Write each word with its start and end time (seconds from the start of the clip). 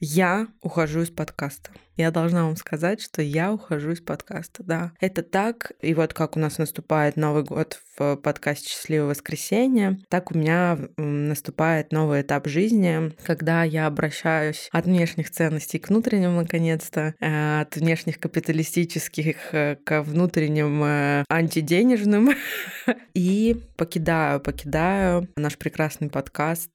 Я 0.00 0.46
ухожу 0.60 1.02
из 1.02 1.10
подкаста. 1.10 1.70
Я 1.96 2.12
должна 2.12 2.44
вам 2.44 2.54
сказать, 2.54 3.02
что 3.02 3.20
я 3.20 3.52
ухожу 3.52 3.90
из 3.90 4.00
подкаста, 4.00 4.62
да. 4.62 4.92
Это 5.00 5.24
так, 5.24 5.72
и 5.80 5.92
вот 5.94 6.14
как 6.14 6.36
у 6.36 6.38
нас 6.40 6.58
наступает 6.58 7.16
Новый 7.16 7.42
год 7.42 7.80
в 7.96 8.14
подкасте 8.14 8.68
«Счастливое 8.68 9.08
воскресенье», 9.08 9.98
так 10.08 10.30
у 10.30 10.38
меня 10.38 10.78
наступает 10.96 11.90
новый 11.90 12.20
этап 12.22 12.46
жизни, 12.46 13.12
когда 13.24 13.64
я 13.64 13.88
обращаюсь 13.88 14.68
от 14.70 14.84
внешних 14.84 15.30
ценностей 15.30 15.80
к 15.80 15.88
внутренним, 15.88 16.36
наконец-то, 16.36 17.16
э, 17.18 17.60
от 17.62 17.74
внешних 17.74 18.20
капиталистических 18.20 19.52
э, 19.52 19.76
к 19.82 20.02
внутренним 20.02 20.84
э, 20.84 21.24
антиденежным, 21.28 22.30
и 23.14 23.60
покидаю, 23.76 24.38
покидаю 24.38 25.26
наш 25.36 25.58
прекрасный 25.58 26.08
подкаст 26.08 26.70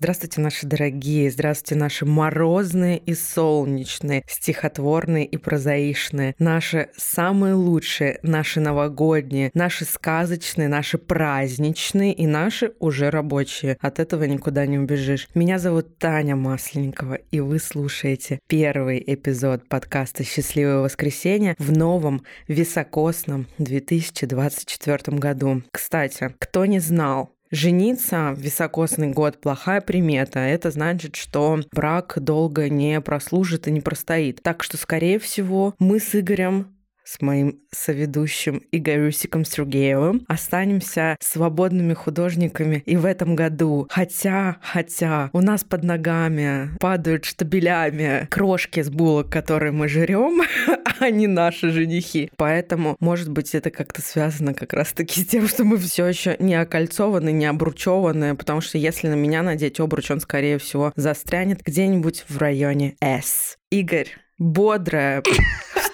Здравствуйте, 0.00 0.40
наши 0.40 0.64
дорогие, 0.64 1.28
здравствуйте, 1.28 1.74
наши 1.74 2.06
морозные 2.06 2.98
и 2.98 3.14
солнечные, 3.14 4.22
стихотворные 4.28 5.26
и 5.26 5.36
прозаичные, 5.38 6.36
наши 6.38 6.90
самые 6.96 7.54
лучшие, 7.54 8.20
наши 8.22 8.60
новогодние, 8.60 9.50
наши 9.54 9.84
сказочные, 9.84 10.68
наши 10.68 10.98
праздничные 10.98 12.12
и 12.12 12.28
наши 12.28 12.74
уже 12.78 13.10
рабочие. 13.10 13.76
От 13.80 13.98
этого 13.98 14.22
никуда 14.22 14.66
не 14.66 14.78
убежишь. 14.78 15.26
Меня 15.34 15.58
зовут 15.58 15.98
Таня 15.98 16.36
Масленникова, 16.36 17.14
и 17.14 17.40
вы 17.40 17.58
слушаете 17.58 18.38
первый 18.46 19.02
эпизод 19.04 19.68
подкаста 19.68 20.22
«Счастливое 20.22 20.78
воскресенье» 20.78 21.56
в 21.58 21.76
новом 21.76 22.22
високосном 22.46 23.48
2024 23.58 25.18
году. 25.18 25.64
Кстати, 25.72 26.32
кто 26.38 26.66
не 26.66 26.78
знал, 26.78 27.32
Жениться 27.50 28.34
в 28.36 28.40
високосный 28.40 29.08
год– 29.08 29.40
плохая 29.40 29.80
примета. 29.80 30.40
Это 30.40 30.70
значит, 30.70 31.16
что 31.16 31.60
брак 31.72 32.14
долго 32.16 32.68
не 32.68 33.00
прослужит 33.00 33.68
и 33.68 33.70
не 33.70 33.80
простоит. 33.80 34.42
Так 34.42 34.62
что, 34.62 34.76
скорее 34.76 35.18
всего, 35.18 35.74
мы 35.78 35.98
с 35.98 36.14
Игорем 36.14 36.77
с 37.08 37.22
моим 37.22 37.60
соведущим 37.70 38.62
Игорюсиком 38.70 39.44
Сергеевым. 39.44 40.24
Останемся 40.28 41.16
свободными 41.20 41.94
художниками 41.94 42.82
и 42.84 42.96
в 42.96 43.06
этом 43.06 43.34
году. 43.34 43.86
Хотя, 43.90 44.58
хотя, 44.60 45.30
у 45.32 45.40
нас 45.40 45.64
под 45.64 45.84
ногами 45.84 46.70
падают 46.78 47.24
штабелями 47.24 48.26
крошки 48.30 48.82
с 48.82 48.90
булок, 48.90 49.30
которые 49.30 49.72
мы 49.72 49.88
жрем, 49.88 50.42
а 51.00 51.10
не 51.10 51.26
наши 51.26 51.70
женихи. 51.70 52.30
Поэтому, 52.36 52.96
может 53.00 53.30
быть, 53.30 53.54
это 53.54 53.70
как-то 53.70 54.02
связано 54.02 54.52
как 54.52 54.74
раз-таки 54.74 55.22
с 55.22 55.26
тем, 55.26 55.48
что 55.48 55.64
мы 55.64 55.78
все 55.78 56.06
еще 56.06 56.36
не 56.38 56.54
окольцованы, 56.54 57.32
не 57.32 57.46
обручеваны, 57.46 58.36
потому 58.36 58.60
что 58.60 58.76
если 58.76 59.08
на 59.08 59.14
меня 59.14 59.42
надеть 59.42 59.80
обруч, 59.80 60.10
он, 60.10 60.20
скорее 60.20 60.58
всего, 60.58 60.92
застрянет 60.94 61.62
где-нибудь 61.64 62.26
в 62.28 62.36
районе 62.36 62.96
S. 63.00 63.56
Игорь, 63.70 64.08
бодрая, 64.38 65.22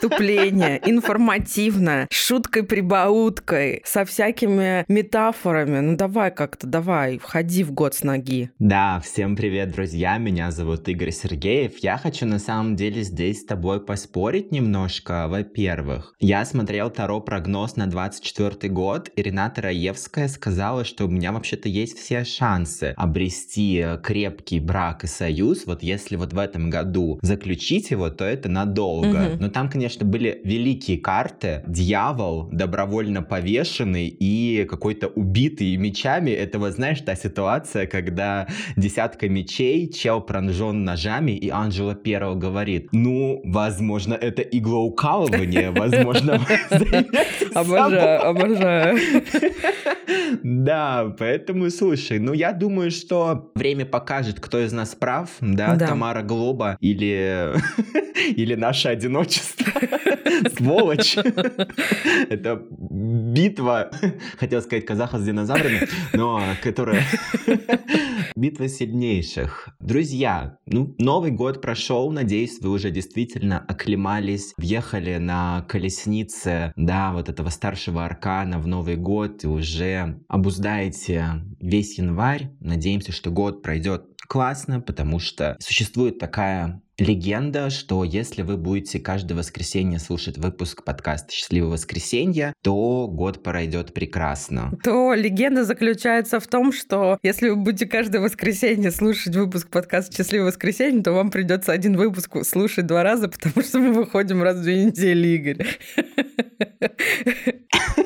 вступление, 0.05 0.81
информативное, 0.85 2.09
шуткой-прибауткой, 2.11 3.83
со 3.85 4.05
всякими 4.05 4.85
метафорами. 4.89 5.81
Ну 5.81 5.97
давай 5.97 6.31
как-то, 6.31 6.67
давай, 6.67 7.19
входи 7.19 7.65
в 7.65 7.73
год 7.73 7.95
с 7.95 8.03
ноги. 8.03 8.51
Да, 8.59 9.01
всем 9.01 9.35
привет, 9.35 9.73
друзья, 9.73 10.19
меня 10.19 10.51
зовут 10.51 10.89
Игорь 10.89 11.11
Сергеев. 11.11 11.79
Я 11.79 11.97
хочу 11.97 12.27
на 12.27 12.39
самом 12.39 12.77
деле 12.77 13.03
здесь 13.03 13.41
с 13.41 13.45
тобой 13.47 13.85
поспорить 13.85 14.53
немножко. 14.53 15.27
Во-первых, 15.29 16.15
я 16.21 16.45
смотрел 16.45 16.91
Таро 16.91 17.21
прогноз 17.21 17.77
на 17.77 17.87
24 17.87 18.71
год, 18.73 19.11
и 19.17 19.23
Рената 19.23 19.63
Раевская 19.63 20.29
сказала, 20.29 20.85
что 20.85 21.07
у 21.07 21.09
меня 21.09 21.33
вообще-то 21.33 21.69
есть 21.69 21.99
все 21.99 22.25
шансы 22.25 22.93
обрести 22.97 23.85
крепкий 24.03 24.61
брак 24.61 25.05
и 25.05 25.07
союз. 25.07 25.65
Вот 25.67 25.83
если 25.83 26.17
вот 26.17 26.35
в 26.35 26.39
этом 26.39 26.69
году 26.69 27.19
заключить 27.23 27.91
его, 27.91 28.11
то 28.11 28.34
это 28.35 28.49
надолго. 28.49 29.33
Угу. 29.33 29.37
Но 29.41 29.49
там, 29.49 29.69
конечно, 29.69 30.05
были 30.05 30.41
великие 30.45 30.99
карты. 30.99 31.63
Дьявол, 31.67 32.49
добровольно 32.53 33.23
повешенный 33.23 34.09
и 34.09 34.67
какой-то 34.69 35.09
убитый 35.09 35.77
мечами. 35.77 36.31
Это 36.31 36.59
вот, 36.59 36.73
знаешь, 36.73 37.01
та 37.01 37.15
ситуация, 37.17 37.87
когда 37.87 38.47
десятка 38.77 39.29
мечей, 39.29 39.91
чел 39.91 40.21
пронжен 40.21 40.85
ножами, 40.85 41.33
и 41.33 41.49
Анжела 41.49 41.95
Первого 41.95 42.35
говорит, 42.35 42.89
ну, 42.93 43.41
возможно, 43.45 44.15
это 44.15 44.43
иглоукалывание, 44.43 45.71
возможно, 45.75 46.41
Обожаю, 47.55 48.29
обожаю. 48.29 48.99
Да, 50.43 51.15
поэтому, 51.19 51.71
слушай, 51.71 52.19
ну, 52.19 52.33
я 52.33 52.53
думаю, 52.53 52.91
что 52.91 53.51
время 53.55 53.87
покажет, 53.87 54.41
кто 54.41 54.59
из 54.59 54.73
нас 54.73 54.95
прав, 54.95 55.31
да, 55.41 55.77
Тамара 55.79 56.23
Глоба 56.23 56.77
или, 56.81 57.55
или 58.29 58.55
наше 58.55 58.89
одиночество. 58.89 59.67
Сволочь. 60.57 61.17
Это 61.17 62.63
битва, 62.71 63.91
хотел 64.39 64.63
сказать 64.63 64.87
казаха 64.87 65.19
с 65.19 65.25
динозаврами, 65.25 65.81
но 66.13 66.43
которая... 66.63 67.05
Битва 68.37 68.69
сильнейших. 68.69 69.69
Друзья, 69.79 70.59
ну, 70.67 70.95
Новый 70.99 71.31
год 71.31 71.63
прошел, 71.63 72.11
надеюсь, 72.11 72.59
вы 72.61 72.71
уже 72.71 72.91
действительно 72.91 73.61
оклемались, 73.61 74.55
въехали 74.57 75.19
на 75.19 75.65
колеснице, 75.69 76.73
да, 76.75 77.13
вот 77.13 77.29
этого 77.29 77.51
старшего 77.51 78.05
аркана 78.05 78.59
в 78.59 78.67
Новый 78.67 78.97
год 78.97 79.45
и 79.45 79.47
уже 79.47 80.21
обуздаете 80.29 81.45
весь 81.61 81.99
январь. 81.99 82.51
Надеемся, 82.61 83.13
что 83.13 83.31
год 83.31 83.63
пройдет 83.63 84.07
классно, 84.27 84.81
потому 84.81 85.19
что 85.19 85.57
существует 85.61 86.19
такая 86.19 86.83
легенда, 86.99 87.71
что 87.71 88.05
если 88.05 88.43
вы 88.43 88.57
будете 88.57 88.99
каждое 89.01 89.35
воскресенье 89.35 89.99
слушать 89.99 90.39
выпуск 90.39 90.85
подкаста 90.85 91.33
«Счастливое 91.33 91.71
воскресенье», 91.71 92.55
то 92.63 93.09
год 93.09 93.43
пройдет 93.43 93.93
прекрасно. 93.93 94.73
То 94.83 95.15
легенда 95.15 95.65
заключается 95.65 96.41
в 96.41 96.47
том, 96.47 96.73
что 96.73 97.19
если 97.23 97.49
вы 97.49 97.57
будете 97.57 97.87
каждое 97.87 98.21
воскресенье 98.21 98.91
слушать 98.91 99.35
выпуск 99.35 99.69
подкаста 99.69 100.15
«Счастливое 100.17 100.49
воскресенье», 100.49 101.03
то 101.03 101.13
вам 101.13 101.31
придется 101.31 101.73
один 101.73 101.97
выпуск 101.97 102.37
слушать 102.45 102.87
два 102.87 103.03
раза, 103.03 103.29
потому 103.45 103.65
что 103.65 103.79
мы 103.79 103.93
выходим 103.93 104.43
раз 104.43 104.57
в 104.59 104.63
две 104.63 104.85
недели, 104.85 105.29
Игорь. 105.29 105.67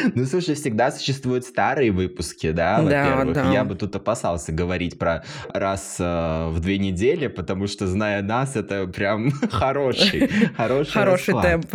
Ну, 0.14 0.24
слушай, 0.26 0.54
всегда 0.54 0.90
существуют 0.90 1.44
старые 1.44 1.90
выпуски, 1.90 2.50
да, 2.50 2.80
во-первых. 2.80 3.34
Да, 3.34 3.44
да. 3.44 3.52
Я 3.52 3.64
бы 3.64 3.74
тут 3.74 3.94
опасался 3.96 4.52
говорить 4.52 4.98
про 4.98 5.24
раз 5.52 5.96
э, 5.98 6.48
в 6.50 6.60
две 6.60 6.78
недели, 6.78 7.26
потому 7.28 7.66
что, 7.66 7.86
зная 7.86 8.22
нас, 8.22 8.56
это 8.56 8.86
прям 8.86 9.30
хороший, 9.50 10.28
хороший 10.56 10.92
Хороший 10.92 11.34
темп. 11.42 11.74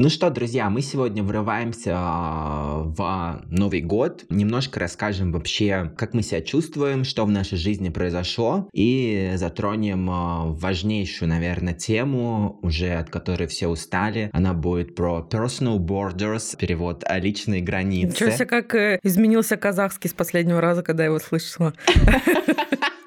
Ну 0.00 0.10
что, 0.10 0.30
друзья, 0.30 0.70
мы 0.70 0.80
сегодня 0.80 1.24
врываемся 1.24 1.94
а, 1.96 2.84
в 2.84 3.42
Новый 3.50 3.80
год. 3.80 4.24
Немножко 4.28 4.78
расскажем 4.78 5.32
вообще, 5.32 5.92
как 5.96 6.14
мы 6.14 6.22
себя 6.22 6.40
чувствуем, 6.40 7.02
что 7.02 7.24
в 7.24 7.32
нашей 7.32 7.58
жизни 7.58 7.88
произошло. 7.88 8.68
И 8.72 9.32
затронем 9.34 10.08
а, 10.08 10.44
важнейшую, 10.52 11.28
наверное, 11.28 11.74
тему, 11.74 12.60
уже 12.62 12.94
от 12.94 13.10
которой 13.10 13.48
все 13.48 13.66
устали. 13.66 14.30
Она 14.32 14.54
будет 14.54 14.94
про 14.94 15.26
personal 15.28 15.78
borders, 15.78 16.56
перевод 16.56 17.02
о 17.04 17.18
личной 17.18 17.60
границе. 17.60 18.12
Ничего 18.12 18.30
себе, 18.30 18.46
как 18.46 18.76
э, 18.76 19.00
изменился 19.02 19.56
казахский 19.56 20.08
с 20.08 20.14
последнего 20.14 20.60
раза, 20.60 20.84
когда 20.84 21.02
я 21.02 21.08
его 21.08 21.18
слышала. 21.18 21.74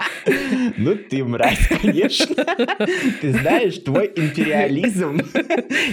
Ну 0.78 0.96
ты 0.96 1.24
мразь, 1.24 1.68
конечно. 1.68 2.46
Ты 3.22 3.32
знаешь, 3.32 3.78
твой 3.80 4.12
империализм 4.16 5.20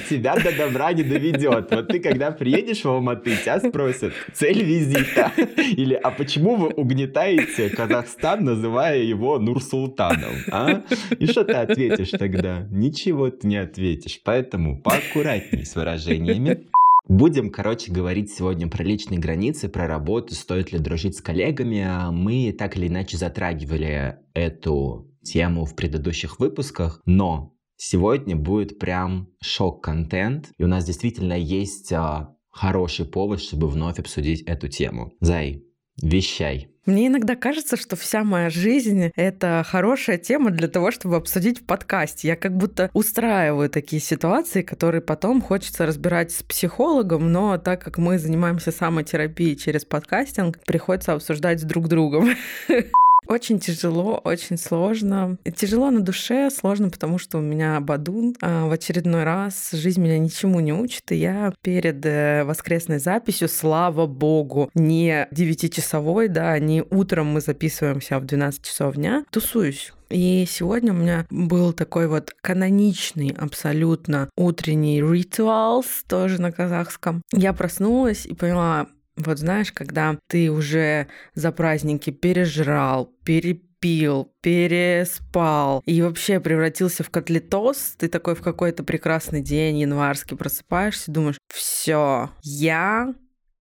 тебя 0.09 0.37
до 0.37 0.57
добра 0.57 0.93
не 0.93 1.03
доведет. 1.03 1.71
Вот 1.71 1.89
ты 1.89 2.01
когда 2.01 2.31
приедешь 2.31 2.85
в 2.85 2.89
Алматы, 2.89 3.37
тебя 3.37 3.61
спросят, 3.61 4.13
цель 4.33 4.63
визита. 4.63 5.33
Или, 5.77 5.95
а 5.95 6.11
почему 6.11 6.57
вы 6.57 6.69
угнетаете 6.69 7.71
Казахстан, 7.71 8.45
называя 8.45 8.99
его 8.99 9.39
Нурсултаном? 9.39 10.35
А? 10.51 10.83
И 11.19 11.27
что 11.27 11.45
ты 11.45 11.53
ответишь 11.53 12.11
тогда? 12.11 12.67
Ничего 12.71 13.31
ты 13.31 13.47
не 13.47 13.57
ответишь. 13.57 14.21
Поэтому 14.25 14.81
поаккуратней 14.81 15.65
с 15.65 15.75
выражениями. 15.77 16.65
Будем, 17.09 17.51
короче, 17.51 17.91
говорить 17.91 18.31
сегодня 18.31 18.69
про 18.69 18.85
личные 18.85 19.19
границы, 19.19 19.71
про 19.71 19.87
работу, 19.87 20.35
стоит 20.35 20.73
ли 20.73 20.79
дружить 20.79 21.17
с 21.17 21.23
коллегами. 21.23 22.13
Мы 22.13 22.53
так 22.53 22.77
или 22.77 22.87
иначе 22.89 23.17
затрагивали 23.17 24.19
эту 24.35 25.11
тему 25.23 25.65
в 25.65 25.75
предыдущих 25.75 26.39
выпусках, 26.39 27.01
но 27.07 27.55
сегодня 27.77 28.37
будет 28.37 28.79
прям 28.79 29.31
шок-контент, 29.41 30.51
и 30.59 30.65
у 30.65 30.67
нас 30.67 30.85
действительно 30.85 31.33
есть 31.33 31.93
а, 31.93 32.37
хороший 32.51 33.07
повод, 33.07 33.41
чтобы 33.41 33.69
вновь 33.69 33.99
обсудить 33.99 34.43
эту 34.43 34.69
тему. 34.69 35.15
Зай, 35.21 35.65
вещай. 36.03 36.69
Мне 36.89 37.09
иногда 37.09 37.37
кажется, 37.37 37.77
что 37.77 37.97
вся 37.97 38.25
моя 38.25 38.49
жизнь— 38.49 39.11
это 39.15 39.63
хорошая 39.69 40.17
тема 40.17 40.51
для 40.51 40.69
того, 40.69 40.91
чтобы 40.91 41.17
обсудить 41.17 41.61
в 41.61 41.65
подкасте. 41.65 42.29
Я 42.29 42.35
как 42.35 42.57
будто 42.57 42.89
устраиваю 42.95 43.69
такие 43.69 44.01
ситуации, 44.01 44.63
которые 44.63 45.03
потом 45.03 45.43
хочется 45.43 45.85
разбирать 45.85 46.33
с 46.33 46.43
психологом, 46.43 47.31
но 47.31 47.59
так 47.59 47.85
как 47.85 47.99
мы 47.99 48.19
занимаемся 48.19 48.73
самотерапией 48.73 49.55
через 49.55 49.85
подкастинг, 49.85 50.61
приходится 50.61 51.13
обсуждать 51.13 51.61
с 51.61 51.65
друг 51.65 51.89
другом. 51.89 52.31
Очень 53.29 53.61
тяжело, 53.61 54.21
очень 54.25 54.57
сложно. 54.57 55.37
Тяжело 55.55 55.91
на 55.91 56.01
душе, 56.01 56.51
сложно, 56.51 56.89
потому 56.89 57.19
что 57.19 57.39
у 57.39 57.43
меня 57.43 57.79
бадун. 57.81 58.35
А 58.41 58.67
в 58.67 58.73
очередной 58.73 59.25
раз 59.25 59.71
жизнь 59.73 60.01
меня 60.01 60.19
ничему 60.19 60.61
не 60.61 60.73
учит, 60.73 61.13
и 61.13 61.17
я 61.17 61.53
перед 61.61 62.05
э, 62.07 62.45
воскресной 62.45 62.99
записью, 62.99 63.49
слава 63.49 64.07
богу, 64.07 64.71
не 64.75 65.29
9-часовой, 65.31 66.29
да, 66.29 66.59
не 66.59 66.83
утром 66.91 67.27
мы 67.27 67.43
записываемся 67.43 68.17
а 68.17 68.21
в 68.21 68.25
12 68.25 68.65
часов 68.65 68.95
дня, 68.95 69.25
тусуюсь. 69.31 69.93
И 70.09 70.47
сегодня 70.49 70.93
у 70.93 70.97
меня 70.97 71.27
был 71.29 71.75
такой 71.75 72.09
вот 72.09 72.35
каноничный 72.41 73.35
абсолютно 73.39 74.31
утренний 74.37 75.03
ритуал, 75.03 75.85
тоже 76.09 76.41
на 76.41 76.51
казахском. 76.51 77.23
Я 77.33 77.53
проснулась 77.53 78.25
и 78.25 78.35
поняла, 78.35 78.87
вот 79.19 79.39
знаешь, 79.39 79.73
когда 79.73 80.19
ты 80.29 80.51
уже 80.51 81.09
за 81.35 81.53
праздники 81.53 82.11
пережрал, 82.11 83.13
перепил, 83.25 84.33
переспал 84.41 85.83
и 85.87 86.01
вообще 86.03 86.41
превратился 86.41 87.03
в 87.03 87.11
котлетос, 87.11 87.97
ты 87.99 88.09
такой 88.09 88.35
в 88.35 88.43
какой-то 88.43 88.85
прекрасный 88.85 89.43
день 89.43 89.79
январский 89.79 90.37
просыпаешься, 90.37 91.11
думаешь, 91.11 91.39
все, 91.53 92.31
я 92.43 93.15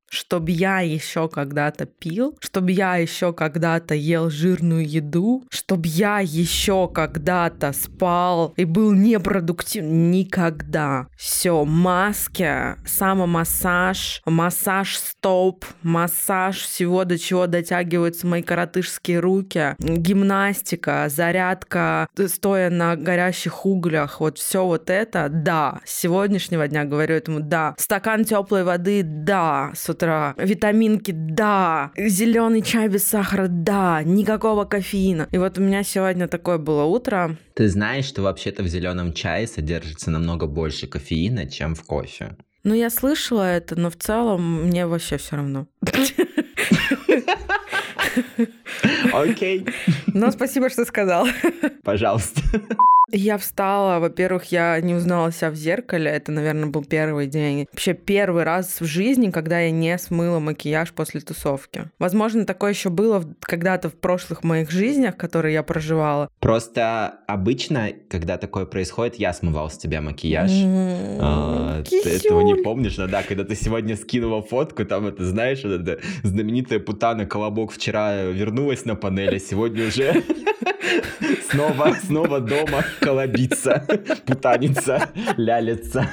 чтобы 0.10 0.52
я 0.52 0.80
еще 0.80 1.28
когда-то 1.28 1.86
пил, 1.86 2.38
чтобы 2.40 2.72
я 2.72 2.96
еще 2.96 3.34
когда-то 3.34 3.94
ел 3.96 4.30
жирную 4.30 4.88
еду, 4.88 5.44
чтобы 5.50 5.88
я 5.88 6.20
еще 6.20 6.88
когда-то 6.88 7.74
спал 7.74 8.54
и 8.56 8.66
был 8.66 8.94
непродуктивным. 8.94 10.12
Никогда. 10.12 11.08
Все, 11.18 11.66
маски, 11.66 12.76
самомассаж, 12.86 14.22
массаж 14.26 14.98
стоп, 14.98 15.66
массаж 15.82 16.62
всего, 16.62 17.04
до 17.04 17.18
чего 17.18 17.48
дотягиваются 17.48 18.28
мои 18.28 18.42
коротышские 18.42 19.20
руки, 19.20 19.76
гимнастика, 19.80 21.08
зарядка, 21.10 22.08
стоя 22.28 22.70
на 22.70 22.96
горящих 22.96 23.66
углях, 23.66 24.20
вот 24.20 24.38
все 24.38 24.66
вот 24.66 24.90
это, 24.90 25.28
да. 25.30 25.80
С 25.86 25.94
сегодняшнего 26.00 26.68
дня 26.68 26.86
говорю 26.86 27.16
этому 27.16 27.40
да. 27.42 27.76
Стакан 27.78 28.26
теплой 28.26 28.64
воды, 28.64 29.02
да. 29.04 29.72
С 29.76 29.90
утра. 29.98 30.36
Витаминки, 30.38 31.12
да. 31.12 31.92
Зеленый 31.98 32.62
чай 32.62 32.88
без 32.88 33.04
сахара, 33.04 33.48
да. 33.48 34.04
Никакого 34.04 34.66
кофеина. 34.66 35.28
И 35.32 35.38
вот 35.38 35.58
у 35.58 35.62
меня 35.62 35.84
сегодня 35.84 36.28
такое 36.28 36.58
было 36.58 36.84
утро. 36.84 37.36
Ты 37.56 37.68
знаешь, 37.68 38.06
что 38.06 38.22
вообще-то 38.22 38.64
в 38.64 38.68
зеленом 38.68 39.14
чае 39.14 39.48
содержится 39.48 40.12
намного 40.12 40.46
больше 40.46 40.88
кофеина, 40.88 41.48
чем 41.48 41.74
в 41.74 41.84
кофе? 41.84 42.38
Ну, 42.64 42.76
я 42.76 42.90
слышала 42.90 43.44
это, 43.44 43.76
но 43.76 43.90
в 43.90 43.96
целом 43.96 44.68
мне 44.68 44.86
вообще 44.86 45.18
все 45.18 45.38
равно. 45.38 45.68
Окей. 49.14 49.66
Ну, 50.08 50.32
спасибо, 50.32 50.70
что 50.70 50.86
сказал. 50.86 51.28
Пожалуйста. 51.84 52.42
Я 53.10 53.38
встала, 53.38 54.00
во-первых, 54.00 54.52
я 54.52 54.80
не 54.82 54.94
узнала 54.94 55.32
себя 55.32 55.50
в 55.50 55.56
зеркале, 55.56 56.12
это, 56.12 56.34
наверное, 56.34 56.68
был 56.68 56.84
первый 56.84 57.28
день. 57.28 57.66
Вообще 57.72 57.94
первый 57.94 58.44
раз 58.44 58.82
в 58.82 58.86
жизни, 58.86 59.32
когда 59.32 59.62
я 59.62 59.72
не 59.72 59.98
смыла 59.98 60.40
макияж 60.40 60.92
после 60.92 61.22
тусовки. 61.22 61.90
Возможно, 62.00 62.46
такое 62.46 62.72
еще 62.72 62.90
было 62.90 63.24
когда-то 63.40 63.90
в 63.90 63.96
прошлых 63.96 64.44
моих 64.44 64.72
жизнях, 64.72 65.16
которые 65.16 65.54
я 65.54 65.64
проживала. 65.64 66.30
Просто 66.42 67.20
обычно, 67.28 67.92
когда 68.10 68.38
такое 68.38 68.66
происходит, 68.66 69.16
я 69.16 69.32
смывал 69.32 69.70
с 69.70 69.78
тебя 69.78 70.02
макияж. 70.02 70.52
Mm-hmm. 70.52 71.18
А, 71.22 71.84
ты 71.84 72.10
этого 72.10 72.42
не 72.42 72.56
помнишь, 72.56 72.98
но 72.98 73.08
да, 73.08 73.24
когда 73.24 73.46
ты 73.46 73.56
сегодня 73.56 73.96
скинула 73.96 74.42
фотку, 74.42 74.84
там 74.84 75.08
это, 75.08 75.24
знаешь, 75.24 75.64
это 75.64 76.00
знаменитая 76.24 76.80
путана 76.80 77.26
Колобок 77.26 77.72
вчера 77.72 78.24
вернулась 78.24 78.84
на 78.84 78.96
панели, 78.96 79.38
сегодня 79.38 79.88
уже 79.88 80.24
снова, 81.52 81.96
снова 82.06 82.40
дома 82.40 82.86
колобиться, 83.00 83.86
путаница, 84.26 85.10
лялица. 85.38 86.10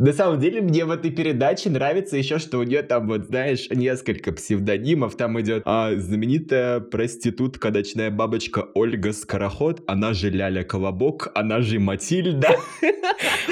На 0.00 0.14
самом 0.14 0.40
деле, 0.40 0.62
мне 0.62 0.86
в 0.86 0.90
этой 0.90 1.10
передаче 1.10 1.68
нравится 1.68 2.16
еще, 2.16 2.38
что 2.38 2.56
у 2.56 2.62
нее 2.62 2.82
там, 2.82 3.06
вот, 3.06 3.26
знаешь, 3.26 3.68
несколько 3.68 4.32
псевдонимов. 4.32 5.14
Там 5.14 5.38
идет 5.42 5.62
а, 5.66 5.94
знаменитая 5.94 6.80
проститутка, 6.80 7.70
ночная 7.70 8.10
бабочка 8.10 8.66
Ольга 8.72 9.12
Скороход, 9.12 9.82
она 9.86 10.14
же 10.14 10.30
Ляля 10.30 10.64
Колобок, 10.64 11.30
она 11.34 11.60
же 11.60 11.78
Матильда. 11.78 12.48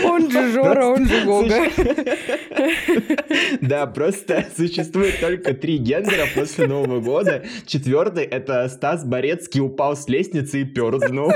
Он 0.02 0.30
же 0.30 0.52
Жора, 0.52 0.86
он 0.86 1.06
же 1.06 1.24
Гога. 1.26 1.66
Да, 3.60 3.86
просто 3.86 4.46
существует 4.56 5.20
только 5.20 5.52
три 5.52 5.76
гендера 5.76 6.26
после 6.34 6.66
Нового 6.66 7.00
года. 7.00 7.44
Четвертый— 7.66 8.24
это 8.24 8.66
Стас 8.70 9.04
Борецкий 9.04 9.60
упал 9.60 9.96
с 9.96 10.08
лестницы 10.08 10.62
и 10.62 10.64
перзнул. 10.64 11.30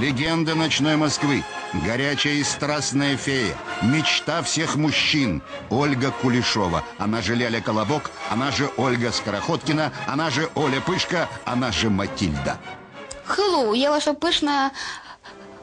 Легенда 0.00 0.54
ночной 0.54 0.96
Москвы. 0.96 1.42
Горячая 1.86 2.34
и 2.34 2.42
страстная 2.42 3.16
фея. 3.16 3.54
Мечта 3.82 4.42
всех 4.42 4.76
мужчин. 4.76 5.42
Ольга 5.70 6.12
Кулешова. 6.22 6.84
Она 6.98 7.20
же 7.20 7.34
Ляля 7.34 7.60
Колобок. 7.60 8.10
Она 8.30 8.50
же 8.50 8.68
Ольга 8.76 9.10
Скороходкина. 9.12 9.92
Она 10.06 10.30
же 10.30 10.48
Оля 10.54 10.80
Пышка. 10.80 11.28
Она 11.44 11.72
же 11.72 11.90
Матильда. 11.90 12.58
Хеллоу, 13.26 13.74
я 13.74 13.90
ваша 13.90 14.14
пышная 14.14 14.72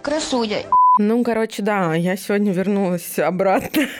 красуня. 0.02 0.64
Ну, 0.98 1.24
короче, 1.24 1.62
да, 1.62 1.96
я 1.96 2.18
сегодня 2.18 2.52
вернулась 2.52 3.20
обратно 3.20 3.88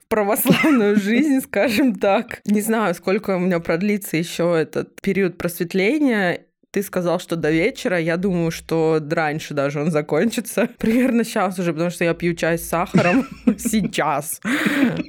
в 0.00 0.08
православную 0.08 0.96
жизнь, 0.96 1.40
скажем 1.40 1.94
так. 1.94 2.40
Не 2.44 2.60
знаю, 2.60 2.94
сколько 2.94 3.36
у 3.36 3.38
меня 3.38 3.58
продлится 3.60 4.16
еще 4.16 4.54
этот 4.58 5.00
период 5.00 5.38
просветления 5.38 6.42
ты 6.72 6.82
сказал, 6.82 7.18
что 7.18 7.36
до 7.36 7.50
вечера. 7.50 7.98
Я 7.98 8.16
думаю, 8.16 8.50
что 8.50 9.00
раньше 9.10 9.54
даже 9.54 9.80
он 9.80 9.90
закончится. 9.90 10.68
Примерно 10.78 11.24
сейчас 11.24 11.58
уже, 11.58 11.72
потому 11.72 11.90
что 11.90 12.04
я 12.04 12.14
пью 12.14 12.34
чай 12.34 12.58
с 12.58 12.68
сахаром 12.68 13.26
сейчас. 13.58 14.40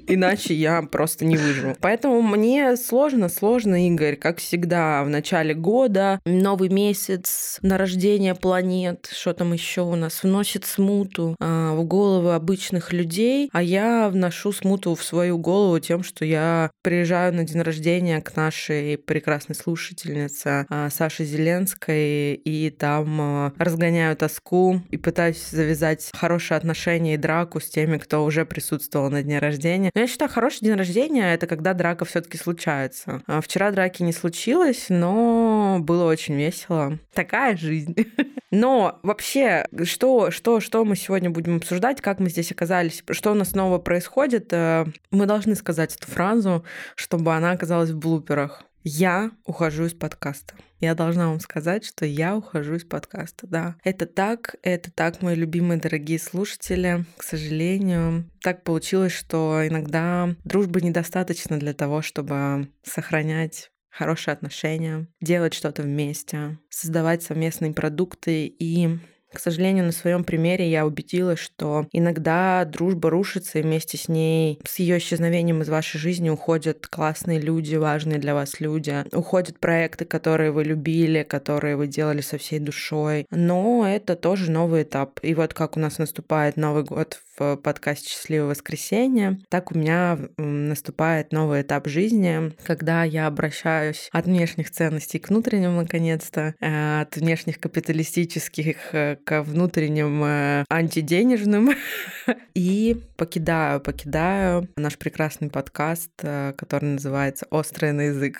Иначе 0.08 0.54
я 0.54 0.82
просто 0.84 1.26
не 1.26 1.36
выживу. 1.36 1.76
Поэтому 1.82 2.22
мне 2.22 2.78
сложно, 2.78 3.28
сложно, 3.28 3.86
Игорь, 3.88 4.16
как 4.16 4.38
всегда, 4.38 5.04
в 5.04 5.10
начале 5.10 5.54
года, 5.54 6.20
новый 6.26 6.70
месяц, 6.70 7.60
на 7.62 7.78
рождение 7.78 8.36
планет, 8.36 9.10
что 9.12 9.34
там 9.34 9.54
еще 9.54 9.82
у 9.82 9.96
нас, 9.96 10.24
вносит 10.24 10.66
смуту 10.66 11.36
а, 11.40 11.76
в 11.76 11.86
головы 11.86 12.36
обычных 12.36 12.94
людей, 12.94 13.50
а 13.52 13.62
я 13.62 14.10
вношу 14.10 14.52
смуту 14.52 14.96
в 14.96 15.04
свою 15.04 15.38
голову 15.38 15.80
тем, 15.80 16.04
что 16.04 16.24
я 16.24 16.72
приезжаю 16.82 17.34
на 17.34 17.44
день 17.44 17.62
рождения 17.62 18.22
к 18.22 18.36
нашей 18.36 18.98
прекрасной 18.98 19.56
слушательнице 19.56 20.66
а, 20.70 20.90
Саше 20.90 21.26
Зеленой 21.26 21.47
Зеленской, 21.48 22.34
и 22.34 22.70
там 22.70 23.48
э, 23.48 23.52
разгоняю 23.58 24.16
тоску 24.18 24.82
и 24.90 24.98
пытаюсь 24.98 25.50
завязать 25.50 26.10
хорошие 26.14 26.58
отношения 26.58 27.14
и 27.14 27.18
драку 27.18 27.60
с 27.60 27.70
теми, 27.70 27.98
кто 27.98 28.24
уже 28.26 28.46
присутствовал 28.46 29.10
на 29.10 29.24
дне 29.24 29.40
рождения. 29.40 29.92
Но 29.94 30.02
я 30.02 30.08
считаю, 30.08 30.30
хороший 30.30 30.66
день 30.66 30.76
рождения— 30.76 31.34
это 31.36 31.48
когда 31.48 31.74
драка 31.74 32.06
все 32.06 32.22
таки 32.22 32.38
случается. 32.38 33.22
А 33.28 33.42
вчера 33.42 33.72
драки 33.72 34.04
не 34.04 34.14
случилось, 34.14 34.88
но 34.90 35.78
было 35.80 36.06
очень 36.06 36.36
весело. 36.36 37.00
Такая 37.14 37.56
жизнь. 37.56 37.96
Но 38.50 39.00
вообще, 39.04 39.66
что, 39.84 40.32
что, 40.32 40.62
что 40.62 40.86
мы 40.86 40.96
сегодня 40.96 41.30
будем 41.30 41.58
обсуждать, 41.58 42.00
как 42.00 42.20
мы 42.20 42.30
здесь 42.30 42.50
оказались, 42.52 43.04
что 43.12 43.32
у 43.32 43.34
нас 43.34 43.50
снова 43.50 43.78
происходит, 43.78 44.54
э, 44.54 44.86
мы 45.12 45.26
должны 45.26 45.56
сказать 45.56 45.94
эту 45.94 46.10
фразу, 46.10 46.64
чтобы 46.96 47.36
она 47.36 47.52
оказалась 47.52 47.90
в 47.90 47.98
блуперах. 47.98 48.64
Я 48.90 49.32
ухожу 49.44 49.84
из 49.84 49.94
подкаста. 49.94 50.54
Я 50.80 50.96
должна 50.96 51.28
вам 51.28 51.42
сказать, 51.42 51.84
что 51.84 52.06
я 52.06 52.38
ухожу 52.38 52.76
из 52.76 52.86
подкаста, 52.86 53.46
да. 53.46 53.76
Это 53.84 54.06
так, 54.06 54.56
это 54.64 54.90
так, 54.94 55.22
мои 55.22 55.36
любимые 55.36 55.78
дорогие 55.78 56.18
слушатели. 56.18 57.04
К 57.18 57.24
сожалению, 57.24 58.32
так 58.42 58.64
получилось, 58.64 59.12
что 59.12 59.68
иногда 59.68 60.34
дружбы 60.46 60.80
недостаточно 60.80 61.60
для 61.60 61.74
того, 61.74 62.02
чтобы 62.02 62.70
сохранять 62.82 63.72
хорошие 63.90 64.32
отношения, 64.32 65.10
делать 65.20 65.54
что-то 65.54 65.82
вместе, 65.82 66.58
создавать 66.70 67.24
совместные 67.24 67.74
продукты 67.74 68.46
и 68.46 69.00
К 69.34 69.40
сожалению, 69.40 69.86
на 69.86 69.92
своем 69.92 70.24
примере 70.24 70.70
я 70.70 70.86
убедилась, 70.86 71.40
что 71.40 71.88
иногда 71.92 72.64
дружба 72.66 73.10
рушится, 73.10 73.60
и 73.60 73.62
вместе 73.62 73.98
с 73.98 74.08
ней, 74.08 74.60
с 74.66 74.80
ее 74.80 74.98
исчезновением 74.98 75.62
из 75.62 75.70
вашей 75.70 76.00
жизни 76.00 76.30
уходят 76.30 76.88
классные 76.88 77.40
люди, 77.40 77.76
важные 77.76 78.20
для 78.20 78.34
вас 78.34 78.60
люди, 78.60 79.06
уходят 79.12 79.60
проекты, 79.60 80.06
которые 80.06 80.52
вы 80.52 80.64
любили, 80.64 81.24
которые 81.24 81.76
вы 81.76 81.88
делали 81.88 82.22
со 82.22 82.38
всей 82.38 82.60
душой. 82.60 83.26
Но 83.30 83.88
это 83.88 84.16
тоже 84.16 84.52
новый 84.52 84.84
этап. 84.84 85.20
И 85.22 85.34
вот 85.34 85.54
как 85.54 85.78
у 85.78 85.80
нас 85.80 85.98
наступает 85.98 86.58
Новый 86.58 86.84
год 86.84 87.20
в 87.38 87.58
подкасте 87.58 88.10
«Счастливое 88.10 88.50
воскресенье», 88.50 89.40
так 89.50 89.72
у 89.72 89.78
меня 89.78 90.18
наступает 90.38 91.32
новый 91.32 91.62
этап 91.62 91.88
жизни, 91.88 92.54
когда 92.64 93.04
я 93.04 93.28
обращаюсь 93.28 94.10
от 94.12 94.26
внешних 94.26 94.72
ценностей 94.72 95.20
к 95.20 95.30
внутренним, 95.30 95.76
наконец-то, 95.76 96.56
э, 96.60 97.02
от 97.02 97.16
внешних 97.16 97.60
капиталистических 97.60 98.96
э, 98.96 99.17
к 99.24 99.44
внутренним 99.44 100.24
э, 100.24 100.66
антиденежным, 100.70 101.72
и 102.54 103.02
покидаю, 103.18 103.80
покидаю 103.80 104.68
наш 104.76 104.98
прекрасный 104.98 105.50
подкаст, 105.50 106.12
который 106.18 106.90
называется 106.90 107.48
«Острый 107.50 107.92
на 107.92 108.02
язык». 108.08 108.40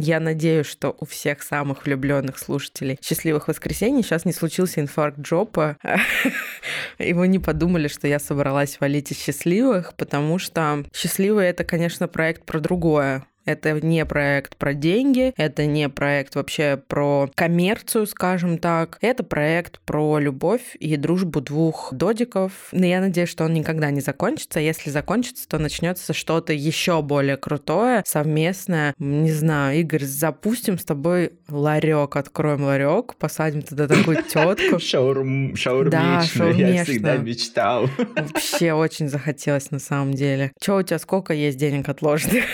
Я 0.00 0.20
надеюсь, 0.20 0.66
что 0.66 0.96
у 1.00 1.04
всех 1.04 1.42
самых 1.42 1.84
влюбленных 1.84 2.38
слушателей 2.38 3.00
счастливых 3.02 3.48
воскресений 3.48 4.04
сейчас 4.04 4.24
не 4.24 4.32
случился 4.32 4.80
инфаркт 4.80 5.18
Джопа, 5.18 5.76
и 6.98 7.12
вы 7.14 7.26
не 7.26 7.40
подумали, 7.40 7.88
что 7.88 8.06
я 8.06 8.20
собралась 8.20 8.78
валить 8.78 9.10
из 9.10 9.18
счастливых, 9.18 9.94
потому 9.94 10.38
что 10.38 10.84
счастливые— 10.94 11.50
это, 11.50 11.64
конечно, 11.64 12.06
проект 12.06 12.44
про 12.44 12.60
другое. 12.60 13.26
Это 13.48 13.72
не 13.80 14.04
проект 14.04 14.58
про 14.58 14.74
деньги, 14.74 15.32
это 15.38 15.64
не 15.64 15.88
проект 15.88 16.34
вообще 16.34 16.78
про 16.86 17.30
коммерцию, 17.34 18.06
скажем 18.06 18.58
так. 18.58 18.98
Это 19.00 19.24
проект 19.24 19.80
про 19.86 20.18
любовь 20.18 20.76
и 20.78 20.96
дружбу 20.96 21.40
двух 21.40 21.88
додиков. 21.94 22.52
Но 22.72 22.84
я 22.84 23.00
надеюсь, 23.00 23.30
что 23.30 23.44
он 23.44 23.54
никогда 23.54 23.90
не 23.90 24.02
закончится. 24.02 24.60
Если 24.60 24.90
закончится, 24.90 25.48
то 25.48 25.58
начнется 25.58 26.12
что-то 26.12 26.52
еще 26.52 27.00
более 27.00 27.38
крутое, 27.38 28.02
совместное. 28.06 28.94
Не 28.98 29.32
знаю, 29.32 29.80
Игорь, 29.80 30.04
запустим 30.04 30.78
с 30.78 30.84
тобой 30.84 31.32
ларек, 31.48 32.16
откроем 32.16 32.64
ларек, 32.64 33.14
посадим 33.14 33.62
туда 33.62 33.88
такую 33.88 34.22
тетку. 34.28 34.78
Шаурм, 34.78 35.54
да, 35.88 36.22
я 36.54 36.84
всегда 36.84 37.16
мечтал. 37.16 37.88
Вообще 38.14 38.74
очень 38.74 39.08
захотелось 39.08 39.70
на 39.70 39.78
самом 39.78 40.12
деле. 40.12 40.52
Че 40.60 40.76
у 40.76 40.82
тебя 40.82 40.98
сколько 40.98 41.32
есть 41.32 41.56
денег 41.56 41.88
отложенных? 41.88 42.44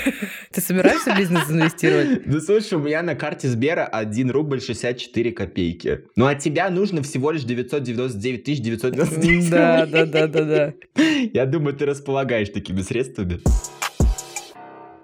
Ты 0.55 0.61
собираешься 0.61 1.13
в 1.13 1.19
бизнес 1.19 1.51
инвестировать? 1.51 2.27
Ну, 2.27 2.41
слушай, 2.41 2.75
у 2.75 2.79
меня 2.79 3.03
на 3.03 3.17
карте 3.17 3.49
Сбера 3.49 3.87
1 3.87 4.31
рубль 4.31 4.61
64 4.61 5.33
копейки. 5.33 6.01
Ну, 6.15 6.27
а 6.27 6.35
тебя 6.37 6.71
нужно 6.71 7.03
всего 7.03 7.33
лишь 7.33 7.43
999 7.43 8.63
999 8.63 9.51
Да, 9.51 9.87
да, 9.87 10.07
да, 10.07 10.27
да, 10.29 10.45
да. 10.45 10.75
Я 11.33 11.47
думаю, 11.47 11.75
ты 11.75 11.87
располагаешь 11.87 12.51
такими 12.51 12.83
средствами. 12.83 13.41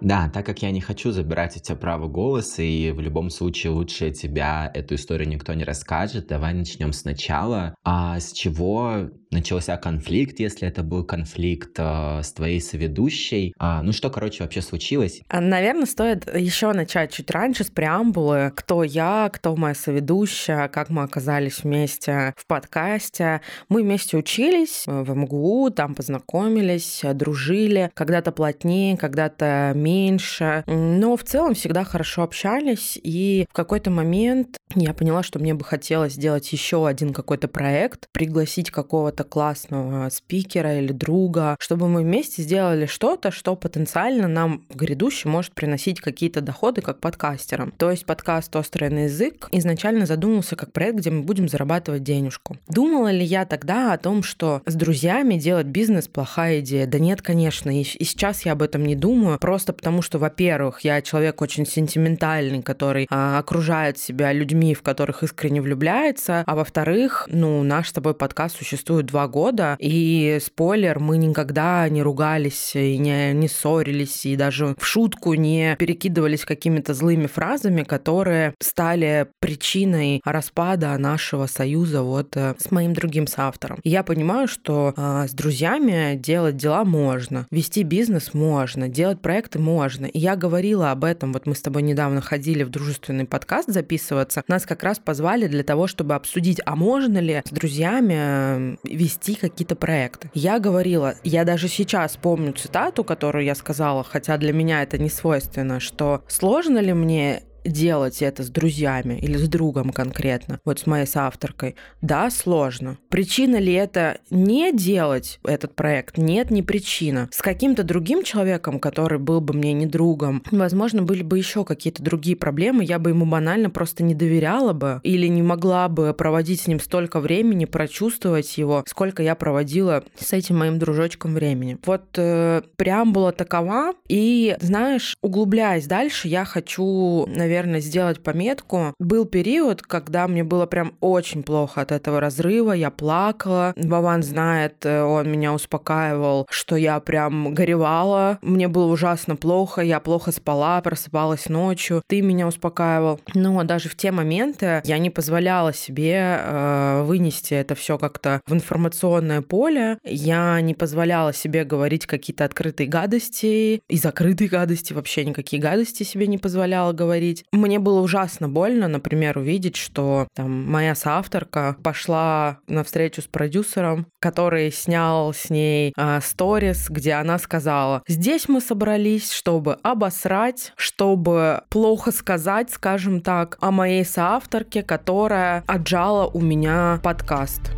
Да, 0.00 0.30
так 0.32 0.46
как 0.46 0.62
я 0.62 0.70
не 0.70 0.80
хочу 0.80 1.10
забирать 1.10 1.56
у 1.58 1.60
тебя 1.60 1.76
право 1.76 2.08
голоса, 2.08 2.62
и 2.62 2.90
в 2.90 3.00
любом 3.00 3.28
случае 3.28 3.72
лучше 3.72 4.10
тебя 4.12 4.70
эту 4.72 4.94
историю 4.94 5.28
никто 5.28 5.52
не 5.52 5.64
расскажет, 5.64 6.26
давай 6.26 6.54
начнем 6.54 6.94
сначала. 6.94 7.74
А 7.84 8.18
с 8.18 8.32
чего 8.32 9.10
начался 9.30 9.76
конфликт, 9.76 10.40
если 10.40 10.66
это 10.68 10.82
был 10.82 11.04
конфликт 11.04 11.72
э, 11.78 12.22
с 12.22 12.32
твоей 12.32 12.60
соведущей. 12.60 13.54
А, 13.58 13.82
ну 13.82 13.92
что, 13.92 14.10
короче, 14.10 14.42
вообще 14.42 14.62
случилось? 14.62 15.22
А, 15.28 15.40
Наверное, 15.40 15.86
стоит 15.86 16.34
еще 16.34 16.72
начать 16.72 17.12
чуть 17.12 17.30
раньше 17.30 17.64
с 17.64 17.70
преамбулы. 17.70 18.52
Кто 18.54 18.82
я, 18.82 19.30
кто 19.32 19.54
моя 19.56 19.74
соведущая, 19.74 20.68
как 20.68 20.90
мы 20.90 21.02
оказались 21.02 21.62
вместе 21.62 22.34
в 22.36 22.46
подкасте. 22.46 23.40
Мы 23.68 23.82
вместе 23.82 24.16
учились 24.16 24.84
в 24.86 25.14
МГУ, 25.14 25.70
там 25.70 25.94
познакомились, 25.94 27.02
дружили, 27.14 27.90
когда-то 27.94 28.32
плотнее, 28.32 28.96
когда-то 28.96 29.72
меньше, 29.74 30.64
но 30.66 31.16
в 31.16 31.24
целом 31.24 31.54
всегда 31.54 31.84
хорошо 31.84 32.22
общались, 32.22 32.98
и 33.02 33.46
в 33.50 33.52
какой-то 33.54 33.90
момент 33.90 34.56
я 34.74 34.94
поняла, 34.94 35.22
что 35.22 35.38
мне 35.38 35.54
бы 35.54 35.64
хотелось 35.64 36.14
сделать 36.14 36.52
еще 36.52 36.86
один 36.86 37.12
какой-то 37.12 37.48
проект, 37.48 38.06
пригласить 38.12 38.70
какого-то 38.70 39.19
какого-то 39.20 39.24
классного 39.40 40.08
спикера 40.10 40.78
или 40.78 40.92
друга, 40.92 41.56
чтобы 41.60 41.88
мы 41.88 42.02
вместе 42.02 42.42
сделали 42.42 42.86
что-то, 42.86 43.30
что 43.30 43.56
потенциально 43.56 44.28
нам 44.28 44.64
в 44.68 44.76
грядущем 44.76 45.30
может 45.30 45.52
приносить 45.52 46.00
какие-то 46.00 46.40
доходы 46.40 46.82
как 46.82 47.00
подкастерам. 47.00 47.72
То 47.76 47.90
есть 47.90 48.04
подкаст 48.04 48.54
«Острый 48.56 48.90
на 48.90 49.04
язык» 49.04 49.48
изначально 49.52 50.06
задумался 50.06 50.56
как 50.56 50.72
проект, 50.72 50.98
где 50.98 51.10
мы 51.10 51.22
будем 51.22 51.48
зарабатывать 51.48 52.02
денежку. 52.02 52.56
Думала 52.68 53.10
ли 53.10 53.24
я 53.24 53.44
тогда 53.44 53.92
о 53.92 53.98
том, 53.98 54.22
что 54.22 54.62
с 54.66 54.74
друзьями 54.74 55.34
делать 55.34 55.66
бизнес 55.66 56.08
плохая 56.08 56.60
идея? 56.60 56.86
Да 56.86 56.98
нет, 56.98 57.22
конечно. 57.22 57.70
И, 57.70 57.82
и 57.82 58.04
сейчас 58.04 58.44
я 58.44 58.52
об 58.52 58.62
этом 58.62 58.84
не 58.84 58.96
думаю, 58.96 59.38
просто 59.38 59.72
потому 59.72 60.02
что, 60.02 60.18
во-первых, 60.18 60.80
я 60.80 61.00
человек 61.02 61.40
очень 61.40 61.66
сентиментальный, 61.66 62.62
который 62.62 63.06
а, 63.10 63.38
окружает 63.38 63.98
себя 63.98 64.32
людьми, 64.32 64.74
в 64.74 64.82
которых 64.82 65.22
искренне 65.22 65.62
влюбляется, 65.62 66.44
а 66.46 66.54
во-вторых, 66.54 67.28
ну, 67.30 67.62
наш 67.62 67.88
с 67.88 67.92
тобой 67.92 68.14
подкаст 68.14 68.56
существует 68.56 69.09
два 69.10 69.28
года, 69.28 69.76
и 69.78 70.38
спойлер, 70.42 70.98
мы 70.98 71.18
никогда 71.18 71.88
не 71.88 72.02
ругались 72.02 72.72
и 72.74 72.96
не, 72.98 73.32
не 73.32 73.48
ссорились, 73.48 74.24
и 74.26 74.36
даже 74.36 74.74
в 74.78 74.86
шутку 74.86 75.34
не 75.34 75.76
перекидывались 75.78 76.44
какими-то 76.44 76.94
злыми 76.94 77.26
фразами, 77.26 77.82
которые 77.82 78.54
стали 78.60 79.26
причиной 79.40 80.20
распада 80.24 80.96
нашего 80.98 81.46
союза 81.46 82.02
вот 82.02 82.36
э, 82.36 82.54
с 82.58 82.70
моим 82.70 82.92
другим 82.92 83.26
соавтором. 83.26 83.80
И 83.82 83.90
я 83.90 84.02
понимаю, 84.02 84.48
что 84.48 84.94
э, 84.96 85.26
с 85.28 85.32
друзьями 85.32 86.16
делать 86.16 86.56
дела 86.56 86.84
можно, 86.84 87.46
вести 87.50 87.82
бизнес 87.82 88.32
можно, 88.34 88.88
делать 88.88 89.20
проекты 89.20 89.58
можно. 89.58 90.06
И 90.06 90.18
я 90.18 90.36
говорила 90.36 90.90
об 90.90 91.04
этом, 91.04 91.32
вот 91.32 91.46
мы 91.46 91.54
с 91.54 91.62
тобой 91.62 91.82
недавно 91.82 92.20
ходили 92.20 92.62
в 92.62 92.70
дружественный 92.70 93.24
подкаст 93.24 93.68
записываться, 93.68 94.42
нас 94.48 94.66
как 94.66 94.82
раз 94.82 94.98
позвали 94.98 95.46
для 95.46 95.62
того, 95.62 95.86
чтобы 95.86 96.14
обсудить, 96.14 96.60
а 96.64 96.76
можно 96.76 97.18
ли 97.18 97.42
с 97.44 97.50
друзьями 97.50 98.78
вести 99.00 99.34
какие-то 99.34 99.76
проекты. 99.76 100.30
Я 100.34 100.58
говорила, 100.58 101.14
я 101.24 101.44
даже 101.44 101.68
сейчас 101.68 102.18
помню 102.20 102.52
цитату, 102.52 103.02
которую 103.02 103.44
я 103.44 103.54
сказала, 103.54 104.04
хотя 104.04 104.36
для 104.36 104.52
меня 104.52 104.82
это 104.82 104.98
не 104.98 105.08
свойственно, 105.08 105.80
что 105.80 106.22
сложно 106.28 106.78
ли 106.78 106.92
мне 106.92 107.42
делать 107.64 108.22
это 108.22 108.42
с 108.42 108.48
друзьями 108.48 109.18
или 109.20 109.36
с 109.36 109.48
другом 109.48 109.90
конкретно, 109.90 110.60
вот 110.64 110.80
с 110.80 110.86
моей 110.86 111.06
соавторкой, 111.06 111.76
да, 112.00 112.30
сложно. 112.30 112.98
Причина 113.08 113.56
ли 113.56 113.72
это 113.72 114.18
не 114.30 114.72
делать 114.72 115.40
этот 115.44 115.74
проект? 115.74 116.18
Нет, 116.18 116.50
не 116.50 116.62
причина. 116.62 117.28
С 117.30 117.42
каким-то 117.42 117.82
другим 117.82 118.22
человеком, 118.22 118.78
который 118.78 119.18
был 119.18 119.40
бы 119.40 119.54
мне 119.54 119.72
не 119.72 119.86
другом, 119.86 120.42
возможно, 120.50 121.02
были 121.02 121.22
бы 121.22 121.38
еще 121.38 121.64
какие-то 121.64 122.02
другие 122.02 122.36
проблемы, 122.36 122.84
я 122.84 122.98
бы 122.98 123.10
ему 123.10 123.26
банально 123.26 123.70
просто 123.70 124.02
не 124.02 124.14
доверяла 124.14 124.72
бы 124.72 125.00
или 125.02 125.26
не 125.26 125.42
могла 125.42 125.88
бы 125.88 126.14
проводить 126.14 126.62
с 126.62 126.66
ним 126.66 126.80
столько 126.80 127.20
времени, 127.20 127.64
прочувствовать 127.64 128.56
его, 128.58 128.84
сколько 128.86 129.22
я 129.22 129.34
проводила 129.34 130.04
с 130.18 130.32
этим 130.32 130.58
моим 130.58 130.78
дружочком 130.78 131.34
времени. 131.34 131.78
Вот 131.84 132.16
э, 132.16 132.62
преамбула 132.76 133.32
такова, 133.32 133.92
и, 134.08 134.56
знаешь, 134.60 135.14
углубляясь 135.22 135.86
дальше, 135.86 136.28
я 136.28 136.44
хочу, 136.44 137.26
наверное, 137.26 137.49
наверное, 137.50 137.80
сделать 137.80 138.22
пометку. 138.22 138.94
Был 139.00 139.24
период, 139.24 139.82
когда 139.82 140.28
мне 140.28 140.44
было 140.44 140.66
прям 140.66 140.94
очень 141.00 141.42
плохо 141.42 141.80
от 141.80 141.90
этого 141.90 142.20
разрыва, 142.20 142.72
я 142.72 142.90
плакала. 142.90 143.74
Вован 143.76 144.22
знает, 144.22 144.86
э, 144.86 145.02
он 145.02 145.30
меня 145.30 145.52
успокаивал, 145.52 146.46
что 146.48 146.76
я 146.76 147.00
прям 147.00 147.52
горевала, 147.52 148.38
мне 148.40 148.68
было 148.68 148.92
ужасно 148.92 149.34
плохо, 149.34 149.80
я 149.80 149.98
плохо 149.98 150.30
спала, 150.30 150.80
просыпалась 150.80 151.48
ночью, 151.48 152.02
ты 152.06 152.22
меня 152.22 152.46
успокаивал. 152.46 153.20
Но 153.34 153.64
даже 153.64 153.88
в 153.88 153.96
те 153.96 154.12
моменты 154.12 154.80
я 154.84 154.98
не 154.98 155.10
позволяла 155.10 155.72
себе 155.72 156.38
э, 156.40 157.02
вынести 157.02 157.54
это 157.54 157.74
все 157.74 157.98
как-то 157.98 158.42
в 158.46 158.54
информационное 158.54 159.42
поле, 159.42 159.98
я 160.04 160.60
не 160.60 160.74
позволяла 160.74 161.32
себе 161.32 161.64
говорить 161.64 162.06
какие-то 162.06 162.44
открытые 162.44 162.86
гадости 162.88 163.82
и 163.88 163.96
закрытые 163.96 164.48
гадости, 164.48 164.92
вообще 164.92 165.24
никакие 165.24 165.60
гадости 165.60 166.04
себе 166.04 166.28
не 166.28 166.38
позволяла 166.38 166.92
говорить 167.00 167.39
говорить. 167.40 167.46
Мне 167.52 167.78
было 167.78 168.00
ужасно 168.00 168.48
больно, 168.48 168.88
например, 168.88 169.38
увидеть, 169.38 169.76
что 169.76 170.28
там 170.34 170.70
моя 170.70 170.94
соавторка 170.94 171.76
пошла 171.82 172.58
на 172.66 172.84
встречу 172.84 173.22
с 173.22 173.26
продюсером, 173.26 174.06
который 174.20 174.70
снял 174.70 175.32
с 175.32 175.50
ней 175.50 175.92
а, 175.96 176.20
сторис, 176.20 176.88
где 176.88 177.14
она 177.14 177.38
сказала, 177.38 178.02
здесь 178.08 178.48
мы 178.48 178.60
собрались, 178.60 179.32
чтобы 179.32 179.74
обосрать, 179.82 180.72
чтобы 180.76 181.62
плохо 181.68 182.12
сказать, 182.12 182.70
скажем 182.70 183.20
так, 183.20 183.56
о 183.60 183.70
моей 183.70 184.04
соавторке, 184.04 184.82
которая 184.82 185.64
отжала 185.66 186.26
у 186.26 186.40
меня 186.40 187.00
подкаст. 187.02 187.72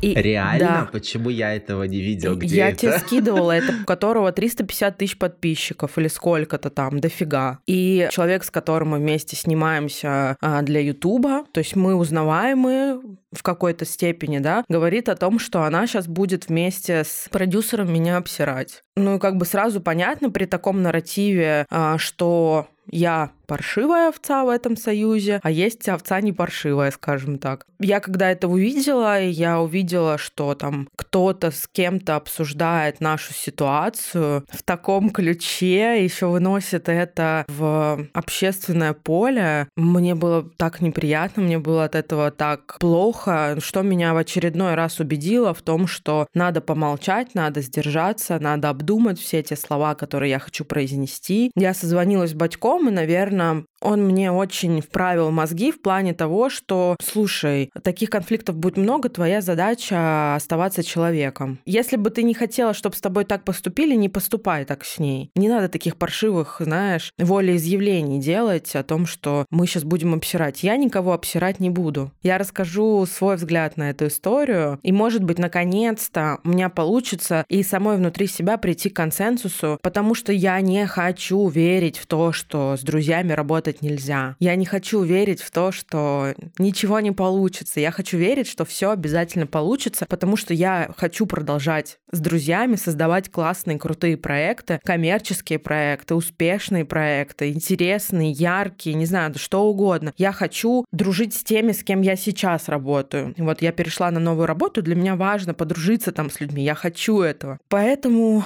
И, 0.00 0.14
Реально? 0.14 0.58
Да. 0.58 0.88
Почему 0.92 1.30
я 1.30 1.54
этого 1.54 1.84
не 1.84 2.00
видел? 2.00 2.36
Где 2.36 2.56
я 2.56 2.68
это? 2.70 2.78
тебе 2.78 2.98
скидывала, 3.06 3.52
это 3.52 3.74
у 3.82 3.84
которого 3.84 4.32
350 4.32 4.96
тысяч 4.96 5.18
подписчиков 5.18 5.98
или 5.98 6.08
сколько-то 6.08 6.70
там, 6.70 7.00
дофига. 7.00 7.58
И 7.66 8.08
человек, 8.10 8.44
с 8.44 8.50
которым 8.50 8.90
мы 8.90 8.98
вместе 8.98 9.36
снимаемся 9.36 10.36
а, 10.40 10.62
для 10.62 10.80
Ютуба, 10.80 11.44
то 11.52 11.58
есть 11.58 11.76
мы 11.76 11.94
узнаваемые 11.94 13.00
в 13.32 13.42
какой-то 13.42 13.84
степени, 13.84 14.38
да, 14.38 14.64
говорит 14.68 15.08
о 15.08 15.16
том, 15.16 15.38
что 15.38 15.62
она 15.62 15.86
сейчас 15.86 16.08
будет 16.08 16.48
вместе 16.48 17.04
с 17.04 17.28
продюсером 17.30 17.92
меня 17.92 18.16
обсирать. 18.16 18.82
Ну 18.96 19.16
и 19.16 19.18
как 19.18 19.36
бы 19.36 19.44
сразу 19.44 19.80
понятно 19.80 20.30
при 20.30 20.46
таком 20.46 20.82
нарративе, 20.82 21.66
а, 21.70 21.98
что 21.98 22.68
я 22.90 23.30
паршивая 23.50 24.10
овца 24.10 24.44
в 24.44 24.48
этом 24.48 24.76
союзе, 24.76 25.40
а 25.42 25.50
есть 25.50 25.88
овца 25.88 26.20
не 26.20 26.32
паршивая, 26.32 26.92
скажем 26.92 27.36
так. 27.38 27.66
Я 27.80 27.98
когда 27.98 28.30
это 28.30 28.46
увидела, 28.46 29.20
я 29.20 29.60
увидела, 29.60 30.18
что 30.18 30.54
там 30.54 30.88
кто-то 30.94 31.50
с 31.50 31.66
кем-то 31.66 32.14
обсуждает 32.14 33.00
нашу 33.00 33.32
ситуацию 33.34 34.44
в 34.52 34.62
таком 34.62 35.10
ключе, 35.10 36.04
еще 36.04 36.26
выносит 36.26 36.88
это 36.88 37.44
в 37.48 38.06
общественное 38.12 38.92
поле. 38.92 39.66
Мне 39.74 40.14
было 40.14 40.48
так 40.56 40.80
неприятно, 40.80 41.42
мне 41.42 41.58
было 41.58 41.86
от 41.86 41.96
этого 41.96 42.30
так 42.30 42.76
плохо, 42.78 43.56
что 43.60 43.82
меня 43.82 44.14
в 44.14 44.18
очередной 44.18 44.74
раз 44.74 45.00
убедило 45.00 45.54
в 45.54 45.62
том, 45.62 45.88
что 45.88 46.28
надо 46.34 46.60
помолчать, 46.60 47.34
надо 47.34 47.62
сдержаться, 47.62 48.38
надо 48.38 48.68
обдумать 48.68 49.18
все 49.18 49.40
эти 49.40 49.54
слова, 49.54 49.96
которые 49.96 50.30
я 50.30 50.38
хочу 50.38 50.64
произнести. 50.64 51.50
Я 51.56 51.74
созвонилась 51.74 52.30
с 52.30 52.34
батьком, 52.34 52.88
и, 52.88 52.92
наверное, 52.92 53.39
наверное, 53.40 53.64
он 53.80 54.04
мне 54.06 54.30
очень 54.30 54.80
вправил 54.82 55.30
мозги 55.30 55.72
в 55.72 55.80
плане 55.80 56.12
того, 56.12 56.50
что, 56.50 56.96
слушай, 57.02 57.70
таких 57.82 58.10
конфликтов 58.10 58.56
будет 58.56 58.76
много, 58.76 59.08
твоя 59.08 59.40
задача 59.40 60.34
оставаться 60.34 60.82
человеком. 60.82 61.58
Если 61.64 61.96
бы 61.96 62.10
ты 62.10 62.22
не 62.22 62.34
хотела, 62.34 62.74
чтобы 62.74 62.96
с 62.96 63.00
тобой 63.00 63.24
так 63.24 63.44
поступили, 63.44 63.94
не 63.94 64.08
поступай 64.08 64.64
так 64.64 64.84
с 64.84 64.98
ней. 64.98 65.30
Не 65.34 65.48
надо 65.48 65.68
таких 65.68 65.96
паршивых, 65.96 66.56
знаешь, 66.60 67.12
волеизъявлений 67.18 68.18
делать 68.18 68.74
о 68.76 68.82
том, 68.82 69.06
что 69.06 69.46
мы 69.50 69.66
сейчас 69.66 69.84
будем 69.84 70.14
обсирать. 70.14 70.62
Я 70.62 70.76
никого 70.76 71.12
обсирать 71.12 71.58
не 71.58 71.70
буду. 71.70 72.12
Я 72.22 72.36
расскажу 72.36 73.06
свой 73.06 73.36
взгляд 73.36 73.76
на 73.76 73.90
эту 73.90 74.08
историю, 74.08 74.78
и, 74.82 74.92
может 74.92 75.24
быть, 75.24 75.38
наконец-то 75.38 76.38
у 76.44 76.50
меня 76.50 76.68
получится 76.68 77.44
и 77.48 77.62
самой 77.62 77.96
внутри 77.96 78.26
себя 78.26 78.58
прийти 78.58 78.90
к 78.90 78.96
консенсусу, 78.96 79.78
потому 79.82 80.14
что 80.14 80.32
я 80.32 80.60
не 80.60 80.86
хочу 80.86 81.48
верить 81.48 81.96
в 81.96 82.06
то, 82.06 82.32
что 82.32 82.76
с 82.76 82.82
друзьями 82.82 83.29
работать 83.34 83.60
работать 83.60 83.82
нельзя. 83.82 84.36
Я 84.38 84.56
не 84.56 84.64
хочу 84.64 85.02
верить 85.02 85.42
в 85.42 85.50
то, 85.50 85.72
что 85.72 86.34
ничего 86.58 87.00
не 87.00 87.12
получится. 87.12 87.80
Я 87.80 87.90
хочу 87.90 88.16
верить, 88.16 88.46
что 88.46 88.64
все 88.64 88.90
обязательно 88.90 89.46
получится, 89.46 90.06
потому 90.08 90.36
что 90.36 90.54
я 90.54 90.90
хочу 90.96 91.26
продолжать 91.26 91.98
с 92.12 92.20
друзьями 92.20 92.76
создавать 92.76 93.30
классные, 93.30 93.78
крутые 93.78 94.16
проекты, 94.16 94.80
коммерческие 94.84 95.58
проекты, 95.58 96.14
успешные 96.14 96.84
проекты, 96.84 97.50
интересные, 97.50 98.32
яркие, 98.32 98.94
не 98.94 99.06
знаю, 99.06 99.34
что 99.36 99.64
угодно. 99.64 100.12
Я 100.16 100.32
хочу 100.32 100.84
дружить 100.92 101.34
с 101.34 101.44
теми, 101.44 101.72
с 101.72 101.84
кем 101.84 102.00
я 102.00 102.16
сейчас 102.16 102.68
работаю. 102.68 103.34
Вот 103.36 103.62
я 103.62 103.72
перешла 103.72 104.10
на 104.10 104.20
новую 104.20 104.46
работу, 104.46 104.82
для 104.82 104.94
меня 104.94 105.16
важно 105.16 105.54
подружиться 105.54 106.12
там 106.12 106.30
с 106.30 106.40
людьми. 106.40 106.64
Я 106.64 106.74
хочу 106.74 107.20
этого. 107.20 107.58
Поэтому 107.68 108.44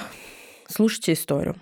слушайте 0.67 1.13
историю. 1.13 1.55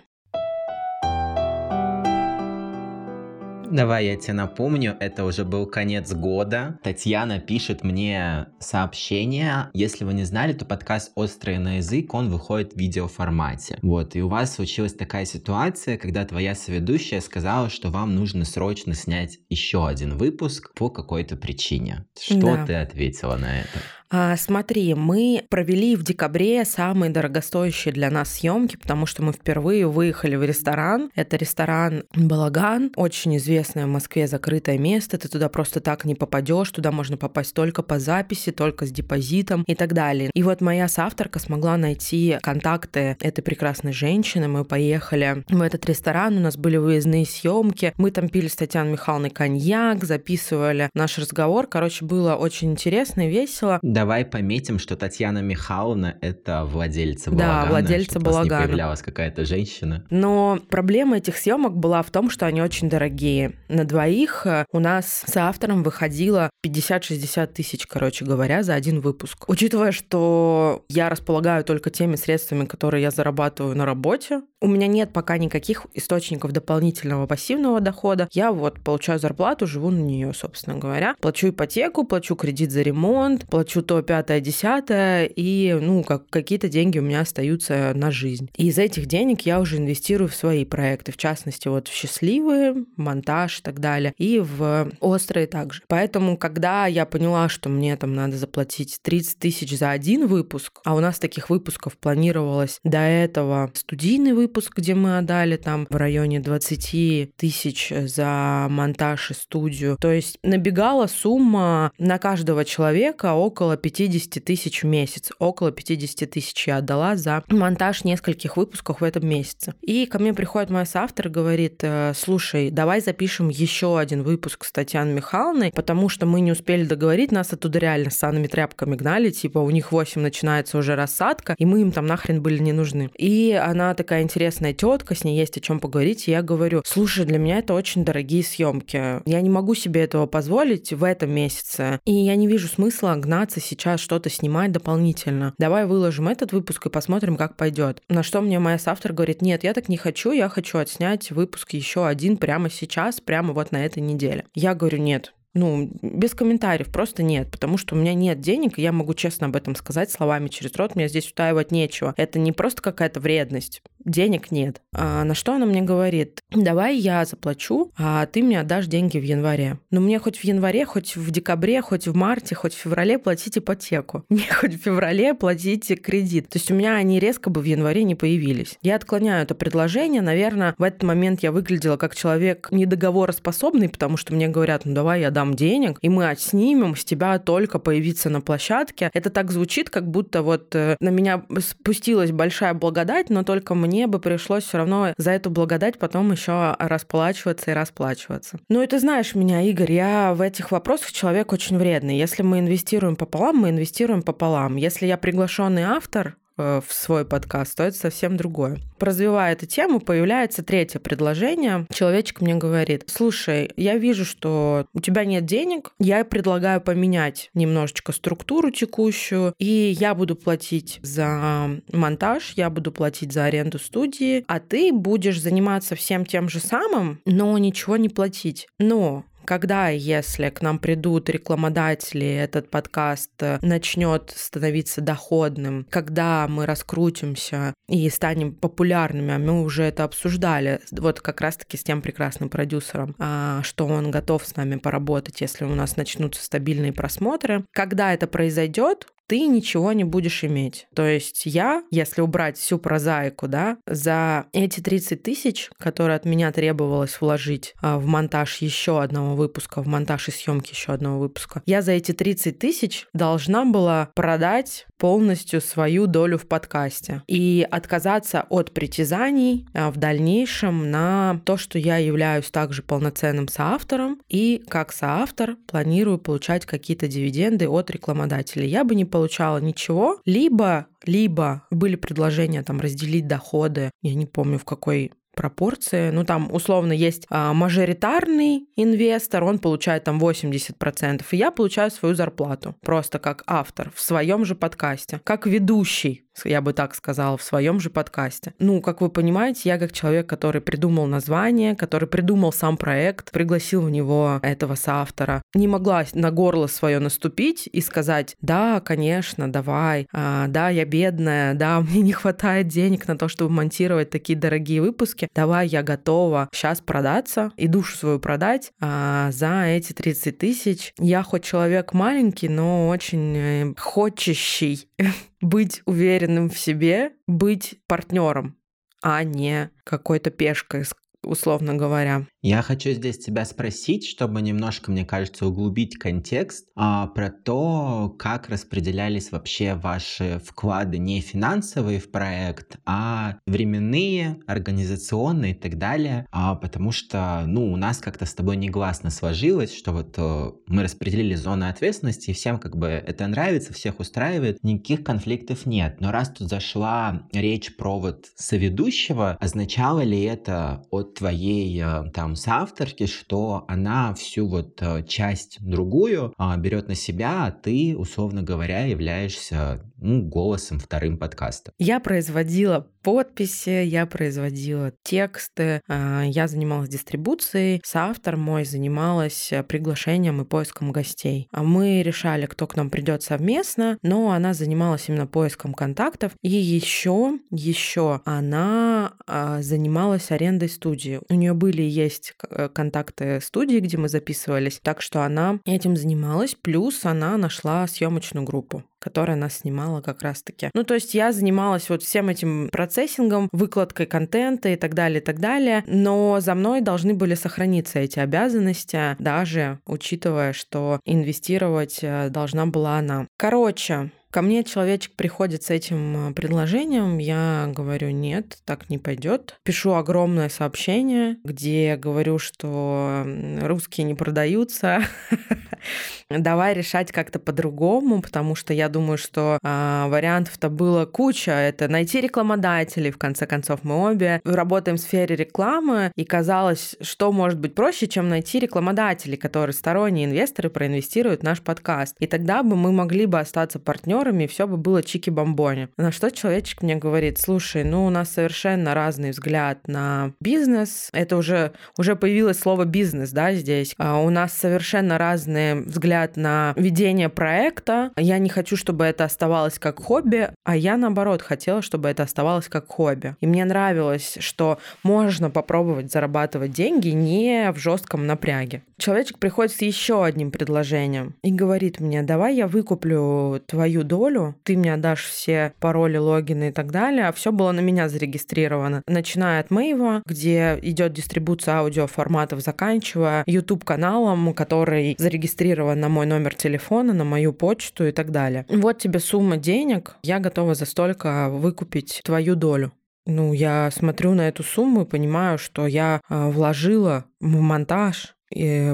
Давай 3.74 4.06
я 4.06 4.14
тебе 4.14 4.34
напомню, 4.34 4.96
это 5.00 5.24
уже 5.24 5.44
был 5.44 5.66
конец 5.66 6.12
года. 6.12 6.78
Татьяна 6.84 7.40
пишет 7.40 7.82
мне 7.82 8.46
сообщение. 8.60 9.68
Если 9.74 10.04
вы 10.04 10.14
не 10.14 10.22
знали, 10.22 10.52
то 10.52 10.64
подкаст 10.64 11.10
«Острый 11.16 11.58
на 11.58 11.78
язык», 11.78 12.14
он 12.14 12.30
выходит 12.30 12.74
в 12.74 12.76
видеоформате. 12.76 13.80
Вот, 13.82 14.14
и 14.14 14.22
у 14.22 14.28
вас 14.28 14.54
случилась 14.54 14.94
такая 14.94 15.24
ситуация, 15.24 15.98
когда 15.98 16.24
твоя 16.24 16.54
соведущая 16.54 17.20
сказала, 17.20 17.68
что 17.68 17.90
вам 17.90 18.14
нужно 18.14 18.44
срочно 18.44 18.94
снять 18.94 19.40
еще 19.48 19.88
один 19.88 20.18
выпуск 20.18 20.72
по 20.74 20.88
какой-то 20.88 21.34
причине. 21.34 22.06
Что 22.16 22.54
да. 22.54 22.66
ты 22.66 22.74
ответила 22.74 23.36
на 23.36 23.58
это? 23.58 23.80
А, 24.10 24.36
смотри, 24.36 24.94
мы 24.94 25.44
провели 25.48 25.96
в 25.96 26.02
декабре 26.02 26.64
самые 26.64 27.10
дорогостоящие 27.10 27.92
для 27.92 28.10
нас 28.10 28.34
съемки, 28.34 28.76
потому 28.76 29.06
что 29.06 29.22
мы 29.22 29.32
впервые 29.32 29.86
выехали 29.86 30.36
в 30.36 30.44
ресторан. 30.44 31.10
Это 31.14 31.36
ресторан 31.36 32.04
Балаган, 32.14 32.92
очень 32.96 33.36
известное 33.36 33.86
в 33.86 33.88
Москве 33.88 34.26
закрытое 34.26 34.78
место. 34.78 35.18
Ты 35.18 35.28
туда 35.28 35.48
просто 35.48 35.80
так 35.80 36.04
не 36.04 36.14
попадешь, 36.14 36.70
туда 36.70 36.92
можно 36.92 37.16
попасть 37.16 37.54
только 37.54 37.82
по 37.82 37.98
записи, 37.98 38.52
только 38.52 38.86
с 38.86 38.90
депозитом 38.90 39.64
и 39.66 39.74
так 39.74 39.92
далее. 39.94 40.30
И 40.34 40.42
вот 40.42 40.60
моя 40.60 40.88
соавторка 40.88 41.38
смогла 41.38 41.76
найти 41.76 42.38
контакты 42.42 43.16
этой 43.20 43.42
прекрасной 43.42 43.92
женщины. 43.92 44.48
Мы 44.48 44.64
поехали 44.64 45.44
в 45.48 45.60
этот 45.60 45.86
ресторан, 45.86 46.36
у 46.36 46.40
нас 46.40 46.56
были 46.56 46.76
выездные 46.76 47.26
съемки. 47.26 47.92
Мы 47.96 48.10
там 48.10 48.28
пили 48.28 48.48
с 48.48 48.56
Татьяной 48.56 48.92
Михайловной 48.92 49.30
коньяк, 49.30 50.04
записывали 50.04 50.90
наш 50.94 51.18
разговор. 51.18 51.66
Короче, 51.66 52.04
было 52.04 52.34
очень 52.34 52.72
интересно 52.72 53.28
и 53.28 53.30
весело. 53.30 53.78
Да, 53.82 54.03
давай 54.04 54.26
пометим, 54.26 54.78
что 54.78 54.96
Татьяна 54.96 55.38
Михайловна— 55.38 56.18
это 56.20 56.66
владельца 56.66 57.30
Балагана. 57.30 57.62
Да, 57.62 57.70
владельца 57.70 58.20
Балагана. 58.20 58.60
не 58.60 58.66
появлялась 58.66 59.00
какая-то 59.00 59.46
женщина. 59.46 60.04
Но 60.10 60.58
проблема 60.68 61.16
этих 61.16 61.38
съемок 61.38 61.74
была 61.74 62.02
в 62.02 62.10
том, 62.10 62.28
что 62.28 62.44
они 62.44 62.60
очень 62.60 62.90
дорогие. 62.90 63.54
На 63.68 63.86
двоих 63.86 64.44
э, 64.44 64.66
у 64.72 64.78
нас 64.78 65.24
с 65.26 65.34
автором 65.38 65.82
выходило 65.82 66.50
50-60 66.66 67.46
тысяч, 67.54 67.86
короче 67.86 68.26
говоря, 68.26 68.62
за 68.62 68.74
один 68.74 69.00
выпуск. 69.00 69.48
Учитывая, 69.48 69.90
что 69.90 70.84
я 70.90 71.08
располагаю 71.08 71.64
только 71.64 71.88
теми 71.88 72.16
средствами, 72.16 72.66
которые 72.66 73.00
я 73.00 73.10
зарабатываю 73.10 73.74
на 73.74 73.86
работе, 73.86 74.42
у 74.64 74.66
меня 74.66 74.86
нет 74.86 75.12
пока 75.12 75.36
никаких 75.36 75.86
источников 75.92 76.52
дополнительного 76.52 77.26
пассивного 77.26 77.80
дохода. 77.80 78.28
Я 78.32 78.50
вот 78.50 78.80
получаю 78.80 79.18
зарплату, 79.18 79.66
живу 79.66 79.90
на 79.90 80.00
нее, 80.00 80.32
собственно 80.32 80.78
говоря. 80.78 81.16
Плачу 81.20 81.50
ипотеку, 81.50 82.04
плачу 82.04 82.34
кредит 82.34 82.70
за 82.70 82.80
ремонт, 82.80 83.44
плачу 83.44 83.82
то 83.86 84.02
пятое, 84.02 84.40
десятое, 84.40 85.24
и, 85.24 85.76
ну, 85.80 86.02
как, 86.02 86.28
какие-то 86.28 86.68
деньги 86.68 86.98
у 86.98 87.02
меня 87.02 87.20
остаются 87.20 87.92
на 87.94 88.10
жизнь. 88.10 88.50
И 88.56 88.68
из 88.68 88.78
этих 88.78 89.06
денег 89.06 89.42
я 89.42 89.60
уже 89.60 89.76
инвестирую 89.76 90.28
в 90.28 90.34
свои 90.34 90.64
проекты, 90.64 91.12
в 91.12 91.16
частности, 91.16 91.68
вот 91.68 91.88
в 91.88 91.94
счастливые, 91.94 92.84
монтаж 92.96 93.60
и 93.60 93.62
так 93.62 93.80
далее, 93.80 94.14
и 94.18 94.40
в 94.40 94.90
острые 95.00 95.46
также. 95.46 95.82
Поэтому, 95.88 96.36
когда 96.36 96.86
я 96.86 97.06
поняла, 97.06 97.48
что 97.48 97.68
мне 97.68 97.96
там 97.96 98.14
надо 98.14 98.36
заплатить 98.36 98.98
30 99.02 99.38
тысяч 99.38 99.76
за 99.76 99.90
один 99.90 100.26
выпуск, 100.26 100.80
а 100.84 100.94
у 100.94 101.00
нас 101.00 101.18
таких 101.18 101.50
выпусков 101.50 101.96
планировалось 101.98 102.78
до 102.84 102.98
этого 102.98 103.70
студийный 103.74 104.32
выпуск, 104.32 104.76
где 104.76 104.94
мы 104.94 105.18
отдали 105.18 105.56
там 105.56 105.86
в 105.90 105.96
районе 105.96 106.40
20 106.40 107.36
тысяч 107.36 107.92
за 108.06 108.66
монтаж 108.70 109.30
и 109.30 109.34
студию. 109.34 109.96
То 110.00 110.12
есть 110.12 110.38
набегала 110.42 111.06
сумма 111.06 111.92
на 111.98 112.18
каждого 112.18 112.64
человека 112.64 113.34
около 113.34 113.73
50 113.76 114.44
тысяч 114.44 114.82
в 114.82 114.86
месяц. 114.86 115.30
Около 115.38 115.70
50 115.72 116.30
тысяч 116.30 116.66
я 116.66 116.78
отдала 116.78 117.16
за 117.16 117.42
монтаж 117.48 118.04
нескольких 118.04 118.56
выпусков 118.56 119.00
в 119.00 119.04
этом 119.04 119.26
месяце. 119.26 119.74
И 119.80 120.06
ко 120.06 120.18
мне 120.18 120.32
приходит 120.34 120.70
мой 120.70 120.86
соавтор 120.86 121.28
и 121.28 121.30
говорит, 121.30 121.80
«Э, 121.82 122.12
слушай, 122.14 122.70
давай 122.70 123.00
запишем 123.00 123.48
еще 123.48 123.98
один 123.98 124.22
выпуск 124.22 124.64
с 124.64 124.72
Татьяной 124.72 125.14
Михайловной, 125.14 125.72
потому 125.72 126.08
что 126.08 126.26
мы 126.26 126.40
не 126.40 126.52
успели 126.52 126.84
договорить, 126.84 127.32
нас 127.32 127.52
оттуда 127.52 127.78
реально 127.78 128.10
с 128.10 128.16
санными 128.16 128.46
тряпками 128.46 128.96
гнали, 128.96 129.30
типа 129.30 129.58
у 129.58 129.70
них 129.70 129.92
8 129.92 130.20
начинается 130.20 130.78
уже 130.78 130.94
рассадка, 130.94 131.54
и 131.58 131.64
мы 131.64 131.80
им 131.80 131.92
там 131.92 132.06
нахрен 132.06 132.42
были 132.42 132.58
не 132.58 132.72
нужны. 132.72 133.10
И 133.16 133.52
она 133.52 133.94
такая 133.94 134.22
интересная 134.22 134.72
тетка, 134.72 135.14
с 135.14 135.24
ней 135.24 135.38
есть 135.38 135.56
о 135.56 135.60
чем 135.60 135.80
поговорить. 135.80 136.28
И 136.28 136.30
я 136.30 136.42
говорю, 136.42 136.82
слушай, 136.84 137.24
для 137.24 137.38
меня 137.38 137.58
это 137.58 137.74
очень 137.74 138.04
дорогие 138.04 138.42
съемки. 138.42 139.22
Я 139.28 139.40
не 139.40 139.50
могу 139.50 139.74
себе 139.74 140.02
этого 140.02 140.26
позволить 140.26 140.92
в 140.92 141.04
этом 141.04 141.30
месяце. 141.30 142.00
И 142.04 142.12
я 142.12 142.36
не 142.36 142.46
вижу 142.46 142.68
смысла 142.68 143.14
гнаться 143.16 143.60
сейчас 143.64 144.00
что-то 144.00 144.30
снимать 144.30 144.72
дополнительно. 144.72 145.54
Давай 145.58 145.86
выложим 145.86 146.28
этот 146.28 146.52
выпуск 146.52 146.86
и 146.86 146.90
посмотрим, 146.90 147.36
как 147.36 147.56
пойдет. 147.56 148.02
На 148.08 148.22
что 148.22 148.40
мне 148.40 148.58
моя 148.58 148.78
соавтор 148.78 149.12
говорит, 149.12 149.42
нет, 149.42 149.64
я 149.64 149.74
так 149.74 149.88
не 149.88 149.96
хочу, 149.96 150.32
я 150.32 150.48
хочу 150.48 150.78
отснять 150.78 151.30
выпуск 151.30 151.72
еще 151.72 152.06
один 152.06 152.36
прямо 152.36 152.70
сейчас, 152.70 153.20
прямо 153.20 153.52
вот 153.52 153.72
на 153.72 153.84
этой 153.84 154.00
неделе. 154.00 154.44
Я 154.54 154.74
говорю, 154.74 154.98
нет, 154.98 155.34
ну, 155.54 155.88
без 156.02 156.34
комментариев, 156.34 156.90
просто 156.90 157.22
нет, 157.22 157.50
потому 157.50 157.78
что 157.78 157.94
у 157.94 157.98
меня 157.98 158.12
нет 158.12 158.40
денег, 158.40 158.78
и 158.78 158.82
я 158.82 158.90
могу 158.90 159.14
честно 159.14 159.46
об 159.46 159.56
этом 159.56 159.76
сказать 159.76 160.10
словами 160.10 160.48
через 160.48 160.74
рот, 160.76 160.96
мне 160.96 161.08
здесь 161.08 161.30
утаивать 161.30 161.70
нечего. 161.70 162.12
Это 162.16 162.40
не 162.40 162.50
просто 162.50 162.82
какая-то 162.82 163.20
вредность, 163.20 163.80
денег 164.04 164.50
нет. 164.50 164.80
А 164.94 165.24
на 165.24 165.34
что 165.34 165.54
она 165.54 165.66
мне 165.66 165.82
говорит? 165.82 166.40
Давай 166.50 166.96
я 166.96 167.24
заплачу, 167.24 167.92
а 167.96 168.26
ты 168.26 168.42
мне 168.42 168.60
отдашь 168.60 168.86
деньги 168.86 169.18
в 169.18 169.24
январе. 169.24 169.78
Но 169.90 170.00
ну, 170.00 170.06
мне 170.06 170.18
хоть 170.18 170.38
в 170.38 170.44
январе, 170.44 170.84
хоть 170.84 171.16
в 171.16 171.30
декабре, 171.30 171.82
хоть 171.82 172.06
в 172.06 172.14
марте, 172.14 172.54
хоть 172.54 172.74
в 172.74 172.78
феврале 172.78 173.18
платить 173.18 173.58
ипотеку. 173.58 174.24
Мне 174.28 174.46
хоть 174.52 174.74
в 174.74 174.82
феврале 174.82 175.34
платить 175.34 176.02
кредит. 176.02 176.48
То 176.48 176.58
есть 176.58 176.70
у 176.70 176.74
меня 176.74 176.96
они 176.96 177.18
резко 177.18 177.50
бы 177.50 177.60
в 177.60 177.64
январе 177.64 178.04
не 178.04 178.14
появились. 178.14 178.78
Я 178.82 178.96
отклоняю 178.96 179.42
это 179.42 179.54
предложение. 179.54 180.22
Наверное, 180.22 180.74
в 180.78 180.82
этот 180.82 181.02
момент 181.02 181.42
я 181.42 181.52
выглядела 181.52 181.96
как 181.96 182.14
человек 182.14 182.68
недоговороспособный, 182.70 183.88
потому 183.88 184.16
что 184.16 184.34
мне 184.34 184.48
говорят, 184.48 184.84
ну 184.84 184.94
давай 184.94 185.20
я 185.20 185.30
дам 185.30 185.54
денег, 185.54 185.98
и 186.02 186.08
мы 186.08 186.28
отснимем 186.28 186.96
с 186.96 187.04
тебя 187.04 187.38
только 187.38 187.78
появиться 187.78 188.30
на 188.30 188.40
площадке. 188.40 189.10
Это 189.12 189.30
так 189.30 189.50
звучит, 189.50 189.90
как 189.90 190.10
будто 190.10 190.42
вот 190.42 190.74
э, 190.74 190.96
на 191.00 191.08
меня 191.08 191.44
спустилась 191.60 192.32
большая 192.32 192.74
благодать, 192.74 193.30
но 193.30 193.42
только 193.44 193.74
мне 193.74 193.93
бы 194.06 194.18
пришлось 194.18 194.64
все 194.64 194.78
равно 194.78 195.14
за 195.16 195.30
эту 195.30 195.50
благодать 195.50 195.98
потом 195.98 196.32
еще 196.32 196.76
расплачиваться 196.78 197.70
и 197.70 197.74
расплачиваться. 197.74 198.58
Ну 198.68 198.82
и 198.82 198.86
ты 198.86 198.98
знаешь 198.98 199.34
меня, 199.34 199.62
Игорь, 199.62 199.92
я 199.92 200.34
в 200.34 200.40
этих 200.40 200.70
вопросах 200.70 201.12
человек 201.12 201.52
очень 201.52 201.78
вредный. 201.78 202.18
Если 202.18 202.42
мы 202.42 202.58
инвестируем 202.58 203.16
пополам, 203.16 203.58
мы 203.58 203.70
инвестируем 203.70 204.22
пополам. 204.22 204.76
Если 204.76 205.06
я 205.06 205.16
приглашенный 205.16 205.82
автор, 205.82 206.36
в 206.56 206.84
свой 206.88 207.24
подкаст, 207.24 207.76
то 207.76 207.84
это 207.84 207.96
совсем 207.96 208.36
другое. 208.36 208.78
Развивая 208.98 209.52
эту 209.52 209.66
тему, 209.66 210.00
появляется 210.00 210.62
третье 210.62 210.98
предложение. 210.98 211.86
Человечек 211.92 212.40
мне 212.40 212.54
говорит, 212.54 213.04
слушай, 213.06 213.70
я 213.76 213.96
вижу, 213.98 214.24
что 214.24 214.86
у 214.94 215.00
тебя 215.00 215.24
нет 215.24 215.44
денег, 215.44 215.92
я 215.98 216.24
предлагаю 216.24 216.80
поменять 216.80 217.50
немножечко 217.54 218.12
структуру 218.12 218.70
текущую, 218.70 219.52
и 219.58 219.94
я 219.98 220.14
буду 220.14 220.36
платить 220.36 221.00
за 221.02 221.80
монтаж, 221.92 222.54
я 222.56 222.70
буду 222.70 222.92
платить 222.92 223.32
за 223.32 223.44
аренду 223.44 223.78
студии, 223.78 224.44
а 224.46 224.60
ты 224.60 224.92
будешь 224.92 225.40
заниматься 225.40 225.94
всем 225.94 226.24
тем 226.24 226.48
же 226.48 226.60
самым, 226.60 227.20
но 227.26 227.56
ничего 227.58 227.96
не 227.96 228.08
платить. 228.08 228.68
Но 228.78 229.24
когда, 229.44 229.88
если 229.88 230.48
к 230.50 230.62
нам 230.62 230.78
придут 230.78 231.28
рекламодатели, 231.28 232.26
этот 232.26 232.70
подкаст 232.70 233.30
э, 233.40 233.58
начнет 233.62 234.32
становиться 234.36 235.00
доходным, 235.00 235.86
когда 235.90 236.46
мы 236.48 236.66
раскрутимся 236.66 237.74
и 237.88 238.08
станем 238.10 238.54
популярными, 238.54 239.34
а 239.34 239.38
мы 239.38 239.62
уже 239.62 239.84
это 239.84 240.04
обсуждали, 240.04 240.80
вот 240.90 241.20
как 241.20 241.40
раз-таки 241.40 241.76
с 241.76 241.84
тем 241.84 242.02
прекрасным 242.02 242.48
продюсером, 242.48 243.14
а, 243.18 243.62
что 243.62 243.86
он 243.86 244.10
готов 244.10 244.46
с 244.46 244.56
нами 244.56 244.76
поработать, 244.76 245.40
если 245.40 245.64
у 245.64 245.74
нас 245.74 245.96
начнутся 245.96 246.42
стабильные 246.42 246.92
просмотры. 246.92 247.64
Когда 247.72 248.12
это 248.12 248.26
произойдет, 248.26 249.06
ты 249.26 249.46
ничего 249.46 249.92
не 249.92 250.04
будешь 250.04 250.44
иметь. 250.44 250.86
То 250.94 251.04
есть 251.04 251.46
я, 251.46 251.82
если 251.90 252.20
убрать 252.20 252.58
всю 252.58 252.78
прозаику, 252.78 253.48
да, 253.48 253.78
за 253.86 254.46
эти 254.52 254.80
30 254.80 255.22
тысяч, 255.22 255.70
которые 255.78 256.16
от 256.16 256.24
меня 256.24 256.52
требовалось 256.52 257.20
вложить 257.20 257.74
а, 257.80 257.98
в 257.98 258.06
монтаж 258.06 258.58
еще 258.58 259.02
одного 259.02 259.34
выпуска, 259.34 259.82
в 259.82 259.86
монтаж 259.86 260.28
и 260.28 260.30
съемки 260.30 260.72
еще 260.72 260.92
одного 260.92 261.18
выпуска, 261.20 261.62
я 261.66 261.82
за 261.82 261.92
эти 261.92 262.12
30 262.12 262.58
тысяч 262.58 263.06
должна 263.12 263.64
была 263.64 264.10
продать 264.14 264.86
полностью 264.98 265.60
свою 265.60 266.06
долю 266.06 266.38
в 266.38 266.46
подкасте 266.46 267.22
и 267.26 267.66
отказаться 267.70 268.46
от 268.48 268.72
притязаний 268.72 269.66
а, 269.74 269.90
в 269.90 269.96
дальнейшем 269.96 270.90
на 270.90 271.40
то, 271.44 271.56
что 271.56 271.78
я 271.78 271.98
являюсь 271.98 272.50
также 272.50 272.82
полноценным 272.82 273.48
соавтором 273.48 274.20
и 274.28 274.62
как 274.68 274.92
соавтор 274.92 275.56
планирую 275.66 276.18
получать 276.18 276.66
какие-то 276.66 277.08
дивиденды 277.08 277.68
от 277.68 277.90
рекламодателей. 277.90 278.68
Я 278.68 278.84
бы 278.84 278.94
не 278.94 279.04
получала 279.04 279.58
ничего, 279.58 280.20
либо 280.24 280.86
либо 281.04 281.66
были 281.70 281.96
предложения 281.96 282.62
там 282.62 282.80
разделить 282.80 283.26
доходы, 283.26 283.90
я 284.02 284.14
не 284.14 284.26
помню 284.26 284.58
в 284.58 284.64
какой 284.64 285.12
пропорции. 285.34 286.10
Ну, 286.10 286.24
там, 286.24 286.52
условно, 286.52 286.92
есть 286.92 287.26
а, 287.30 287.52
мажоритарный 287.52 288.68
инвестор, 288.76 289.44
он 289.44 289.58
получает 289.58 290.04
там 290.04 290.18
80%, 290.18 291.24
и 291.30 291.36
я 291.36 291.50
получаю 291.50 291.90
свою 291.90 292.14
зарплату, 292.14 292.74
просто 292.80 293.18
как 293.18 293.42
автор 293.46 293.92
в 293.94 294.00
своем 294.00 294.44
же 294.44 294.54
подкасте, 294.54 295.20
как 295.24 295.46
ведущий 295.46 296.23
я 296.44 296.60
бы 296.60 296.72
так 296.72 296.94
сказала, 296.94 297.36
в 297.36 297.42
своем 297.42 297.80
же 297.80 297.90
подкасте. 297.90 298.54
Ну, 298.58 298.80
как 298.80 299.00
вы 299.00 299.08
понимаете, 299.08 299.62
я 299.64 299.78
как 299.78 299.92
человек, 299.92 300.28
который 300.28 300.60
придумал 300.60 301.06
название, 301.06 301.76
который 301.76 302.08
придумал 302.08 302.52
сам 302.52 302.76
проект, 302.76 303.30
пригласил 303.30 303.82
в 303.82 303.90
него 303.90 304.40
этого 304.42 304.74
соавтора, 304.74 305.42
не 305.54 305.68
могла 305.68 306.04
на 306.12 306.30
горло 306.30 306.66
свое 306.66 306.98
наступить 306.98 307.68
и 307.72 307.80
сказать, 307.80 308.36
да, 308.40 308.80
конечно, 308.80 309.50
давай, 309.50 310.06
а, 310.12 310.48
да, 310.48 310.68
я 310.68 310.84
бедная, 310.84 311.54
да, 311.54 311.80
мне 311.88 312.00
не 312.00 312.12
хватает 312.12 312.68
денег 312.68 313.06
на 313.06 313.16
то, 313.16 313.28
чтобы 313.28 313.50
монтировать 313.50 314.10
такие 314.10 314.38
дорогие 314.38 314.80
выпуски, 314.80 315.28
давай, 315.34 315.68
я 315.68 315.82
готова 315.82 316.48
сейчас 316.52 316.80
продаться 316.80 317.52
и 317.56 317.68
душу 317.68 317.96
свою 317.96 318.18
продать 318.18 318.72
а, 318.80 319.30
за 319.32 319.64
эти 319.66 319.92
30 319.92 320.38
тысяч. 320.38 320.92
Я 320.98 321.22
хоть 321.22 321.44
человек 321.44 321.92
маленький, 321.92 322.48
но 322.48 322.88
очень 322.88 323.36
э, 323.36 323.74
хочущий 323.76 324.88
быть 325.44 325.82
уверенным 325.84 326.48
в 326.48 326.58
себе, 326.58 327.12
быть 327.26 327.80
партнером, 327.86 328.56
а 329.02 329.22
не 329.22 329.70
какой-то 329.84 330.30
пешкой, 330.30 330.84
условно 331.24 331.74
говоря. 331.74 332.26
Я 332.42 332.60
хочу 332.60 332.90
здесь 332.90 333.18
тебя 333.18 333.46
спросить, 333.46 334.06
чтобы 334.06 334.42
немножко, 334.42 334.90
мне 334.90 335.06
кажется, 335.06 335.46
углубить 335.46 335.96
контекст 335.96 336.68
а, 336.76 337.06
про 337.06 337.30
то, 337.30 338.14
как 338.18 338.50
распределялись 338.50 339.32
вообще 339.32 339.74
ваши 339.74 340.40
вклады 340.44 340.98
не 340.98 341.20
финансовые 341.20 342.00
в 342.00 342.10
проект, 342.10 342.76
а 342.84 343.38
временные, 343.46 344.40
организационные 344.46 345.52
и 345.52 345.54
так 345.54 345.78
далее. 345.78 346.26
А, 346.30 346.54
потому 346.54 346.92
что, 346.92 347.44
ну, 347.46 347.72
у 347.72 347.76
нас 347.76 347.98
как-то 347.98 348.26
с 348.26 348.34
тобой 348.34 348.56
негласно 348.56 349.08
сложилось, 349.10 349.74
что 349.74 349.92
вот 349.92 350.14
а, 350.18 350.52
мы 350.66 350.82
распределили 350.82 351.34
зоны 351.34 351.64
ответственности, 351.64 352.30
и 352.30 352.34
всем 352.34 352.58
как 352.58 352.76
бы 352.76 352.88
это 352.88 353.26
нравится, 353.26 353.72
всех 353.72 354.00
устраивает, 354.00 354.62
никаких 354.62 355.02
конфликтов 355.02 355.64
нет. 355.64 356.00
Но 356.00 356.12
раз 356.12 356.28
тут 356.28 356.50
зашла 356.50 357.26
речь 357.32 357.74
про 357.76 357.98
вот 357.98 358.26
соведущего, 358.36 359.38
означало 359.40 360.02
ли 360.02 360.22
это 360.24 360.84
от 360.90 361.13
твоей 361.14 361.80
а, 361.80 362.04
там 362.12 362.36
с 362.36 362.46
авторки, 362.48 363.06
что 363.06 363.64
она 363.68 364.14
всю 364.14 364.46
вот 364.46 364.80
э, 364.80 365.02
часть 365.04 365.58
другую 365.60 366.32
а, 366.36 366.56
берет 366.56 366.88
на 366.88 366.94
себя, 366.94 367.46
а 367.46 367.50
ты, 367.52 367.94
условно 367.96 368.42
говоря, 368.42 368.84
являешься 368.84 369.82
ну, 370.04 370.22
голосом 370.22 370.78
вторым 370.78 371.16
подкаста. 371.16 371.72
Я 371.78 371.98
производила 371.98 372.86
подписи, 373.02 373.84
я 373.84 374.06
производила 374.06 374.92
тексты, 375.02 375.80
а, 375.88 376.22
я 376.22 376.46
занималась 376.46 376.88
дистрибуцией, 376.88 377.80
соавтор 377.84 378.36
мой 378.36 378.64
занималась 378.64 379.52
э, 379.52 379.62
приглашением 379.62 380.40
и 380.40 380.44
поиском 380.44 380.92
гостей. 380.92 381.48
А 381.52 381.62
мы 381.62 382.02
решали, 382.02 382.46
кто 382.46 382.66
к 382.66 382.76
нам 382.76 382.90
придет 382.90 383.22
совместно, 383.22 383.98
но 384.02 384.30
она 384.30 384.54
занималась 384.54 385.08
именно 385.08 385.26
поиском 385.26 385.74
контактов. 385.74 386.32
И 386.42 386.50
еще, 386.50 387.38
еще 387.50 388.20
она 388.24 389.14
а, 389.26 389.62
занималась 389.62 390.30
арендой 390.30 390.68
студии. 390.68 391.20
У 391.28 391.34
нее 391.34 391.54
были 391.54 391.82
и 391.82 391.88
есть 391.88 392.34
э, 392.48 392.68
контакты 392.68 393.40
студии, 393.40 393.78
где 393.78 393.96
мы 393.96 394.08
записывались, 394.08 394.80
так 394.82 395.00
что 395.00 395.22
она 395.22 395.60
этим 395.64 395.96
занималась, 395.96 396.54
плюс 396.54 397.04
она 397.04 397.36
нашла 397.36 397.86
съемочную 397.86 398.44
группу 398.44 398.84
которая 399.04 399.36
нас 399.36 399.58
снимала 399.58 400.00
как 400.00 400.22
раз-таки. 400.22 400.70
Ну, 400.72 400.82
то 400.82 400.94
есть 400.94 401.14
я 401.14 401.30
занималась 401.30 401.90
вот 401.90 402.02
всем 402.02 402.30
этим 402.30 402.70
процессингом, 402.72 403.50
выкладкой 403.52 404.06
контента 404.06 404.70
и 404.70 404.76
так 404.76 404.94
далее, 404.94 405.20
и 405.20 405.24
так 405.24 405.40
далее, 405.40 405.84
но 405.86 406.40
за 406.40 406.54
мной 406.54 406.80
должны 406.80 407.12
были 407.12 407.34
сохраниться 407.34 407.98
эти 407.98 408.18
обязанности, 408.18 409.14
даже 409.18 409.78
учитывая, 409.86 410.54
что 410.54 411.00
инвестировать 411.04 411.98
э, 412.00 412.30
должна 412.30 412.64
была 412.64 412.96
она. 412.96 413.26
Короче, 413.36 414.10
Ко 414.34 414.42
мне 414.42 414.64
человечек 414.64 415.12
приходит 415.14 415.62
с 415.62 415.70
этим 415.70 416.30
э, 416.30 416.32
предложением, 416.32 417.18
я 417.18 417.70
говорю, 417.72 418.10
нет, 418.10 418.58
так 418.64 418.90
не 418.90 418.98
пойдет. 418.98 419.60
Пишу 419.62 419.94
огромное 419.94 420.48
сообщение, 420.48 421.36
где 421.44 421.94
говорю, 421.94 422.40
что 422.40 423.24
русские 423.62 424.06
не 424.06 424.14
продаются, 424.14 425.04
давай 426.28 426.74
решать 426.74 427.12
как-то 427.12 427.38
по-другому, 427.38 428.22
потому 428.22 428.56
что 428.56 428.72
я 428.72 428.88
думаю, 428.88 429.18
что 429.18 429.60
а, 429.62 430.08
вариантов-то 430.08 430.68
было 430.68 431.06
куча. 431.06 431.52
Это 431.52 431.86
найти 431.86 432.20
рекламодателей, 432.20 433.12
в 433.12 433.18
конце 433.18 433.46
концов, 433.46 433.84
мы 433.84 434.10
обе 434.10 434.40
работаем 434.44 434.96
в 434.96 435.00
сфере 435.00 435.36
рекламы, 435.36 436.10
и 436.16 436.24
казалось, 436.24 436.96
что 437.00 437.30
может 437.30 437.60
быть 437.60 437.76
проще, 437.76 438.08
чем 438.08 438.28
найти 438.28 438.58
рекламодателей, 438.58 439.36
которые 439.36 439.74
сторонние 439.74 440.24
инвесторы 440.24 440.70
проинвестируют 440.70 441.42
в 441.42 441.44
наш 441.44 441.60
подкаст. 441.60 442.16
И 442.18 442.26
тогда 442.26 442.64
бы 442.64 442.74
мы 442.74 442.90
могли 442.90 443.26
бы 443.26 443.38
остаться 443.38 443.78
партнерами 443.78 444.23
партнерами, 444.24 444.44
и 444.44 444.46
все 444.46 444.66
бы 444.66 444.76
было 444.76 445.02
чики-бомбони. 445.02 445.88
На 445.96 446.12
что 446.12 446.30
человечек 446.30 446.82
мне 446.82 446.96
говорит, 446.96 447.38
слушай, 447.38 447.84
ну 447.84 448.06
у 448.06 448.10
нас 448.10 448.30
совершенно 448.30 448.94
разный 448.94 449.30
взгляд 449.30 449.86
на 449.86 450.32
бизнес. 450.40 451.10
Это 451.12 451.36
уже, 451.36 451.72
уже 451.98 452.16
появилось 452.16 452.58
слово 452.58 452.84
бизнес, 452.84 453.30
да, 453.30 453.52
здесь. 453.54 453.94
А 453.98 454.20
у 454.20 454.30
нас 454.30 454.52
совершенно 454.52 455.18
разный 455.18 455.82
взгляд 455.82 456.36
на 456.36 456.72
ведение 456.76 457.28
проекта. 457.28 458.10
Я 458.16 458.38
не 458.38 458.48
хочу, 458.48 458.76
чтобы 458.76 459.04
это 459.04 459.24
оставалось 459.24 459.78
как 459.78 460.00
хобби, 460.00 460.50
а 460.64 460.76
я, 460.76 460.96
наоборот, 460.96 461.42
хотела, 461.42 461.82
чтобы 461.82 462.08
это 462.08 462.22
оставалось 462.22 462.68
как 462.68 462.88
хобби. 462.88 463.36
И 463.40 463.46
мне 463.46 463.64
нравилось, 463.64 464.38
что 464.40 464.78
можно 465.02 465.50
попробовать 465.50 466.12
зарабатывать 466.12 466.72
деньги 466.72 467.08
не 467.08 467.72
в 467.72 467.78
жестком 467.78 468.26
напряге. 468.26 468.82
Человечек 468.96 469.38
приходит 469.38 469.72
с 469.72 469.82
еще 469.82 470.24
одним 470.24 470.50
предложением 470.50 471.34
и 471.42 471.52
говорит 471.52 472.00
мне, 472.00 472.22
давай 472.22 472.54
я 472.54 472.66
выкуплю 472.66 473.60
твою 473.66 474.02
долю 474.02 474.13
долю, 474.14 474.54
ты 474.62 474.76
мне 474.76 474.94
отдашь 474.94 475.24
все 475.24 475.72
пароли, 475.80 476.18
логины 476.18 476.68
и 476.68 476.72
так 476.72 476.92
далее, 476.92 477.26
а 477.26 477.32
все 477.32 477.50
было 477.50 477.72
на 477.72 477.80
меня 477.80 478.08
зарегистрировано. 478.08 479.02
Начиная 479.08 479.60
от 479.60 479.70
Мэйва, 479.70 480.22
где 480.24 480.78
идет 480.82 481.12
дистрибуция 481.12 481.78
аудиоформатов, 481.78 482.60
заканчивая 482.60 483.42
YouTube-каналом, 483.46 484.54
который 484.54 485.16
зарегистрирован 485.18 485.98
на 485.98 486.08
мой 486.08 486.26
номер 486.26 486.54
телефона, 486.54 487.12
на 487.12 487.24
мою 487.24 487.52
почту 487.52 488.06
и 488.06 488.12
так 488.12 488.30
далее. 488.30 488.64
Вот 488.68 488.98
тебе 488.98 489.18
сумма 489.18 489.56
денег, 489.56 490.16
я 490.22 490.38
готова 490.38 490.74
за 490.74 490.86
столько 490.86 491.48
выкупить 491.50 492.20
твою 492.24 492.54
долю. 492.54 492.92
Ну, 493.26 493.52
я 493.52 493.90
смотрю 493.90 494.34
на 494.34 494.48
эту 494.48 494.62
сумму 494.62 495.02
и 495.02 495.06
понимаю, 495.06 495.58
что 495.58 495.86
я 495.86 496.20
а, 496.28 496.50
вложила 496.50 497.24
в 497.40 497.60
монтаж 497.60 498.36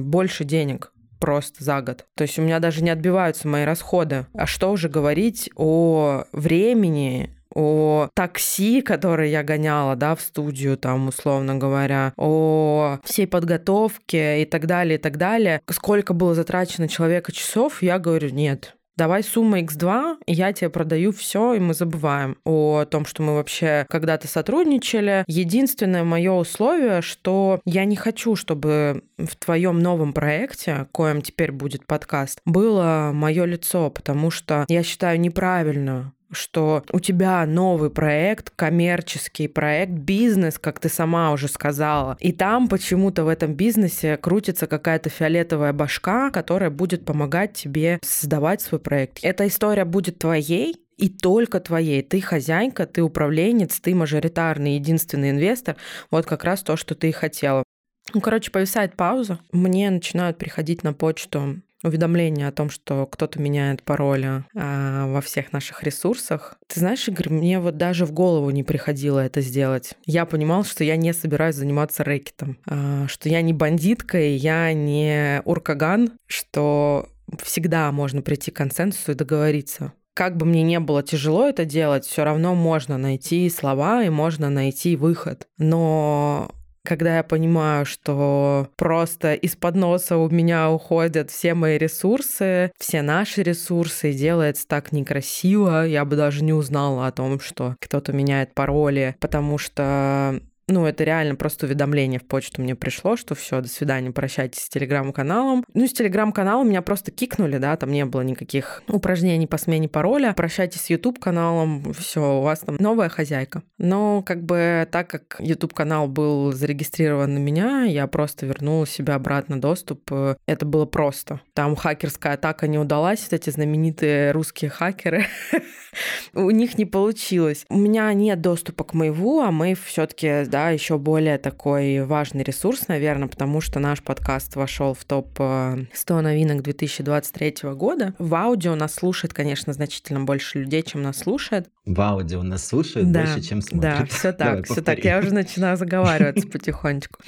больше 0.01 0.45
денег 0.45 0.93
просто 1.21 1.63
за 1.63 1.81
год. 1.83 2.07
То 2.17 2.23
есть 2.23 2.39
у 2.39 2.43
меня 2.43 2.59
даже 2.59 2.83
не 2.83 2.91
отбиваются 2.91 3.47
мои 3.47 3.65
расходы. 3.65 4.27
А 4.35 4.47
что 4.47 4.73
уже 4.73 4.89
говорить 4.89 5.51
о 5.55 6.25
времени, 6.33 7.31
о 7.55 8.09
такси, 8.15 8.81
которое 8.81 9.29
я 9.29 9.43
гоняла, 9.43 9.97
да, 9.97 10.15
в 10.15 10.21
студию, 10.21 10.77
там, 10.77 11.09
условно 11.09 11.57
говоря, 11.57 12.13
о 12.17 12.99
всей 13.05 13.27
подготовке 13.27 14.43
и 14.43 14.45
так 14.45 14.67
далее, 14.67 14.99
и 14.99 15.01
так 15.01 15.17
далее. 15.17 15.61
Сколько 15.69 16.15
было 16.15 16.35
затрачено 16.35 16.89
человека 16.89 17.33
часов, 17.33 17.83
я 17.83 17.99
говорю, 17.99 18.31
нет, 18.31 18.77
давай 19.01 19.23
сумма 19.23 19.61
x2, 19.61 20.19
и 20.27 20.35
я 20.35 20.53
тебе 20.53 20.69
продаю 20.69 21.11
все, 21.13 21.55
и 21.55 21.59
мы 21.59 21.73
забываем 21.73 22.37
о 22.45 22.85
том, 22.85 23.07
что 23.07 23.23
мы 23.23 23.35
вообще 23.35 23.87
когда-то 23.89 24.29
сотрудничали. 24.29 25.25
Единственное 25.27 26.05
мое 26.05 26.33
условие, 26.33 27.01
что 27.01 27.63
я 27.65 27.87
не 27.87 27.97
хочу, 27.97 28.37
чтобы 28.37 29.03
в 29.17 29.37
твоем 29.37 29.79
новом 29.79 30.13
проекте, 30.13 30.87
коем 30.93 31.23
теперь 31.23 31.51
будет 31.51 31.87
подкаст, 31.87 32.41
было 32.45 33.11
мое 33.15 33.47
лицо, 33.47 33.89
потому 33.89 34.31
что 34.31 34.67
я 34.69 34.83
считаю 34.83 35.19
неправильно 35.19 36.13
что 36.31 36.85
у 36.93 37.01
тебя 37.01 37.45
новый 37.47 37.91
проект, 37.91 38.51
коммерческий 38.51 39.49
проект, 39.49 39.93
бизнес, 39.93 40.59
как 40.59 40.79
ты 40.79 40.89
сама 40.89 41.33
уже 41.33 41.49
сказала, 41.49 42.17
и 42.21 42.33
там 42.33 42.69
почему-то 42.69 43.25
в 43.25 43.29
этом 43.29 43.55
бизнесе 43.55 44.17
крутится 44.17 44.67
какая-то 44.67 45.11
фиолетовая 45.11 45.73
башка, 45.73 46.31
которая 46.31 46.71
будет 46.71 47.05
помогать 47.05 47.55
тебе 47.55 47.99
создавать 48.03 48.63
свой 48.63 48.81
проект. 48.81 49.19
Эта 49.23 49.47
история 49.47 49.85
будет 49.85 50.19
твоей, 50.19 50.77
и 51.01 51.09
только 51.09 51.61
твоей. 51.61 52.03
Ты 52.03 52.21
хозяйка, 52.21 52.87
ты 52.87 53.03
управленец, 53.03 53.81
ты 53.81 53.95
мажоритарный 53.95 54.75
единственный 54.75 55.31
инвестор. 55.31 55.77
Вот 56.11 56.27
как 56.27 56.45
раз 56.45 56.63
то, 56.63 56.77
что 56.77 56.95
ты 56.95 57.09
и 57.09 57.13
хотела. 57.13 57.65
Ну, 58.13 58.21
короче, 58.21 58.51
повисает 58.51 58.97
пауза. 58.97 59.39
Мне 59.51 59.91
начинают 59.91 60.37
приходить 60.37 60.85
на 60.85 60.93
почту 60.93 61.63
уведомление 61.83 62.49
о 62.49 62.53
том, 62.53 62.71
что 62.71 63.07
кто-то 63.07 63.41
меняет 63.41 63.83
пароли 63.83 64.45
а, 64.55 65.07
во 65.07 65.21
всех 65.21 65.53
наших 65.53 65.83
ресурсах. 65.83 66.59
Ты 66.67 66.81
знаешь, 66.81 67.09
Игорь, 67.09 67.31
мне 67.31 67.59
вот 67.59 67.77
даже 67.77 68.07
в 68.07 68.13
голову 68.13 68.51
не 68.51 68.63
приходило 68.63 69.19
это 69.19 69.41
сделать. 69.41 69.95
Я 70.05 70.27
понимал, 70.27 70.65
что 70.65 70.85
я 70.85 70.97
не 70.97 71.13
собираюсь 71.13 71.57
заниматься 71.57 72.05
рэкетом, 72.05 72.59
а, 72.67 73.07
что 73.09 73.29
я 73.29 73.43
не 73.43 73.53
бандитка, 73.53 74.21
и 74.21 74.33
я 74.33 74.73
не 74.73 75.43
уркаган, 75.45 76.13
что 76.27 77.09
всегда 77.43 77.91
можно 77.93 78.23
прийти 78.23 78.51
к 78.51 78.57
консенсусу 78.57 79.13
и 79.13 79.15
договориться 79.15 79.93
как 80.13 80.37
бы 80.37 80.45
мне 80.45 80.63
не 80.63 80.79
было 80.81 81.03
тяжело 81.03 81.49
это 81.49 81.65
делать, 81.65 82.05
все 82.05 82.25
равно 82.25 82.55
можно 82.55 82.99
найти 82.99 83.49
слова 83.49 84.05
и 84.05 84.11
можно 84.11 84.51
найти 84.51 84.95
выход. 84.95 85.49
Но 85.57 86.51
когда 86.85 87.17
я 87.17 87.23
понимаю, 87.23 87.85
что 87.85 88.69
просто 88.77 89.35
из-под 89.35 89.77
носа 89.77 90.17
у 90.17 90.29
меня 90.29 90.71
уходят 90.71 91.31
все 91.31 91.55
мои 91.55 91.79
ресурсы, 91.79 92.73
все 92.79 93.03
наши 93.03 93.43
ресурсы, 93.43 94.11
и 94.11 94.15
делается 94.15 94.67
так 94.67 94.93
некрасиво, 94.93 95.87
я 95.87 96.05
бы 96.05 96.17
даже 96.17 96.43
не 96.43 96.53
узнала 96.53 97.07
о 97.07 97.13
том, 97.13 97.41
что 97.41 97.77
кто-то 97.81 98.13
меняет 98.13 98.55
пароли, 98.55 99.17
потому 99.21 99.59
что 99.59 100.41
ну, 100.71 100.87
это 100.87 101.05
реально 101.05 101.35
просто 101.35 101.67
уведомление 101.67 102.21
в 102.21 102.25
почту 102.25 102.63
мне 102.63 102.75
пришло, 102.75 103.17
что 103.17 103.35
все, 103.35 103.61
до 103.61 103.69
свидания, 103.69 104.11
прощайтесь 104.11 104.63
с 104.63 104.69
телеграм-каналом. 104.69 105.65
Ну, 105.75 105.87
с 105.87 105.93
телеграм-каналом 105.93 106.69
меня 106.69 106.83
просто 106.83 107.11
кикнули, 107.11 107.59
да, 107.59 107.77
там 107.77 107.91
не 107.91 108.05
было 108.05 108.23
никаких 108.23 108.83
упражнений 108.89 109.47
по 109.47 109.59
смене 109.59 109.89
пароля. 109.89 110.33
Прощайтесь 110.33 110.83
с 110.83 110.91
YouTube-каналом, 110.91 111.93
все, 111.93 112.39
у 112.39 112.43
вас 112.43 112.61
там 112.61 112.77
новая 112.79 113.09
хозяйка. 113.09 113.63
Но 113.79 114.23
как 114.23 114.45
бы 114.45 114.87
так 114.91 115.09
как 115.09 115.37
YouTube-канал 115.41 116.09
был 116.09 116.53
зарегистрирован 116.53 117.35
на 117.35 117.39
меня, 117.39 117.85
я 117.85 118.07
просто 118.07 118.47
вернула 118.47 118.87
себе 118.87 119.15
обратно 119.15 119.61
доступ. 119.61 120.11
Это 120.47 120.67
было 120.67 120.87
просто. 120.87 121.41
Там 121.55 121.77
хакерская 121.77 122.35
атака 122.35 122.67
не 122.67 122.79
удалась, 122.79 123.23
вот 123.23 123.33
эти 123.33 123.51
знаменитые 123.51 124.33
русские 124.33 124.71
хакеры. 124.71 125.27
У 126.35 126.51
них 126.51 126.79
не 126.79 126.85
получилось. 126.85 127.65
У 127.69 127.77
меня 127.77 128.13
нет 128.13 128.41
доступа 128.41 128.85
к 128.85 128.95
Мэйву, 128.95 129.41
а 129.41 129.51
Мэйв 129.51 129.85
все 129.85 130.07
таки 130.07 130.45
да, 130.47 130.60
да, 130.61 130.69
еще 130.69 130.99
более 130.99 131.39
такой 131.39 132.05
важный 132.05 132.43
ресурс, 132.43 132.89
наверное, 132.89 133.29
потому 133.29 133.63
что 133.63 133.79
наш 133.79 134.03
подкаст 134.03 134.57
вошел 134.57 134.93
в 134.93 135.05
топ 135.07 135.31
100 135.33 135.39
э, 135.41 136.21
новинок 136.21 136.63
2023 136.63 137.71
года. 137.73 138.13
В 138.19 138.35
аудио 138.35 138.75
нас 138.75 138.95
слушает, 138.95 139.33
конечно, 139.33 139.73
значительно 139.73 140.21
больше 140.21 140.59
людей, 140.59 140.83
чем 140.83 141.03
нас 141.03 141.17
слушает. 141.19 141.71
В 141.87 141.99
аудио 141.99 142.43
нас 142.43 142.67
слушает 142.67 143.11
да, 143.11 143.21
больше, 143.21 143.41
чем 143.41 143.63
смотрит. 143.63 144.01
Да, 144.01 144.05
все 144.05 144.33
так, 144.33 144.67
все 144.67 144.83
так. 144.83 145.03
Я 145.03 145.21
уже 145.21 145.33
начинаю 145.33 145.79
заговариваться 145.79 146.47
потихонечку. 146.53 147.21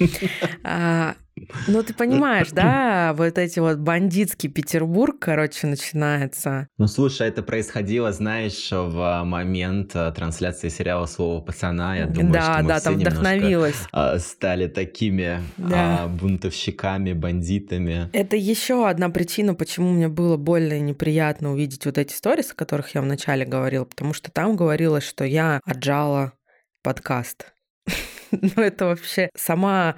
Ну, 1.67 1.83
ты 1.83 1.93
понимаешь, 1.93 2.49
да, 2.51 3.13
вот 3.15 3.37
эти 3.37 3.59
вот 3.59 3.77
бандитский 3.79 4.49
Петербург, 4.49 5.17
короче, 5.19 5.67
начинается. 5.67 6.67
Ну, 6.77 6.87
слушай, 6.87 7.27
это 7.27 7.43
происходило, 7.43 8.11
знаешь, 8.11 8.69
в 8.71 9.23
момент 9.23 9.95
э, 9.95 10.11
трансляции 10.15 10.69
сериала 10.69 11.05
«Слово 11.05 11.41
пацана». 11.41 11.95
Я 11.95 12.07
думаю, 12.07 12.33
да, 12.33 12.41
что 12.41 12.63
мы 12.63 12.67
да, 12.69 12.75
все 12.75 12.83
там 12.83 12.95
вдохновилась. 12.95 13.75
А, 13.91 14.19
стали 14.19 14.67
такими 14.67 15.41
да. 15.57 16.03
а, 16.03 16.07
бунтовщиками, 16.07 17.13
бандитами. 17.13 18.09
Это 18.13 18.35
еще 18.35 18.87
одна 18.87 19.09
причина, 19.09 19.55
почему 19.55 19.89
мне 19.89 20.07
было 20.07 20.37
больно 20.37 20.73
и 20.73 20.81
неприятно 20.81 21.53
увидеть 21.53 21.85
вот 21.85 21.97
эти 21.97 22.13
сторис, 22.13 22.51
о 22.51 22.55
которых 22.55 22.95
я 22.95 23.01
вначале 23.01 23.45
говорила, 23.45 23.85
потому 23.85 24.13
что 24.13 24.31
там 24.31 24.55
говорилось, 24.55 25.03
что 25.03 25.23
я 25.23 25.59
отжала 25.65 26.33
подкаст. 26.83 27.52
Ну, 28.55 28.61
это 28.61 28.85
вообще 28.85 29.29
сама 29.35 29.95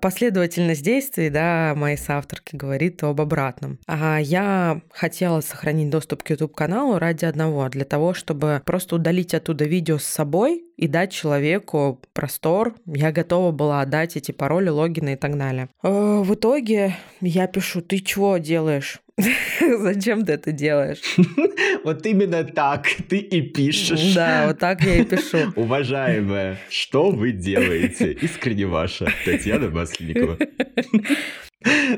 последовательность 0.00 0.82
действий, 0.82 1.30
да, 1.30 1.74
моей 1.76 1.96
соавторки 1.96 2.56
говорит 2.56 3.02
об 3.02 3.20
обратном. 3.20 3.78
А 3.86 4.18
я 4.18 4.80
хотела 4.90 5.40
сохранить 5.40 5.90
доступ 5.90 6.22
к 6.22 6.30
YouTube-каналу 6.30 6.98
ради 6.98 7.24
одного, 7.24 7.68
для 7.68 7.84
того, 7.84 8.14
чтобы 8.14 8.62
просто 8.64 8.96
удалить 8.96 9.34
оттуда 9.34 9.64
видео 9.64 9.98
с 9.98 10.04
собой 10.04 10.64
и 10.76 10.86
дать 10.86 11.12
человеку 11.12 12.00
простор. 12.12 12.74
Я 12.86 13.12
готова 13.12 13.52
была 13.52 13.80
отдать 13.80 14.16
эти 14.16 14.32
пароли, 14.32 14.68
логины 14.68 15.14
и 15.14 15.16
так 15.16 15.36
далее. 15.36 15.68
Э, 15.82 16.22
в 16.22 16.34
итоге 16.34 16.96
я 17.20 17.46
пишу, 17.46 17.80
ты 17.82 17.98
чего 17.98 18.38
делаешь? 18.38 19.00
Зачем 19.80 20.24
ты 20.24 20.32
это 20.32 20.52
делаешь? 20.52 21.00
Вот 21.84 22.04
именно 22.06 22.44
так 22.44 22.86
ты 23.08 23.18
и 23.18 23.40
пишешь. 23.40 24.14
Да, 24.14 24.48
вот 24.48 24.58
так 24.58 24.82
я 24.82 24.96
и 24.96 25.04
пишу. 25.04 25.52
Уважаемая, 25.56 26.58
что 26.68 27.10
вы 27.10 27.32
делаете? 27.32 28.12
Искренне 28.12 28.66
ваша 28.66 29.10
Татьяна 29.24 29.70
Масленникова. 29.70 30.38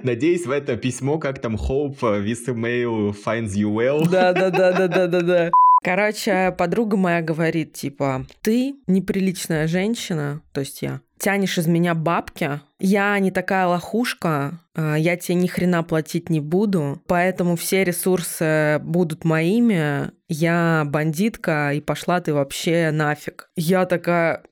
Надеюсь, 0.02 0.46
в 0.46 0.50
это 0.50 0.76
письмо, 0.76 1.18
как 1.18 1.40
там 1.40 1.56
Hope 1.56 1.98
with 2.00 2.46
email 2.48 3.14
finds 3.24 3.54
you 3.54 3.72
well. 3.72 4.08
Да, 4.08 4.32
да, 4.32 4.50
да, 4.50 4.72
да, 4.72 4.88
да, 4.88 5.06
да, 5.06 5.20
да. 5.20 5.50
Короче, 5.82 6.54
подруга 6.56 6.96
моя 6.96 7.22
говорит, 7.22 7.72
типа, 7.72 8.26
ты 8.42 8.74
неприличная 8.86 9.66
женщина, 9.66 10.42
то 10.52 10.60
есть 10.60 10.82
я, 10.82 11.00
тянешь 11.20 11.58
из 11.58 11.66
меня 11.66 11.94
бабки, 11.94 12.60
я 12.80 13.18
не 13.18 13.30
такая 13.30 13.66
лохушка, 13.66 14.58
а, 14.74 14.96
я 14.96 15.16
тебе 15.16 15.36
ни 15.36 15.46
хрена 15.46 15.82
платить 15.82 16.30
не 16.30 16.40
буду, 16.40 17.02
поэтому 17.06 17.56
все 17.56 17.84
ресурсы 17.84 18.80
будут 18.82 19.24
моими, 19.24 20.10
я 20.28 20.84
бандитка, 20.86 21.72
и 21.74 21.80
пошла 21.80 22.20
ты 22.20 22.32
вообще 22.32 22.90
нафиг. 22.90 23.50
Я 23.54 23.84
такая, 23.84 24.42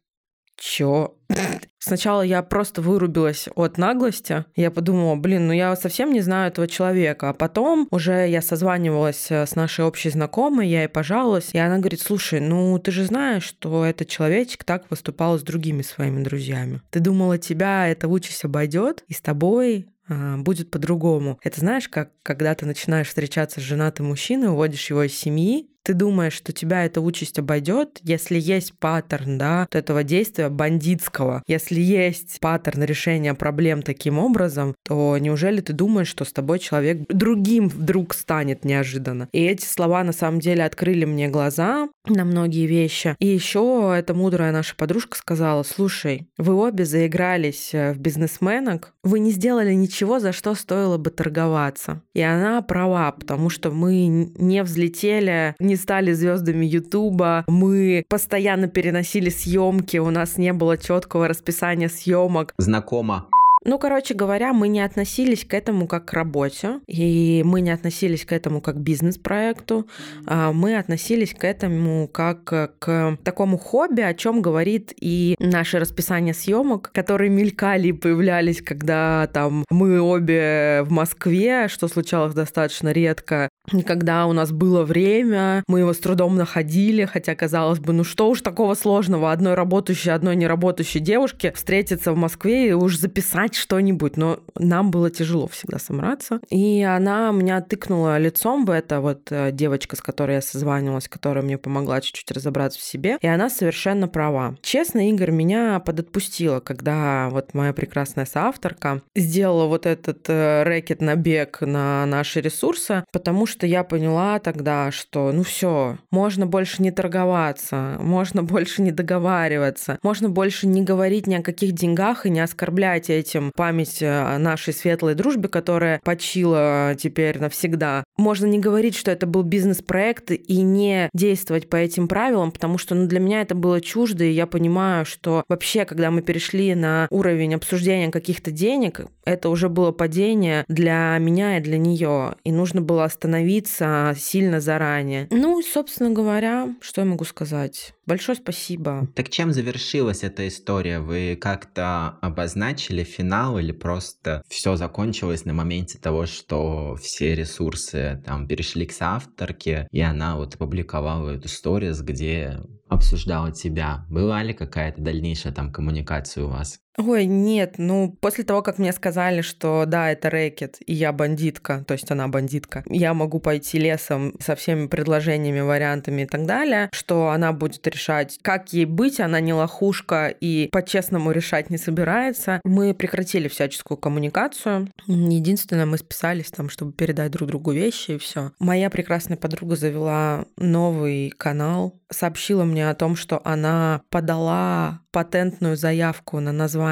чё? 0.58 1.14
Сначала 1.78 2.22
я 2.22 2.42
просто 2.42 2.82
вырубилась 2.82 3.48
от 3.54 3.78
наглости. 3.78 4.44
Я 4.56 4.70
подумала, 4.70 5.16
блин, 5.16 5.46
ну 5.46 5.52
я 5.52 5.74
совсем 5.76 6.12
не 6.12 6.20
знаю 6.20 6.48
этого 6.48 6.66
человека. 6.66 7.30
А 7.30 7.32
потом 7.32 7.88
уже 7.90 8.28
я 8.28 8.42
созванивалась 8.42 9.30
э, 9.30 9.46
с 9.46 9.54
нашей 9.54 9.84
общей 9.84 10.10
знакомой, 10.10 10.68
я 10.68 10.82
ей 10.82 10.88
пожаловалась, 10.88 11.50
и 11.52 11.58
она 11.58 11.78
говорит, 11.78 12.00
слушай, 12.00 12.40
ну 12.40 12.78
ты 12.78 12.90
же 12.90 13.04
знаешь, 13.04 13.44
что 13.44 13.84
этот 13.84 14.08
человечек 14.08 14.64
так 14.64 14.90
выступал 14.90 15.38
с 15.38 15.42
другими 15.42 15.82
своими 15.82 16.22
друзьями. 16.22 16.82
Ты 16.90 17.00
думала, 17.00 17.38
тебя 17.38 17.88
это 17.88 18.08
участь 18.08 18.44
обойдет, 18.44 19.04
и 19.06 19.14
с 19.14 19.20
тобой 19.20 19.88
а, 20.08 20.36
будет 20.38 20.70
по-другому. 20.70 21.38
Это 21.42 21.60
знаешь, 21.60 21.88
как 21.88 22.10
когда 22.22 22.54
ты 22.54 22.66
начинаешь 22.66 23.08
встречаться 23.08 23.60
с 23.60 23.62
женатым 23.62 24.06
мужчиной, 24.06 24.48
уводишь 24.48 24.90
его 24.90 25.02
из 25.02 25.14
семьи, 25.14 25.70
ты 25.88 25.94
думаешь, 25.94 26.34
что 26.34 26.52
тебя 26.52 26.84
эта 26.84 27.00
участь 27.00 27.38
обойдет, 27.38 28.00
если 28.02 28.38
есть 28.38 28.74
паттерн, 28.78 29.38
да, 29.38 29.60
вот 29.60 29.74
этого 29.74 30.04
действия 30.04 30.50
бандитского, 30.50 31.42
если 31.46 31.80
есть 31.80 32.40
паттерн 32.40 32.82
решения 32.82 33.32
проблем 33.32 33.80
таким 33.80 34.18
образом, 34.18 34.74
то 34.84 35.16
неужели 35.16 35.62
ты 35.62 35.72
думаешь, 35.72 36.08
что 36.08 36.26
с 36.26 36.32
тобой 36.34 36.58
человек 36.58 37.06
другим 37.08 37.70
вдруг 37.70 38.12
станет 38.12 38.66
неожиданно? 38.66 39.30
И 39.32 39.42
эти 39.42 39.64
слова 39.64 40.04
на 40.04 40.12
самом 40.12 40.40
деле 40.40 40.62
открыли 40.62 41.06
мне 41.06 41.28
глаза 41.28 41.88
на 42.04 42.26
многие 42.26 42.66
вещи. 42.66 43.16
И 43.18 43.26
еще 43.26 43.94
эта 43.96 44.12
мудрая 44.12 44.52
наша 44.52 44.76
подружка 44.76 45.16
сказала, 45.16 45.62
слушай, 45.62 46.28
вы 46.36 46.52
обе 46.52 46.84
заигрались 46.84 47.70
э, 47.72 47.94
в 47.94 47.98
бизнесменок, 47.98 48.92
вы 49.02 49.20
не 49.20 49.30
сделали 49.30 49.72
ничего, 49.72 50.18
за 50.18 50.32
что 50.32 50.54
стоило 50.54 50.98
бы 50.98 51.08
торговаться. 51.08 52.02
И 52.12 52.20
она 52.20 52.60
права, 52.60 53.10
потому 53.12 53.48
что 53.48 53.70
мы 53.70 54.06
не 54.06 54.62
взлетели, 54.62 55.54
не 55.58 55.77
стали 55.78 56.12
звездами 56.12 56.66
Ютуба, 56.66 57.44
мы 57.48 58.04
постоянно 58.08 58.68
переносили 58.68 59.30
съемки, 59.30 59.96
у 59.96 60.10
нас 60.10 60.36
не 60.36 60.52
было 60.52 60.76
четкого 60.76 61.28
расписания 61.28 61.88
съемок. 61.88 62.52
Знакомо. 62.58 63.26
Ну, 63.68 63.78
короче 63.78 64.14
говоря, 64.14 64.54
мы 64.54 64.68
не 64.68 64.80
относились 64.80 65.44
к 65.44 65.52
этому 65.52 65.86
как 65.86 66.06
к 66.06 66.14
работе, 66.14 66.80
и 66.86 67.42
мы 67.44 67.60
не 67.60 67.70
относились 67.70 68.24
к 68.24 68.32
этому 68.32 68.62
как 68.62 68.76
к 68.76 68.78
бизнес-проекту, 68.78 69.86
а 70.26 70.54
мы 70.54 70.78
относились 70.78 71.34
к 71.34 71.44
этому 71.44 72.08
как 72.08 72.44
к 72.44 73.18
такому 73.22 73.58
хобби, 73.58 74.00
о 74.00 74.14
чем 74.14 74.40
говорит 74.40 74.94
и 74.98 75.36
наше 75.38 75.80
расписание 75.80 76.32
съемок, 76.32 76.90
которые 76.94 77.28
мелькали 77.28 77.88
и 77.88 77.92
появлялись, 77.92 78.62
когда 78.62 79.28
там 79.34 79.66
мы 79.68 80.00
обе 80.00 80.80
в 80.84 80.90
Москве, 80.90 81.68
что 81.68 81.88
случалось 81.88 82.32
достаточно 82.32 82.90
редко, 82.90 83.50
когда 83.86 84.26
у 84.26 84.32
нас 84.32 84.50
было 84.50 84.82
время, 84.82 85.62
мы 85.68 85.80
его 85.80 85.92
с 85.92 85.98
трудом 85.98 86.36
находили, 86.36 87.04
хотя 87.04 87.34
казалось 87.34 87.80
бы, 87.80 87.92
ну 87.92 88.02
что 88.02 88.30
уж 88.30 88.40
такого 88.40 88.72
сложного, 88.72 89.30
одной 89.30 89.52
работающей, 89.52 90.08
одной 90.08 90.36
неработающей 90.36 91.00
девушке 91.00 91.52
встретиться 91.52 92.12
в 92.12 92.16
Москве 92.16 92.70
и 92.70 92.72
уж 92.72 92.96
записать 92.96 93.57
что-нибудь, 93.58 94.16
но 94.16 94.40
нам 94.56 94.90
было 94.90 95.10
тяжело 95.10 95.46
всегда 95.48 95.78
собраться. 95.78 96.40
И 96.48 96.82
она 96.82 97.30
меня 97.32 97.60
тыкнула 97.60 98.18
лицом 98.18 98.64
в 98.64 98.70
это, 98.70 99.00
вот 99.00 99.30
э, 99.30 99.50
девочка, 99.52 99.96
с 99.96 100.00
которой 100.00 100.36
я 100.36 100.42
созванивалась, 100.42 101.08
которая 101.08 101.44
мне 101.44 101.58
помогла 101.58 102.00
чуть-чуть 102.00 102.30
разобраться 102.30 102.78
в 102.78 102.82
себе, 102.82 103.18
и 103.20 103.26
она 103.26 103.50
совершенно 103.50 104.08
права. 104.08 104.56
Честно, 104.62 105.08
Игорь 105.08 105.30
меня 105.30 105.80
подотпустила, 105.80 106.60
когда 106.60 107.28
вот 107.30 107.54
моя 107.54 107.72
прекрасная 107.72 108.26
соавторка 108.26 109.02
сделала 109.14 109.66
вот 109.66 109.86
этот 109.86 110.28
э, 110.28 110.62
рэкет 110.64 111.00
набег 111.00 111.60
на 111.60 112.06
наши 112.06 112.40
ресурсы, 112.40 113.04
потому 113.12 113.46
что 113.46 113.66
я 113.66 113.84
поняла 113.84 114.38
тогда, 114.38 114.90
что 114.90 115.32
ну 115.32 115.42
все, 115.42 115.98
можно 116.10 116.46
больше 116.46 116.82
не 116.82 116.90
торговаться, 116.90 117.96
можно 118.00 118.42
больше 118.42 118.82
не 118.82 118.92
договариваться, 118.92 119.98
можно 120.02 120.28
больше 120.28 120.66
не 120.66 120.82
говорить 120.82 121.26
ни 121.26 121.34
о 121.34 121.42
каких 121.42 121.72
деньгах 121.72 122.26
и 122.26 122.30
не 122.30 122.40
оскорблять 122.40 123.10
этим 123.10 123.37
память 123.54 124.02
о 124.02 124.38
нашей 124.38 124.72
светлой 124.72 125.14
дружбе, 125.14 125.48
которая 125.48 126.00
почила 126.04 126.94
теперь 126.98 127.38
навсегда. 127.38 128.04
Можно 128.16 128.46
не 128.46 128.58
говорить, 128.58 128.96
что 128.96 129.10
это 129.10 129.26
был 129.26 129.42
бизнес-проект 129.42 130.30
и 130.30 130.62
не 130.62 131.08
действовать 131.14 131.68
по 131.68 131.76
этим 131.76 132.08
правилам, 132.08 132.52
потому 132.52 132.78
что 132.78 132.94
ну, 132.94 133.06
для 133.06 133.20
меня 133.20 133.42
это 133.42 133.54
было 133.54 133.80
чуждо, 133.80 134.24
и 134.24 134.30
я 134.30 134.46
понимаю, 134.46 135.04
что 135.04 135.44
вообще, 135.48 135.84
когда 135.84 136.10
мы 136.10 136.22
перешли 136.22 136.74
на 136.74 137.06
уровень 137.10 137.54
обсуждения 137.54 138.10
каких-то 138.10 138.50
денег, 138.50 139.06
это 139.28 139.50
уже 139.50 139.68
было 139.68 139.92
падение 139.92 140.64
для 140.68 141.16
меня 141.18 141.58
и 141.58 141.60
для 141.60 141.76
нее, 141.78 142.36
и 142.44 142.50
нужно 142.50 142.80
было 142.80 143.04
остановиться 143.04 144.14
сильно 144.16 144.60
заранее. 144.60 145.28
Ну, 145.30 145.60
собственно 145.62 146.10
говоря, 146.10 146.74
что 146.80 147.02
я 147.02 147.06
могу 147.06 147.24
сказать? 147.24 147.92
Большое 148.06 148.36
спасибо. 148.36 149.06
Так 149.14 149.28
чем 149.28 149.52
завершилась 149.52 150.24
эта 150.24 150.48
история? 150.48 151.00
Вы 151.00 151.36
как-то 151.38 152.18
обозначили 152.22 153.04
финал 153.04 153.58
или 153.58 153.72
просто 153.72 154.42
все 154.48 154.76
закончилось 154.76 155.44
на 155.44 155.52
моменте 155.52 155.98
того, 155.98 156.24
что 156.24 156.96
все 156.96 157.34
ресурсы 157.34 158.22
там 158.24 158.48
перешли 158.48 158.86
к 158.86 158.92
соавторке, 158.92 159.86
и 159.90 160.00
она 160.00 160.36
вот 160.36 160.54
опубликовала 160.54 161.30
эту 161.30 161.48
сторис, 161.48 162.00
где 162.00 162.60
обсуждала 162.88 163.52
тебя. 163.52 164.06
Была 164.08 164.42
ли 164.42 164.54
какая-то 164.54 165.02
дальнейшая 165.02 165.52
там 165.52 165.70
коммуникация 165.70 166.44
у 166.44 166.48
вас? 166.48 166.80
Ой, 166.96 167.26
нет, 167.26 167.74
ну, 167.78 168.16
после 168.20 168.42
того, 168.42 168.60
как 168.60 168.78
мне 168.78 168.92
сказали, 168.92 169.40
что 169.40 169.84
да, 169.86 170.10
это 170.10 170.30
рэкет, 170.30 170.78
и 170.84 170.92
я 170.92 171.12
бандитка, 171.12 171.84
то 171.86 171.92
есть 171.92 172.10
она 172.10 172.26
бандитка, 172.26 172.82
я 172.86 173.14
могу 173.14 173.38
пойти 173.38 173.78
лесом 173.78 174.34
со 174.40 174.56
всеми 174.56 174.88
предложениями, 174.88 175.60
вариантами 175.60 176.22
и 176.22 176.26
так 176.26 176.44
далее, 176.44 176.90
что 176.92 177.28
она 177.28 177.52
будет 177.52 177.86
решать, 177.86 178.40
как 178.42 178.72
ей 178.72 178.84
быть, 178.84 179.20
она 179.20 179.38
не 179.38 179.52
лохушка 179.52 180.26
и 180.26 180.68
по-честному 180.72 181.30
решать 181.30 181.70
не 181.70 181.78
собирается. 181.78 182.60
Мы 182.64 182.94
прекратили 182.94 183.46
всяческую 183.46 183.96
коммуникацию. 183.96 184.88
Единственное, 185.06 185.86
мы 185.86 185.98
списались 185.98 186.50
там, 186.50 186.68
чтобы 186.68 186.92
передать 186.92 187.30
друг 187.30 187.48
другу 187.48 187.70
вещи 187.70 188.12
и 188.12 188.18
все. 188.18 188.50
Моя 188.58 188.90
прекрасная 188.90 189.36
подруга 189.36 189.76
завела 189.76 190.46
новый 190.56 191.30
канал, 191.30 191.94
сообщила 192.10 192.64
мне 192.64 192.90
о 192.90 192.94
том, 192.96 193.14
что 193.14 193.40
она 193.44 194.02
подала 194.10 195.00
патентную 195.12 195.76
заявку 195.76 196.40
на 196.40 196.50
название 196.50 196.87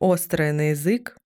«Острое 0.00 0.52
на 0.52 0.70
язык». 0.70 1.16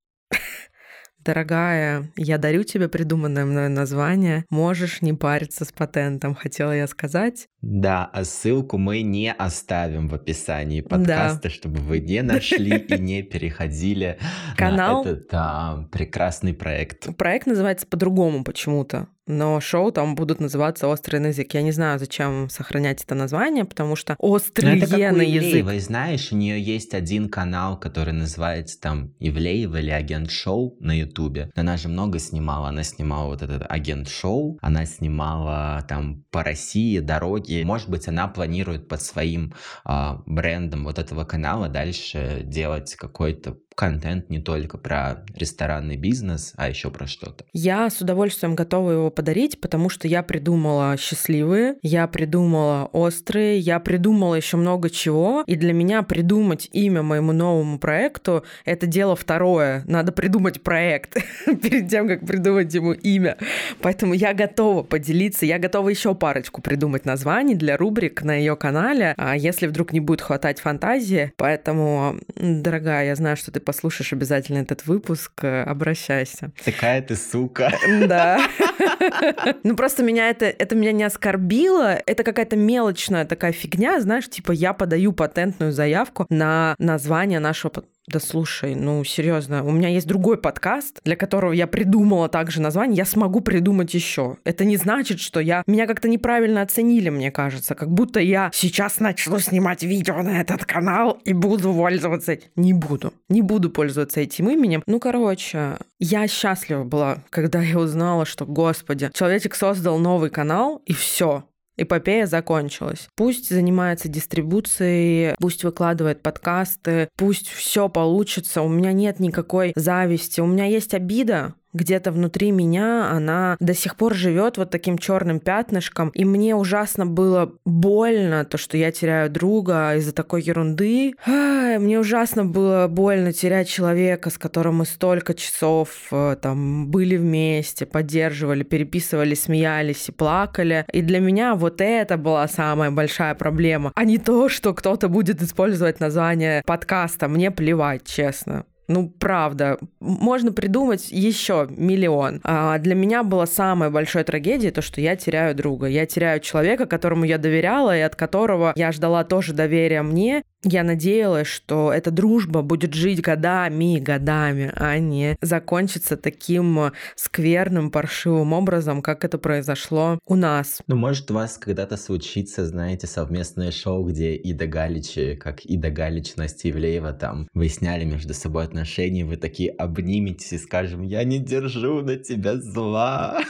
Дорогая, 1.24 2.12
я 2.16 2.36
дарю 2.36 2.64
тебе 2.64 2.86
придуманное 2.86 3.46
мною 3.46 3.70
название. 3.70 4.44
Можешь 4.50 5.00
не 5.00 5.14
париться 5.14 5.64
с 5.64 5.72
патентом, 5.72 6.34
хотела 6.34 6.72
я 6.72 6.86
сказать. 6.86 7.46
Да, 7.62 8.04
а 8.12 8.24
ссылку 8.24 8.76
мы 8.76 9.00
не 9.00 9.32
оставим 9.32 10.08
в 10.08 10.14
описании 10.14 10.82
подкаста, 10.82 11.44
да. 11.44 11.48
чтобы 11.48 11.80
вы 11.80 12.00
не 12.00 12.20
нашли 12.20 12.76
и 12.76 12.98
не 12.98 13.22
переходили 13.22 14.18
Канал... 14.54 15.02
на 15.02 15.08
этот 15.08 15.28
а, 15.32 15.88
прекрасный 15.90 16.52
проект. 16.52 17.16
Проект 17.16 17.46
называется 17.46 17.86
по-другому 17.86 18.44
почему-то 18.44 19.08
но 19.26 19.60
шоу 19.60 19.90
там 19.92 20.14
будут 20.14 20.40
называться 20.40 20.88
«Острый 20.88 21.18
на 21.18 21.28
язык». 21.28 21.54
Я 21.54 21.62
не 21.62 21.72
знаю, 21.72 21.98
зачем 21.98 22.48
сохранять 22.50 23.02
это 23.02 23.14
название, 23.14 23.64
потому 23.64 23.96
что 23.96 24.16
«Острый 24.18 24.78
это 24.78 24.86
как 24.86 25.16
на 25.16 25.22
язык». 25.22 25.80
знаешь, 25.80 26.32
у 26.32 26.36
нее 26.36 26.60
есть 26.60 26.94
один 26.94 27.28
канал, 27.28 27.78
который 27.78 28.12
называется 28.12 28.80
там 28.80 29.14
Ивлеева 29.20 29.78
или 29.78 29.90
Агент 29.90 30.30
Шоу 30.30 30.76
на 30.80 30.92
Ютубе. 30.96 31.50
Она 31.54 31.76
же 31.76 31.88
много 31.88 32.18
снимала. 32.18 32.68
Она 32.68 32.82
снимала 32.82 33.28
вот 33.28 33.42
этот 33.42 33.64
Агент 33.68 34.08
Шоу, 34.08 34.58
она 34.60 34.86
снимала 34.86 35.84
там 35.88 36.24
по 36.30 36.42
России 36.42 36.98
дороги. 36.98 37.62
Может 37.64 37.88
быть, 37.88 38.08
она 38.08 38.28
планирует 38.28 38.88
под 38.88 39.02
своим 39.02 39.54
э, 39.88 40.10
брендом 40.26 40.84
вот 40.84 40.98
этого 40.98 41.24
канала 41.24 41.68
дальше 41.68 42.42
делать 42.44 42.94
какой-то 42.94 43.56
контент 43.74 44.30
не 44.30 44.40
только 44.40 44.78
про 44.78 45.24
ресторанный 45.34 45.96
бизнес, 45.96 46.52
а 46.56 46.68
еще 46.68 46.90
про 46.90 47.06
что-то. 47.06 47.44
Я 47.52 47.90
с 47.90 48.00
удовольствием 48.00 48.54
готова 48.54 48.90
его 48.92 49.10
подарить, 49.10 49.60
потому 49.60 49.88
что 49.88 50.08
я 50.08 50.22
придумала 50.22 50.96
счастливые, 50.96 51.76
я 51.82 52.06
придумала 52.06 52.88
острые, 52.92 53.58
я 53.58 53.80
придумала 53.80 54.34
еще 54.34 54.56
много 54.56 54.90
чего. 54.90 55.44
И 55.46 55.56
для 55.56 55.72
меня 55.72 56.02
придумать 56.02 56.68
имя 56.72 57.02
моему 57.02 57.32
новому 57.32 57.78
проекту— 57.78 58.44
это 58.64 58.86
дело 58.86 59.16
второе. 59.16 59.82
Надо 59.86 60.12
придумать 60.12 60.62
проект 60.62 61.16
перед 61.62 61.88
тем, 61.88 62.08
как 62.08 62.26
придумать 62.26 62.72
ему 62.74 62.92
имя. 62.92 63.36
Поэтому 63.80 64.14
я 64.14 64.34
готова 64.34 64.82
поделиться, 64.82 65.46
я 65.46 65.58
готова 65.58 65.88
еще 65.88 66.14
парочку 66.14 66.62
придумать 66.62 67.04
названий 67.04 67.54
для 67.54 67.76
рубрик 67.76 68.22
на 68.22 68.34
ее 68.34 68.56
канале, 68.56 69.14
а 69.16 69.36
если 69.36 69.66
вдруг 69.66 69.92
не 69.92 70.00
будет 70.00 70.20
хватать 70.20 70.60
фантазии. 70.60 71.32
Поэтому, 71.36 72.18
дорогая, 72.36 73.06
я 73.06 73.14
знаю, 73.16 73.36
что 73.36 73.50
ты 73.50 73.60
послушаешь 73.64 74.12
обязательно 74.12 74.58
этот 74.58 74.86
выпуск, 74.86 75.32
э, 75.42 75.62
обращайся. 75.62 76.52
Такая 76.64 77.02
ты 77.02 77.16
сука. 77.16 77.72
Да. 78.06 78.38
Ну 79.62 79.76
просто 79.76 80.02
меня 80.02 80.30
это, 80.30 80.46
это 80.46 80.74
меня 80.74 80.92
не 80.92 81.04
оскорбило, 81.04 82.00
это 82.06 82.22
какая-то 82.22 82.56
мелочная 82.56 83.24
такая 83.24 83.52
фигня, 83.52 84.00
знаешь, 84.00 84.28
типа 84.28 84.52
я 84.52 84.72
подаю 84.72 85.12
патентную 85.12 85.72
заявку 85.72 86.26
на 86.28 86.74
название 86.78 87.40
нашего 87.40 87.70
да 88.06 88.20
слушай, 88.20 88.74
ну 88.74 89.02
серьезно, 89.02 89.64
у 89.64 89.70
меня 89.70 89.88
есть 89.88 90.06
другой 90.06 90.36
подкаст, 90.36 91.00
для 91.04 91.16
которого 91.16 91.52
я 91.52 91.66
придумала 91.66 92.28
также 92.28 92.60
название, 92.60 92.98
я 92.98 93.04
смогу 93.04 93.40
придумать 93.40 93.94
еще. 93.94 94.36
Это 94.44 94.64
не 94.64 94.76
значит, 94.76 95.20
что 95.20 95.40
я 95.40 95.62
меня 95.66 95.86
как-то 95.86 96.08
неправильно 96.08 96.60
оценили, 96.62 97.08
мне 97.08 97.30
кажется, 97.30 97.74
как 97.74 97.90
будто 97.90 98.20
я 98.20 98.50
сейчас 98.52 99.00
начну 99.00 99.38
снимать 99.38 99.82
видео 99.82 100.22
на 100.22 100.40
этот 100.40 100.66
канал 100.66 101.18
и 101.24 101.32
буду 101.32 101.72
пользоваться. 101.72 102.38
Не 102.56 102.72
буду, 102.74 103.14
не 103.28 103.42
буду 103.42 103.70
пользоваться 103.70 104.20
этим 104.20 104.50
именем. 104.50 104.82
Ну 104.86 105.00
короче, 105.00 105.78
я 105.98 106.28
счастлива 106.28 106.84
была, 106.84 107.18
когда 107.30 107.62
я 107.62 107.78
узнала, 107.78 108.26
что, 108.26 108.44
господи, 108.44 109.10
человечек 109.14 109.54
создал 109.54 109.98
новый 109.98 110.28
канал 110.28 110.82
и 110.84 110.92
все, 110.92 111.44
эпопея 111.76 112.26
закончилась. 112.26 113.08
Пусть 113.16 113.48
занимается 113.48 114.08
дистрибуцией, 114.08 115.34
пусть 115.38 115.64
выкладывает 115.64 116.22
подкасты, 116.22 117.08
пусть 117.16 117.48
все 117.48 117.88
получится. 117.88 118.62
У 118.62 118.68
меня 118.68 118.92
нет 118.92 119.20
никакой 119.20 119.72
зависти. 119.76 120.40
У 120.40 120.46
меня 120.46 120.66
есть 120.66 120.94
обида, 120.94 121.54
где-то 121.74 122.12
внутри 122.12 122.52
меня 122.52 123.10
она 123.10 123.56
до 123.60 123.74
сих 123.74 123.96
пор 123.96 124.14
живет 124.14 124.56
вот 124.56 124.70
таким 124.70 124.96
черным 124.96 125.40
пятнышком. 125.40 126.10
И 126.10 126.24
мне 126.24 126.54
ужасно 126.54 127.04
было 127.04 127.52
больно 127.64 128.44
то, 128.44 128.56
что 128.56 128.76
я 128.76 128.92
теряю 128.92 129.28
друга 129.28 129.96
из-за 129.96 130.12
такой 130.12 130.42
ерунды. 130.42 131.14
Ай, 131.26 131.78
мне 131.78 131.98
ужасно 131.98 132.44
было 132.44 132.86
больно 132.88 133.32
терять 133.32 133.68
человека, 133.68 134.30
с 134.30 134.38
которым 134.38 134.76
мы 134.76 134.86
столько 134.86 135.34
часов 135.34 135.88
э, 136.10 136.36
там 136.40 136.90
были 136.90 137.16
вместе, 137.16 137.86
поддерживали, 137.86 138.62
переписывали, 138.62 139.34
смеялись 139.34 140.08
и 140.08 140.12
плакали. 140.12 140.86
И 140.92 141.02
для 141.02 141.20
меня 141.20 141.54
вот 141.54 141.80
это 141.80 142.16
была 142.16 142.46
самая 142.48 142.90
большая 142.90 143.34
проблема, 143.34 143.92
а 143.94 144.04
не 144.04 144.18
то, 144.18 144.48
что 144.48 144.72
кто-то 144.74 145.08
будет 145.08 145.42
использовать 145.42 146.00
название 146.00 146.62
подкаста. 146.64 147.28
Мне 147.28 147.50
плевать, 147.50 148.04
честно. 148.04 148.64
Ну, 148.88 149.08
правда, 149.08 149.78
можно 150.00 150.52
придумать 150.52 151.10
еще 151.10 151.66
миллион. 151.70 152.40
А 152.44 152.78
для 152.78 152.94
меня 152.94 153.22
была 153.22 153.46
самая 153.46 153.90
большая 153.90 154.24
трагедия 154.24 154.70
то, 154.70 154.82
что 154.82 155.00
я 155.00 155.16
теряю 155.16 155.54
друга. 155.54 155.86
Я 155.86 156.06
теряю 156.06 156.40
человека, 156.40 156.86
которому 156.86 157.24
я 157.24 157.38
доверяла 157.38 157.96
и 157.96 158.00
от 158.00 158.16
которого 158.16 158.72
я 158.76 158.92
ждала 158.92 159.24
тоже 159.24 159.52
доверия 159.52 160.02
мне. 160.02 160.44
Я 160.64 160.82
надеялась, 160.82 161.46
что 161.46 161.92
эта 161.92 162.10
дружба 162.10 162.62
будет 162.62 162.94
жить 162.94 163.20
годами 163.20 163.96
и 163.96 164.00
годами, 164.00 164.72
а 164.74 164.98
не 164.98 165.36
закончится 165.42 166.16
таким 166.16 166.92
скверным, 167.16 167.90
паршивым 167.90 168.54
образом, 168.54 169.02
как 169.02 169.24
это 169.24 169.36
произошло 169.36 170.18
у 170.26 170.36
нас. 170.36 170.80
Ну, 170.86 170.96
может, 170.96 171.30
у 171.30 171.34
вас 171.34 171.58
когда-то 171.58 171.98
случится, 171.98 172.66
знаете, 172.66 173.06
совместное 173.06 173.70
шоу, 173.70 174.04
где 174.04 174.34
Ида 174.36 174.66
Галич, 174.66 175.38
как 175.38 175.64
Ида 175.66 175.90
Галич, 175.90 176.36
Настя 176.36 176.70
Ивлеева 176.70 177.12
там 177.12 177.46
выясняли 177.52 178.04
между 178.04 178.32
собой 178.32 178.64
отношения, 178.64 179.24
вы 179.24 179.36
такие 179.36 179.70
обниметесь 179.70 180.52
и 180.54 180.58
скажем, 180.58 181.02
я 181.02 181.24
не 181.24 181.38
держу 181.38 182.00
на 182.00 182.16
тебя 182.16 182.56
зла. 182.56 183.40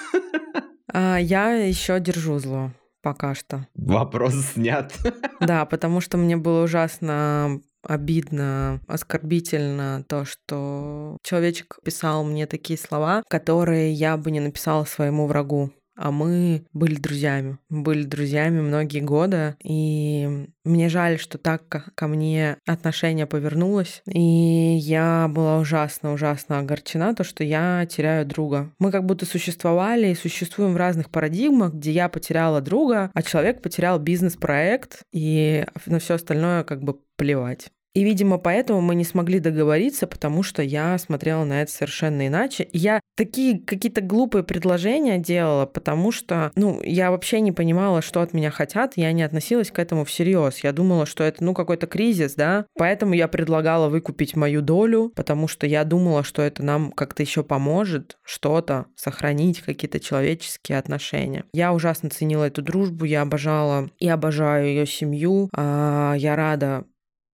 А 0.92 1.18
я 1.18 1.52
еще 1.52 2.00
держу 2.00 2.38
зло 2.38 2.72
пока 3.04 3.34
что. 3.34 3.68
Вопрос 3.74 4.34
снят. 4.54 4.92
Да, 5.40 5.66
потому 5.66 6.00
что 6.00 6.16
мне 6.16 6.36
было 6.38 6.64
ужасно 6.64 7.60
обидно, 7.82 8.80
оскорбительно 8.86 10.04
то, 10.08 10.24
что 10.24 11.18
человечек 11.22 11.78
писал 11.84 12.24
мне 12.24 12.46
такие 12.46 12.78
слова, 12.78 13.22
которые 13.28 13.92
я 13.92 14.16
бы 14.16 14.30
не 14.30 14.40
написала 14.40 14.84
своему 14.84 15.26
врагу 15.26 15.70
а 15.96 16.10
мы 16.10 16.64
были 16.72 16.96
друзьями. 16.96 17.58
Были 17.68 18.04
друзьями 18.04 18.60
многие 18.60 19.00
годы, 19.00 19.56
и 19.62 20.48
мне 20.64 20.88
жаль, 20.88 21.18
что 21.18 21.38
так 21.38 21.92
ко 21.94 22.08
мне 22.08 22.56
отношение 22.66 23.26
повернулось, 23.26 24.02
и 24.06 24.20
я 24.20 25.28
была 25.28 25.58
ужасно-ужасно 25.58 26.58
огорчена, 26.58 27.14
то, 27.14 27.24
что 27.24 27.44
я 27.44 27.86
теряю 27.86 28.26
друга. 28.26 28.70
Мы 28.78 28.90
как 28.90 29.04
будто 29.04 29.26
существовали 29.26 30.08
и 30.08 30.14
существуем 30.14 30.74
в 30.74 30.78
разных 30.78 31.10
парадигмах, 31.10 31.74
где 31.74 31.90
я 31.90 32.08
потеряла 32.08 32.60
друга, 32.60 33.10
а 33.14 33.22
человек 33.22 33.62
потерял 33.62 33.98
бизнес-проект, 33.98 35.02
и 35.12 35.66
на 35.86 35.98
все 35.98 36.14
остальное 36.14 36.64
как 36.64 36.82
бы 36.82 36.98
плевать. 37.16 37.68
И, 37.94 38.02
видимо, 38.02 38.38
поэтому 38.38 38.80
мы 38.80 38.94
не 38.94 39.04
смогли 39.04 39.38
договориться, 39.38 40.06
потому 40.06 40.42
что 40.42 40.62
я 40.62 40.98
смотрела 40.98 41.44
на 41.44 41.62
это 41.62 41.70
совершенно 41.70 42.26
иначе. 42.26 42.68
Я 42.72 43.00
такие 43.16 43.60
какие-то 43.60 44.00
глупые 44.00 44.42
предложения 44.42 45.18
делала, 45.18 45.66
потому 45.66 46.10
что, 46.10 46.50
ну, 46.56 46.80
я 46.82 47.12
вообще 47.12 47.40
не 47.40 47.52
понимала, 47.52 48.02
что 48.02 48.20
от 48.20 48.32
меня 48.34 48.50
хотят, 48.50 48.94
я 48.96 49.12
не 49.12 49.22
относилась 49.22 49.70
к 49.70 49.78
этому 49.78 50.04
всерьез. 50.04 50.64
Я 50.64 50.72
думала, 50.72 51.06
что 51.06 51.22
это, 51.22 51.44
ну, 51.44 51.54
какой-то 51.54 51.86
кризис, 51.86 52.34
да, 52.34 52.66
поэтому 52.76 53.14
я 53.14 53.28
предлагала 53.28 53.88
выкупить 53.88 54.34
мою 54.34 54.60
долю, 54.60 55.12
потому 55.14 55.46
что 55.46 55.66
я 55.66 55.84
думала, 55.84 56.24
что 56.24 56.42
это 56.42 56.64
нам 56.64 56.90
как-то 56.90 57.22
еще 57.22 57.44
поможет 57.44 58.18
что-то 58.24 58.86
сохранить, 58.96 59.60
какие-то 59.60 60.00
человеческие 60.00 60.78
отношения. 60.78 61.44
Я 61.52 61.72
ужасно 61.72 62.10
ценила 62.10 62.44
эту 62.44 62.62
дружбу, 62.62 63.04
я 63.04 63.22
обожала 63.22 63.88
и 63.98 64.08
обожаю 64.08 64.66
ее 64.66 64.86
семью. 64.86 65.48
А, 65.54 66.14
я 66.16 66.34
рада 66.34 66.84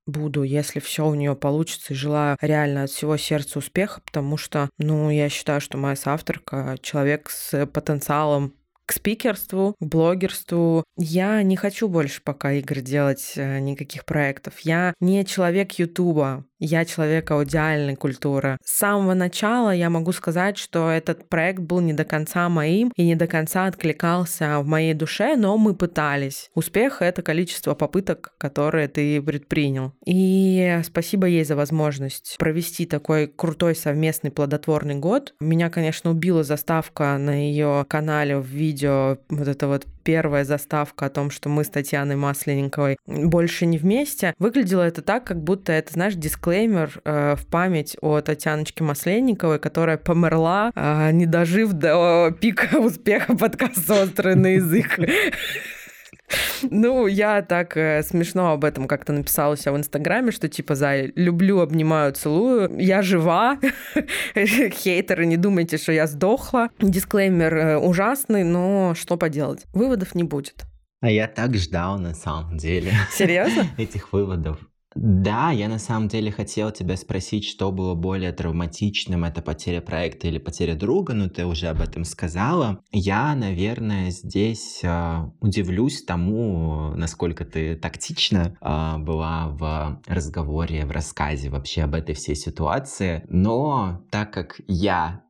буду, 0.09 0.43
если 0.43 0.79
все 0.79 1.05
у 1.07 1.13
нее 1.13 1.35
получится, 1.35 1.93
и 1.93 1.97
желаю 1.97 2.37
реально 2.41 2.83
от 2.83 2.89
всего 2.89 3.17
сердца 3.17 3.59
успеха, 3.59 4.01
потому 4.05 4.37
что, 4.37 4.69
ну, 4.77 5.09
я 5.09 5.29
считаю, 5.29 5.61
что 5.61 5.77
моя 5.77 5.95
соавторка 5.95 6.77
человек 6.81 7.29
с 7.29 7.65
потенциалом 7.67 8.53
к 8.89 8.91
спикерству, 8.91 9.75
к 9.79 9.85
блогерству. 9.85 10.83
Я 10.97 11.43
не 11.43 11.55
хочу 11.55 11.87
больше 11.87 12.23
пока 12.23 12.53
игр 12.53 12.81
делать, 12.81 13.33
э, 13.35 13.59
никаких 13.59 14.03
проектов. 14.03 14.61
Я 14.61 14.95
не 14.99 15.23
человек 15.25 15.73
Ютуба. 15.73 16.43
Я 16.59 16.83
человек 16.83 17.31
аудиальной 17.31 17.95
культуры. 17.95 18.57
С 18.65 18.79
самого 18.79 19.13
начала 19.13 19.73
я 19.73 19.89
могу 19.89 20.11
сказать, 20.11 20.57
что 20.57 20.89
этот 20.89 21.29
проект 21.29 21.59
был 21.59 21.79
не 21.79 21.93
до 21.93 22.03
конца 22.03 22.49
моим 22.49 22.91
и 22.97 23.05
не 23.05 23.15
до 23.15 23.27
конца 23.27 23.65
откликался 23.65 24.59
в 24.59 24.65
моей 24.65 24.93
душе, 24.93 25.37
но 25.37 25.57
мы 25.57 25.73
пытались. 25.73 26.49
Успех— 26.55 26.97
это 27.01 27.21
количество 27.21 27.75
попыток, 27.75 28.33
которые 28.37 28.89
ты 28.89 29.21
предпринял. 29.21 29.93
И 30.05 30.81
спасибо 30.83 31.27
ей 31.27 31.45
за 31.45 31.55
возможность 31.55 32.35
провести 32.37 32.85
такой 32.85 33.27
крутой 33.27 33.73
совместный 33.73 34.31
плодотворный 34.31 34.95
год. 34.95 35.35
Меня, 35.39 35.69
конечно, 35.69 36.11
убила 36.11 36.43
заставка 36.43 37.17
на 37.17 37.41
ее 37.41 37.85
канале 37.87 38.37
в 38.37 38.47
видео, 38.79 39.17
вот 39.29 39.47
это 39.47 39.67
вот 39.67 39.85
первая 40.03 40.45
заставка 40.45 41.07
о 41.07 41.09
том, 41.09 41.31
что 41.31 41.49
мы 41.49 41.63
с 41.63 41.69
Татьяной 41.69 42.15
Масленниковой 42.15 42.97
больше 43.05 43.65
не 43.65 43.77
вместе, 43.77 44.33
выглядело 44.39 44.81
это 44.83 45.01
так, 45.01 45.25
как 45.25 45.43
будто 45.43 45.71
это, 45.71 45.93
знаешь, 45.93 46.15
дисклеймер 46.15 47.01
э, 47.03 47.35
в 47.35 47.45
память 47.47 47.97
о 48.01 48.21
Татьяночке 48.21 48.83
Масленниковой, 48.83 49.59
которая 49.59 49.97
померла, 49.97 50.71
э, 50.75 51.11
не 51.11 51.25
дожив 51.25 51.73
до 51.73 52.35
пика 52.39 52.77
успеха 52.79 53.35
подкаста 53.35 54.03
«Острый 54.03 54.35
на 54.35 54.47
язык». 54.55 54.99
Ну, 56.69 57.07
я 57.07 57.41
так 57.41 57.77
э, 57.77 58.03
смешно 58.03 58.51
об 58.51 58.65
этом 58.65 58.87
как-то 58.87 59.13
написала 59.13 59.57
себя 59.57 59.71
в 59.73 59.77
Инстаграме, 59.77 60.31
что 60.31 60.47
типа 60.47 60.75
за 60.75 61.05
люблю, 61.15 61.59
обнимаю, 61.59 62.13
целую, 62.13 62.77
я 62.79 63.01
жива. 63.01 63.59
Хейтеры, 64.35 65.25
не 65.25 65.37
думайте, 65.37 65.77
что 65.77 65.91
я 65.91 66.07
сдохла. 66.07 66.69
Дисклеймер 66.79 67.55
э, 67.55 67.77
ужасный, 67.77 68.43
но 68.43 68.93
что 68.95 69.17
поделать? 69.17 69.65
Выводов 69.73 70.15
не 70.15 70.23
будет. 70.23 70.65
А 71.01 71.09
я 71.09 71.27
так 71.27 71.55
ждал 71.55 71.97
на 71.97 72.13
самом 72.13 72.57
деле. 72.57 72.91
Серьезно? 73.11 73.67
Этих 73.77 74.11
выводов. 74.11 74.59
Да, 75.01 75.51
я 75.51 75.69
на 75.69 75.79
самом 75.79 76.09
деле 76.09 76.29
хотел 76.29 76.71
тебя 76.71 76.97
спросить, 76.97 77.45
что 77.45 77.71
было 77.71 77.95
более 77.95 78.33
травматичным, 78.33 79.23
это 79.23 79.41
потеря 79.41 79.79
проекта 79.79 80.27
или 80.27 80.39
потеря 80.39 80.75
друга, 80.75 81.13
но 81.13 81.29
ты 81.29 81.45
уже 81.45 81.67
об 81.67 81.79
этом 81.79 82.03
сказала. 82.03 82.83
Я, 82.91 83.33
наверное, 83.33 84.09
здесь 84.09 84.81
э, 84.83 85.19
удивлюсь 85.39 86.03
тому, 86.03 86.91
насколько 86.97 87.45
ты 87.45 87.77
тактично 87.77 88.57
э, 88.59 88.97
была 88.97 89.47
в 89.47 90.01
разговоре, 90.05 90.85
в 90.85 90.91
рассказе 90.91 91.49
вообще 91.49 91.83
об 91.83 91.95
этой 91.95 92.13
всей 92.13 92.35
ситуации. 92.35 93.23
Но 93.29 94.03
так 94.11 94.33
как 94.33 94.59
я 94.67 95.23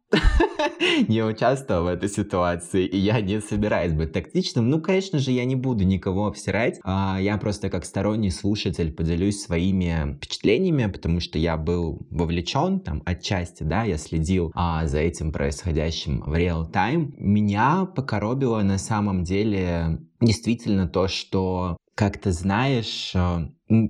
не 1.08 1.24
участвовал 1.24 1.84
в 1.84 1.88
этой 1.88 2.10
ситуации, 2.10 2.86
и 2.86 2.98
я 2.98 3.22
не 3.22 3.42
собираюсь 3.42 3.94
быть 3.94 4.14
тактичным. 4.14 4.70
Ну, 4.70 4.82
конечно 4.82 5.20
же, 5.20 5.32
я 5.32 5.46
не 5.46 5.56
буду 5.56 5.84
никого 5.84 6.28
обсирать. 6.28 6.80
А 6.84 7.18
я 7.20 7.38
просто 7.38 7.70
как 7.70 7.86
сторонний 7.86 8.32
слушатель 8.32 8.92
поделюсь 8.92 9.42
своими 9.42 10.16
впечатлениями, 10.16 10.92
потому 10.92 11.20
что 11.20 11.38
я 11.38 11.58
был 11.58 12.06
вовлечен 12.10 12.80
там 12.80 13.04
отчасти, 13.06 13.64
да, 13.64 13.84
я 13.84 13.98
следил 13.98 14.52
а, 14.56 14.86
за 14.88 15.00
этим 15.00 15.32
происходящим 15.32 16.22
в 16.22 16.36
реал-тайм. 16.36 17.14
Меня 17.18 17.86
покоробило 17.86 18.62
на 18.62 18.78
самом 18.78 19.24
деле 19.24 20.00
действительно 20.22 20.88
то, 20.88 21.08
что 21.08 21.78
как 21.96 22.18
ты 22.18 22.32
знаешь, 22.32 23.12
а, 23.14 23.50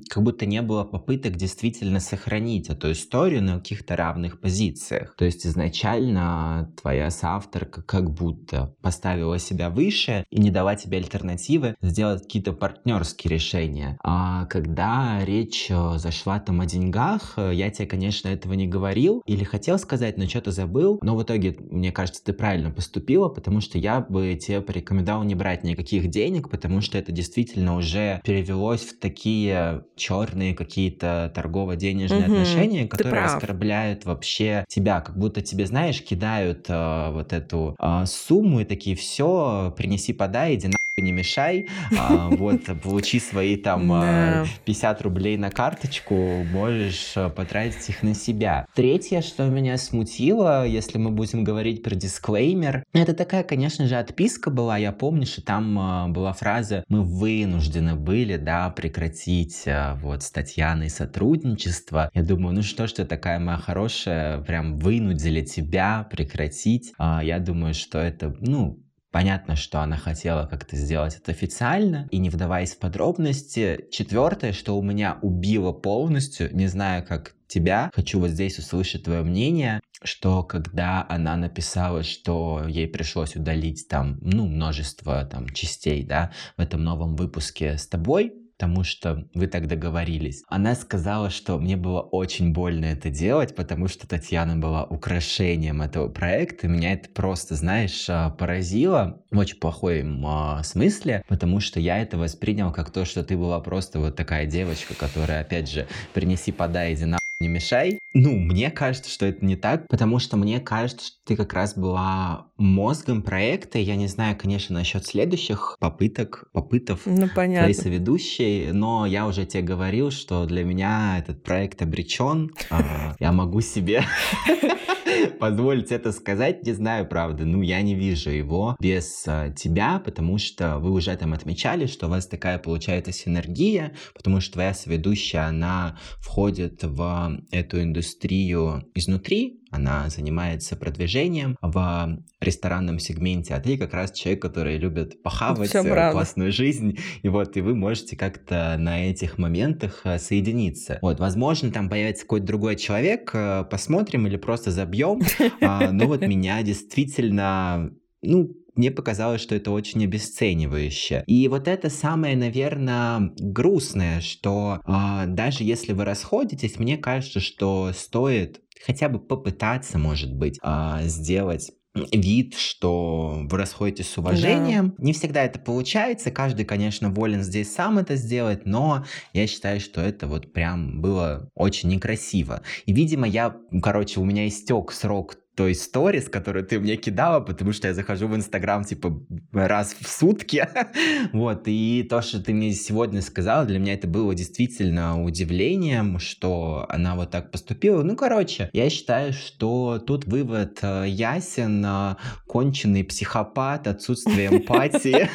как 0.09 0.23
будто 0.23 0.45
не 0.45 0.61
было 0.61 0.83
попыток 0.83 1.35
действительно 1.35 1.99
сохранить 1.99 2.69
эту 2.69 2.91
историю 2.91 3.41
на 3.41 3.59
каких-то 3.59 3.95
равных 3.95 4.41
позициях. 4.41 5.15
То 5.17 5.25
есть 5.25 5.45
изначально 5.45 6.73
твоя 6.81 7.09
соавторка 7.09 7.81
как 7.81 8.11
будто 8.11 8.75
поставила 8.81 9.39
себя 9.39 9.69
выше 9.69 10.25
и 10.29 10.39
не 10.39 10.51
дала 10.51 10.75
тебе 10.75 10.97
альтернативы 10.97 11.75
сделать 11.81 12.23
какие-то 12.23 12.53
партнерские 12.53 13.33
решения. 13.33 13.97
А 14.03 14.45
когда 14.45 15.23
речь 15.23 15.67
э, 15.69 15.97
зашла 15.97 16.39
там 16.39 16.59
о 16.61 16.65
деньгах, 16.65 17.33
э, 17.37 17.51
я 17.53 17.69
тебе, 17.69 17.87
конечно, 17.87 18.27
этого 18.27 18.53
не 18.53 18.67
говорил 18.67 19.21
или 19.25 19.43
хотел 19.43 19.79
сказать, 19.79 20.17
но 20.17 20.27
что-то 20.27 20.51
забыл. 20.51 20.99
Но 21.01 21.15
в 21.15 21.23
итоге, 21.23 21.55
мне 21.59 21.91
кажется, 21.91 22.23
ты 22.23 22.33
правильно 22.33 22.71
поступила, 22.71 23.29
потому 23.29 23.61
что 23.61 23.77
я 23.77 24.01
бы 24.01 24.35
тебе 24.35 24.61
порекомендовал 24.61 25.23
не 25.23 25.35
брать 25.35 25.63
никаких 25.63 26.09
денег, 26.09 26.49
потому 26.49 26.81
что 26.81 26.97
это 26.97 27.11
действительно 27.11 27.75
уже 27.75 28.21
перевелось 28.23 28.81
в 28.81 28.99
такие 28.99 29.68
черные 29.95 30.53
какие-то 30.53 31.31
торгово-денежные 31.33 32.25
угу, 32.25 32.33
отношения, 32.33 32.87
которые 32.87 33.25
оскорбляют 33.25 34.05
вообще 34.05 34.65
тебя, 34.67 35.01
как 35.01 35.17
будто 35.17 35.41
тебе, 35.41 35.65
знаешь, 35.65 36.01
кидают 36.01 36.65
э, 36.69 37.11
вот 37.11 37.33
эту 37.33 37.75
э, 37.79 38.05
сумму 38.05 38.61
и 38.61 38.65
такие, 38.65 38.95
все, 38.95 39.73
принеси, 39.77 40.13
подай, 40.13 40.55
иди 40.55 40.67
на 40.67 40.77
не 41.01 41.11
мешай, 41.11 41.67
а, 41.97 42.29
вот, 42.29 42.61
получи 42.83 43.19
свои 43.19 43.55
там 43.55 43.87
50 44.65 45.01
рублей 45.01 45.37
на 45.37 45.49
карточку, 45.49 46.43
можешь 46.51 47.13
потратить 47.35 47.89
их 47.89 48.03
на 48.03 48.13
себя. 48.13 48.65
Третье, 48.75 49.21
что 49.21 49.45
меня 49.45 49.77
смутило, 49.77 50.65
если 50.65 50.97
мы 50.97 51.11
будем 51.11 51.43
говорить 51.43 51.83
про 51.83 51.95
дисклеймер, 51.95 52.83
это 52.93 53.13
такая, 53.13 53.43
конечно 53.43 53.87
же, 53.87 53.95
отписка 53.95 54.49
была, 54.49 54.77
я 54.77 54.91
помню, 54.91 55.25
что 55.25 55.41
там 55.41 56.13
была 56.13 56.33
фраза 56.33 56.83
«мы 56.87 57.03
вынуждены 57.03 57.95
были, 57.95 58.37
да, 58.37 58.69
прекратить 58.69 59.65
вот 60.01 60.23
с 60.23 60.31
Татьяной 60.31 60.89
сотрудничество». 60.89 62.09
Я 62.13 62.23
думаю, 62.23 62.55
ну 62.55 62.61
что 62.61 62.87
ж 62.87 62.93
ты 62.93 63.05
такая 63.05 63.39
моя 63.39 63.57
хорошая, 63.57 64.41
прям 64.41 64.79
вынудили 64.79 65.41
тебя 65.41 66.07
прекратить. 66.09 66.93
Я 66.99 67.39
думаю, 67.39 67.73
что 67.73 67.99
это, 67.99 68.35
ну, 68.39 68.79
Понятно, 69.11 69.55
что 69.55 69.81
она 69.81 69.97
хотела 69.97 70.45
как-то 70.45 70.75
сделать 70.75 71.15
это 71.15 71.31
официально, 71.31 72.07
и 72.11 72.19
не 72.19 72.29
вдаваясь 72.29 72.75
в 72.75 72.79
подробности. 72.79 73.87
Четвертое, 73.91 74.53
что 74.53 74.77
у 74.77 74.83
меня 74.83 75.17
убило 75.21 75.71
полностью, 75.71 76.55
не 76.55 76.67
знаю, 76.67 77.03
как 77.05 77.35
тебя, 77.47 77.89
хочу 77.93 78.19
вот 78.19 78.29
здесь 78.29 78.59
услышать 78.59 79.05
твое 79.05 79.23
мнение, 79.23 79.81
что 80.03 80.43
когда 80.43 81.05
она 81.09 81.35
написала, 81.35 82.03
что 82.03 82.63
ей 82.67 82.87
пришлось 82.87 83.35
удалить 83.35 83.87
там, 83.87 84.19
ну, 84.21 84.45
множество 84.45 85.25
там 85.25 85.49
частей, 85.49 86.03
да, 86.03 86.31
в 86.55 86.61
этом 86.61 86.83
новом 86.83 87.15
выпуске 87.15 87.77
с 87.77 87.87
тобой, 87.87 88.33
потому 88.59 88.83
что 88.83 89.25
вы 89.33 89.47
так 89.47 89.67
договорились. 89.67 90.43
Она 90.49 90.75
сказала, 90.75 91.29
что 91.29 91.57
мне 91.57 91.77
было 91.77 92.01
очень 92.01 92.51
больно 92.51 92.85
это 92.85 93.09
делать, 93.09 93.55
потому 93.55 93.87
что 93.87 94.05
Татьяна 94.05 94.57
была 94.57 94.83
украшением 94.83 95.81
этого 95.81 96.09
проекта. 96.09 96.67
Меня 96.67 96.91
это 96.91 97.07
просто, 97.07 97.55
знаешь, 97.55 98.07
а, 98.09 98.31
поразило 98.31 99.23
в 99.31 99.37
очень 99.37 99.59
плохом 99.59 100.25
а, 100.25 100.61
смысле, 100.63 101.23
потому 101.29 101.61
что 101.61 101.79
я 101.79 101.99
это 101.99 102.17
воспринял 102.17 102.73
как 102.73 102.91
то, 102.91 103.05
что 103.05 103.23
ты 103.23 103.37
была 103.37 103.61
просто 103.61 104.01
вот 104.01 104.17
такая 104.17 104.45
девочка, 104.45 104.93
которая, 104.93 105.39
опять 105.39 105.71
же, 105.71 105.87
принеси, 106.13 106.51
подай, 106.51 106.93
иди 106.93 107.05
на 107.05 107.18
не 107.39 107.47
мешай. 107.47 107.99
Ну, 108.13 108.37
мне 108.37 108.69
кажется, 108.69 109.09
что 109.09 109.25
это 109.25 109.45
не 109.45 109.55
так, 109.55 109.87
потому 109.87 110.19
что 110.19 110.35
мне 110.35 110.59
кажется, 110.59 111.07
что 111.07 111.15
ты 111.25 111.35
как 111.37 111.53
раз 111.53 111.77
была 111.77 112.47
мозгом 112.57 113.21
проекта. 113.21 113.79
Я 113.79 113.95
не 113.95 114.07
знаю, 114.07 114.35
конечно, 114.37 114.75
насчет 114.75 115.05
следующих 115.05 115.77
попыток, 115.79 116.49
попытов 116.51 117.01
ну, 117.05 117.29
понятно. 117.33 117.63
твоей 117.67 117.73
соведущей, 117.73 118.71
но 118.73 119.05
я 119.05 119.25
уже 119.25 119.45
тебе 119.45 119.63
говорил, 119.63 120.11
что 120.11 120.45
для 120.45 120.65
меня 120.65 121.19
этот 121.19 121.41
проект 121.43 121.81
обречен. 121.81 122.51
А, 122.69 123.15
я 123.19 123.31
могу 123.31 123.61
себе 123.61 124.03
позволить 125.27 125.91
это 125.91 126.11
сказать, 126.11 126.65
не 126.65 126.73
знаю, 126.73 127.07
правда. 127.07 127.45
Ну, 127.45 127.61
я 127.61 127.81
не 127.81 127.95
вижу 127.95 128.29
его 128.29 128.75
без 128.79 129.23
а, 129.27 129.49
тебя, 129.51 130.01
потому 130.03 130.37
что 130.37 130.79
вы 130.79 130.91
уже 130.91 131.15
там 131.15 131.33
отмечали, 131.33 131.85
что 131.85 132.07
у 132.07 132.09
вас 132.09 132.27
такая 132.27 132.59
получается 132.59 133.11
синергия, 133.11 133.93
потому 134.13 134.41
что 134.41 134.53
твоя 134.53 134.73
соведущая, 134.73 135.47
она 135.47 135.97
входит 136.19 136.83
в 136.83 137.41
эту 137.51 137.81
индустрию 137.81 138.83
изнутри, 138.95 139.59
она 139.71 140.09
занимается 140.09 140.75
продвижением 140.75 141.57
в 141.61 142.19
ресторанном 142.41 142.99
сегменте, 142.99 143.53
а 143.53 143.59
ты 143.59 143.77
как 143.77 143.93
раз 143.93 144.11
человек, 144.11 144.41
который 144.41 144.77
любит 144.77 145.21
похавать 145.21 145.73
э, 145.73 146.11
классную 146.11 146.51
жизнь, 146.51 146.97
и 147.21 147.29
вот, 147.29 147.55
и 147.57 147.61
вы 147.61 147.75
можете 147.75 148.15
как-то 148.15 148.75
на 148.77 149.09
этих 149.09 149.37
моментах 149.37 150.01
э, 150.03 150.19
соединиться. 150.19 150.99
Вот, 151.01 151.19
возможно, 151.19 151.71
там 151.71 151.89
появится 151.89 152.23
какой-то 152.23 152.45
другой 152.47 152.75
человек, 152.75 153.31
э, 153.33 153.65
посмотрим 153.69 154.27
или 154.27 154.37
просто 154.37 154.71
забьем, 154.71 155.21
а, 155.61 155.91
но 155.91 156.07
вот 156.07 156.21
меня 156.27 156.61
действительно, 156.63 157.91
ну, 158.21 158.49
мне 158.79 158.91
показалось, 158.91 159.41
что 159.41 159.55
это 159.55 159.71
очень 159.71 160.03
обесценивающе. 160.05 161.23
И 161.27 161.47
вот 161.49 161.67
это 161.67 161.89
самое, 161.89 162.37
наверное, 162.37 163.31
грустное, 163.37 164.21
что 164.21 164.79
э, 164.87 165.25
даже 165.27 165.65
если 165.65 165.91
вы 165.91 166.05
расходитесь, 166.05 166.79
мне 166.79 166.97
кажется, 166.97 167.41
что 167.41 167.91
стоит 167.93 168.61
хотя 168.85 169.09
бы 169.09 169.19
попытаться, 169.19 169.97
может 169.97 170.33
быть, 170.33 170.57
э, 170.63 170.99
сделать 171.03 171.71
вид, 172.11 172.55
что 172.55 173.41
вы 173.49 173.57
расходитесь 173.57 174.09
с 174.09 174.17
уважением. 174.17 174.93
Да. 174.97 175.03
Не 175.03 175.13
всегда 175.13 175.43
это 175.43 175.59
получается, 175.59 176.31
каждый, 176.31 176.65
конечно, 176.65 177.09
волен 177.09 177.43
здесь 177.43 177.73
сам 177.73 177.97
это 177.97 178.15
сделать, 178.15 178.65
но 178.65 179.05
я 179.33 179.47
считаю, 179.47 179.79
что 179.79 180.01
это 180.01 180.27
вот 180.27 180.53
прям 180.53 181.01
было 181.01 181.49
очень 181.55 181.89
некрасиво. 181.89 182.61
И, 182.85 182.93
видимо, 182.93 183.27
я, 183.27 183.55
короче, 183.81 184.19
у 184.19 184.25
меня 184.25 184.47
истек 184.47 184.91
срок 184.91 185.35
той 185.59 185.75
сторис, 185.75 186.29
которую 186.29 186.63
ты 186.63 186.79
мне 186.79 186.95
кидала, 186.95 187.41
потому 187.41 187.73
что 187.73 187.89
я 187.89 187.93
захожу 187.93 188.29
в 188.29 188.35
Инстаграм, 188.37 188.85
типа, 188.85 189.21
раз 189.51 189.93
в 189.99 190.07
сутки. 190.07 190.65
вот, 191.33 191.63
и 191.65 192.07
то, 192.09 192.21
что 192.21 192.41
ты 192.41 192.53
мне 192.53 192.71
сегодня 192.71 193.21
сказала, 193.21 193.65
для 193.65 193.77
меня 193.77 193.95
это 193.95 194.07
было 194.07 194.33
действительно 194.33 195.21
удивлением, 195.21 196.17
что 196.19 196.85
она 196.87 197.17
вот 197.17 197.31
так 197.31 197.51
поступила. 197.51 198.03
Ну, 198.03 198.15
короче, 198.15 198.69
я 198.71 198.89
считаю, 198.89 199.33
что 199.33 199.99
тут 199.99 200.23
вывод 200.23 200.79
э, 200.81 201.03
ясен, 201.09 201.83
э, 201.85 202.15
конченый 202.47 203.03
психопат, 203.03 203.85
отсутствие 203.87 204.47
эмпатии. 204.51 205.29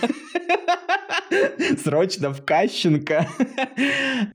Срочно 1.83 2.33
в 2.33 2.45
Кащенко. 2.45 3.27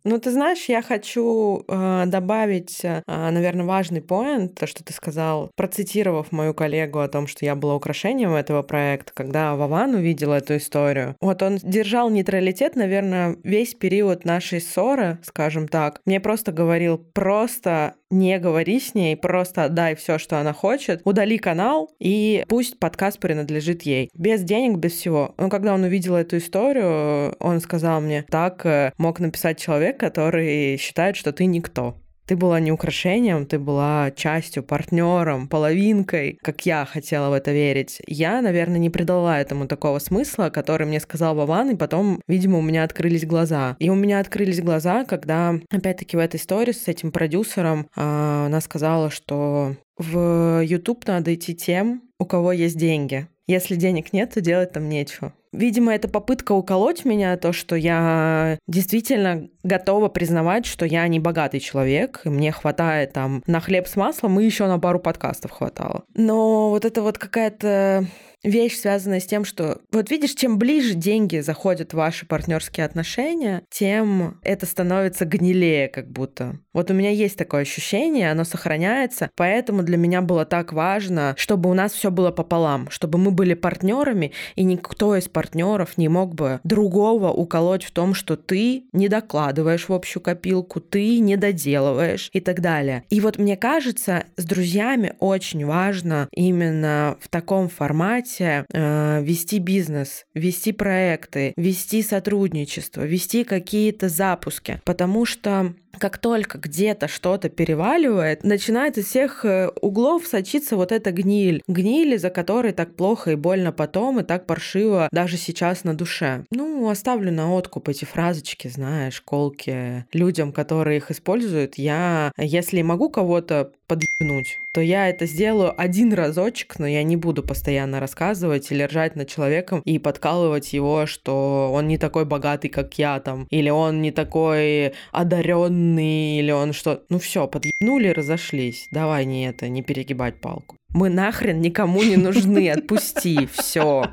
Ну, 0.03 0.19
ты 0.19 0.31
знаешь, 0.31 0.65
я 0.65 0.81
хочу 0.81 1.63
э, 1.67 2.03
добавить, 2.05 2.79
э, 2.83 3.01
наверное, 3.07 3.65
важный 3.65 4.01
поинт, 4.01 4.55
то, 4.55 4.67
что 4.67 4.83
ты 4.83 4.93
сказал, 4.93 5.51
процитировав 5.55 6.31
мою 6.31 6.53
коллегу 6.53 6.99
о 6.99 7.07
том, 7.07 7.27
что 7.27 7.45
я 7.45 7.55
была 7.55 7.75
украшением 7.75 8.33
этого 8.33 8.61
проекта, 8.61 9.11
когда 9.13 9.55
Вован 9.55 9.95
увидел 9.95 10.31
эту 10.31 10.57
историю. 10.57 11.15
Вот 11.21 11.41
он 11.41 11.57
держал 11.57 12.09
нейтралитет, 12.09 12.75
наверное, 12.75 13.37
весь 13.43 13.73
период 13.73 14.25
нашей 14.25 14.61
ссоры, 14.61 15.19
скажем 15.23 15.67
так. 15.67 16.01
Мне 16.05 16.19
просто 16.19 16.51
говорил, 16.51 16.97
просто 16.97 17.95
не 18.09 18.39
говори 18.39 18.79
с 18.79 18.95
ней, 18.95 19.15
просто 19.15 19.65
отдай 19.65 19.95
все, 19.95 20.17
что 20.17 20.39
она 20.39 20.53
хочет, 20.53 21.01
удали 21.03 21.37
канал, 21.37 21.91
и 21.99 22.43
пусть 22.47 22.79
подкаст 22.79 23.19
принадлежит 23.19 23.83
ей. 23.83 24.09
Без 24.13 24.41
денег, 24.41 24.77
без 24.77 24.93
всего. 24.93 25.33
Но 25.37 25.49
когда 25.49 25.73
он 25.73 25.83
увидел 25.83 26.15
эту 26.15 26.37
историю, 26.37 27.35
он 27.39 27.59
сказал 27.59 28.01
мне, 28.01 28.25
так 28.29 28.65
э, 28.65 28.91
мог 28.97 29.19
написать 29.19 29.59
человек, 29.59 29.99
который 29.99 30.77
считает, 30.77 31.15
что 31.15 31.31
ты 31.31 31.45
никто. 31.45 31.95
Ты 32.29 32.35
была 32.35 32.59
не 32.59 32.71
украшением, 32.71 33.47
ты 33.47 33.57
была 33.57 34.11
частью, 34.11 34.61
партнером, 34.61 35.47
половинкой, 35.47 36.37
как 36.43 36.63
я 36.63 36.85
хотела 36.85 37.31
в 37.31 37.33
это 37.33 37.51
верить. 37.51 38.03
Я, 38.05 38.43
наверное, 38.43 38.77
не 38.77 38.91
придала 38.91 39.41
этому 39.41 39.65
такого 39.65 39.97
смысла, 39.97 40.51
который 40.51 40.85
мне 40.85 40.99
сказал 40.99 41.33
Вован, 41.33 41.71
и 41.71 41.75
потом, 41.75 42.21
видимо, 42.27 42.59
у 42.59 42.61
меня 42.61 42.83
открылись 42.83 43.25
глаза. 43.25 43.75
И 43.79 43.89
у 43.89 43.95
меня 43.95 44.19
открылись 44.19 44.61
глаза, 44.61 45.05
когда, 45.05 45.55
опять-таки, 45.71 46.17
в 46.17 46.19
этой 46.19 46.35
истории 46.35 46.71
с 46.71 46.87
этим 46.87 47.11
продюсером 47.11 47.87
э, 47.95 48.45
она 48.45 48.61
сказала, 48.61 49.09
что 49.09 49.75
в 49.97 50.61
YouTube 50.63 51.07
надо 51.07 51.33
идти 51.33 51.55
тем, 51.55 52.03
у 52.19 52.25
кого 52.25 52.51
есть 52.51 52.77
деньги. 52.77 53.27
Если 53.49 53.77
денег 53.77 54.13
нет, 54.13 54.35
то 54.35 54.41
делать 54.41 54.73
там 54.73 54.87
нечего. 54.89 55.33
Видимо, 55.51 55.91
это 55.95 56.07
попытка 56.07 56.51
уколоть 56.51 57.03
меня, 57.03 57.35
то, 57.35 57.51
что 57.51 57.75
я 57.75 58.59
действительно 58.67 59.49
готова 59.63 60.07
признавать, 60.07 60.67
что 60.67 60.85
я 60.85 61.07
не 61.07 61.19
богатый 61.19 61.59
человек, 61.59 62.21
и 62.25 62.29
мне 62.29 62.51
хватает 62.51 63.13
там 63.13 63.41
на 63.47 63.59
хлеб 63.59 63.87
с 63.87 63.95
маслом, 63.95 64.39
и 64.39 64.45
еще 64.45 64.67
на 64.67 64.77
пару 64.77 64.99
подкастов 64.99 65.49
хватало. 65.49 66.03
Но 66.13 66.69
вот 66.69 66.85
это 66.85 67.01
вот 67.01 67.17
какая-то 67.17 68.05
вещь, 68.43 68.77
связанная 68.77 69.19
с 69.19 69.25
тем, 69.25 69.45
что 69.45 69.79
вот 69.91 70.09
видишь, 70.09 70.33
чем 70.33 70.57
ближе 70.57 70.93
деньги 70.93 71.39
заходят 71.39 71.91
в 71.91 71.97
ваши 71.97 72.25
партнерские 72.25 72.85
отношения, 72.85 73.63
тем 73.69 74.39
это 74.43 74.65
становится 74.65 75.25
гнилее 75.25 75.87
как 75.87 76.09
будто. 76.09 76.59
Вот 76.73 76.91
у 76.91 76.93
меня 76.93 77.09
есть 77.09 77.37
такое 77.37 77.61
ощущение, 77.61 78.31
оно 78.31 78.43
сохраняется, 78.43 79.29
поэтому 79.35 79.83
для 79.83 79.97
меня 79.97 80.21
было 80.21 80.45
так 80.45 80.71
важно, 80.71 81.33
чтобы 81.37 81.69
у 81.69 81.73
нас 81.73 81.91
все 81.91 82.11
было 82.11 82.31
пополам, 82.31 82.89
чтобы 82.89 83.17
мы 83.17 83.31
были 83.31 83.53
партнерами, 83.53 84.31
и 84.55 84.63
никто 84.63 85.15
из 85.15 85.27
партнеров 85.27 85.97
не 85.97 86.07
мог 86.07 86.35
бы 86.35 86.59
другого 86.63 87.31
уколоть 87.31 87.83
в 87.83 87.91
том, 87.91 88.13
что 88.13 88.37
ты 88.37 88.85
не 88.93 89.09
докладываешь 89.09 89.89
в 89.89 89.93
общую 89.93 90.23
копилку, 90.23 90.79
ты 90.79 91.19
не 91.19 91.35
доделываешь 91.35 92.29
и 92.33 92.39
так 92.39 92.61
далее. 92.61 93.03
И 93.09 93.19
вот 93.19 93.37
мне 93.37 93.57
кажется, 93.57 94.25
с 94.37 94.45
друзьями 94.45 95.13
очень 95.19 95.65
важно 95.65 96.29
именно 96.31 97.17
в 97.19 97.27
таком 97.27 97.67
формате 97.67 98.28
формате 98.29 98.65
э, 98.73 99.21
вести 99.21 99.59
бизнес, 99.59 100.25
вести 100.33 100.71
проекты, 100.71 101.53
вести 101.57 102.01
сотрудничество, 102.01 103.01
вести 103.03 103.43
какие-то 103.43 104.09
запуски. 104.09 104.81
Потому 104.85 105.25
что 105.25 105.73
как 105.97 106.17
только 106.17 106.57
где-то 106.57 107.07
что-то 107.07 107.49
переваливает, 107.49 108.43
начинает 108.43 108.97
из 108.97 109.07
всех 109.07 109.43
э, 109.45 109.69
углов 109.81 110.27
сочиться 110.27 110.75
вот 110.75 110.91
эта 110.91 111.11
гниль. 111.11 111.61
Гниль, 111.67 112.15
из-за 112.15 112.29
которой 112.29 112.71
так 112.71 112.95
плохо 112.95 113.31
и 113.31 113.35
больно 113.35 113.71
потом, 113.71 114.19
и 114.19 114.23
так 114.23 114.45
паршиво 114.45 115.09
даже 115.11 115.37
сейчас 115.37 115.83
на 115.83 115.93
душе. 115.95 116.45
Ну, 116.51 116.89
оставлю 116.89 117.31
на 117.31 117.53
откуп 117.53 117.89
эти 117.89 118.05
фразочки, 118.05 118.67
знаешь, 118.67 119.21
колки 119.21 120.05
людям, 120.13 120.51
которые 120.51 120.97
их 120.97 121.11
используют. 121.11 121.75
Я, 121.75 122.31
если 122.37 122.81
могу 122.81 123.09
кого-то 123.09 123.71
подъебнуть, 123.87 124.59
то 124.71 124.81
я 124.81 125.09
это 125.09 125.25
сделаю 125.25 125.73
один 125.75 126.13
разочек, 126.13 126.77
но 126.77 126.87
я 126.87 127.03
не 127.03 127.17
буду 127.17 127.41
постоянно 127.41 127.99
рассказывать 127.99 128.71
или 128.71 128.83
ржать 128.83 129.15
над 129.15 129.27
человеком 129.27 129.81
и 129.83 129.97
подкалывать 129.97 130.73
его, 130.73 131.07
что 131.07 131.71
он 131.73 131.87
не 131.87 131.97
такой 131.97 132.25
богатый, 132.25 132.69
как 132.69 132.97
я 132.99 133.19
там, 133.19 133.47
или 133.49 133.69
он 133.69 134.01
не 134.01 134.11
такой 134.11 134.93
одаренный, 135.11 135.78
или 135.87 136.51
он 136.51 136.73
что. 136.73 137.03
Ну 137.09 137.19
все, 137.19 137.47
подъебнули, 137.47 138.09
разошлись. 138.09 138.87
Давай 138.91 139.25
не 139.25 139.47
это, 139.47 139.69
не 139.69 139.81
перегибать 139.81 140.39
палку. 140.39 140.75
Мы 140.93 141.09
нахрен 141.09 141.61
никому 141.61 142.03
не 142.03 142.17
нужны, 142.17 142.69
отпусти, 142.71 143.47
все. 143.51 144.05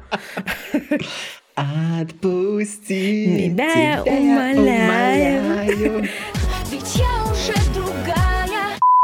Отпусти. 1.55 3.27
Меня 3.27 3.95
я 3.95 4.03
умоляю. 4.03 6.07
Ведь 6.71 6.97
я 6.97 7.33
уже 7.33 7.55
другая. 7.73 7.86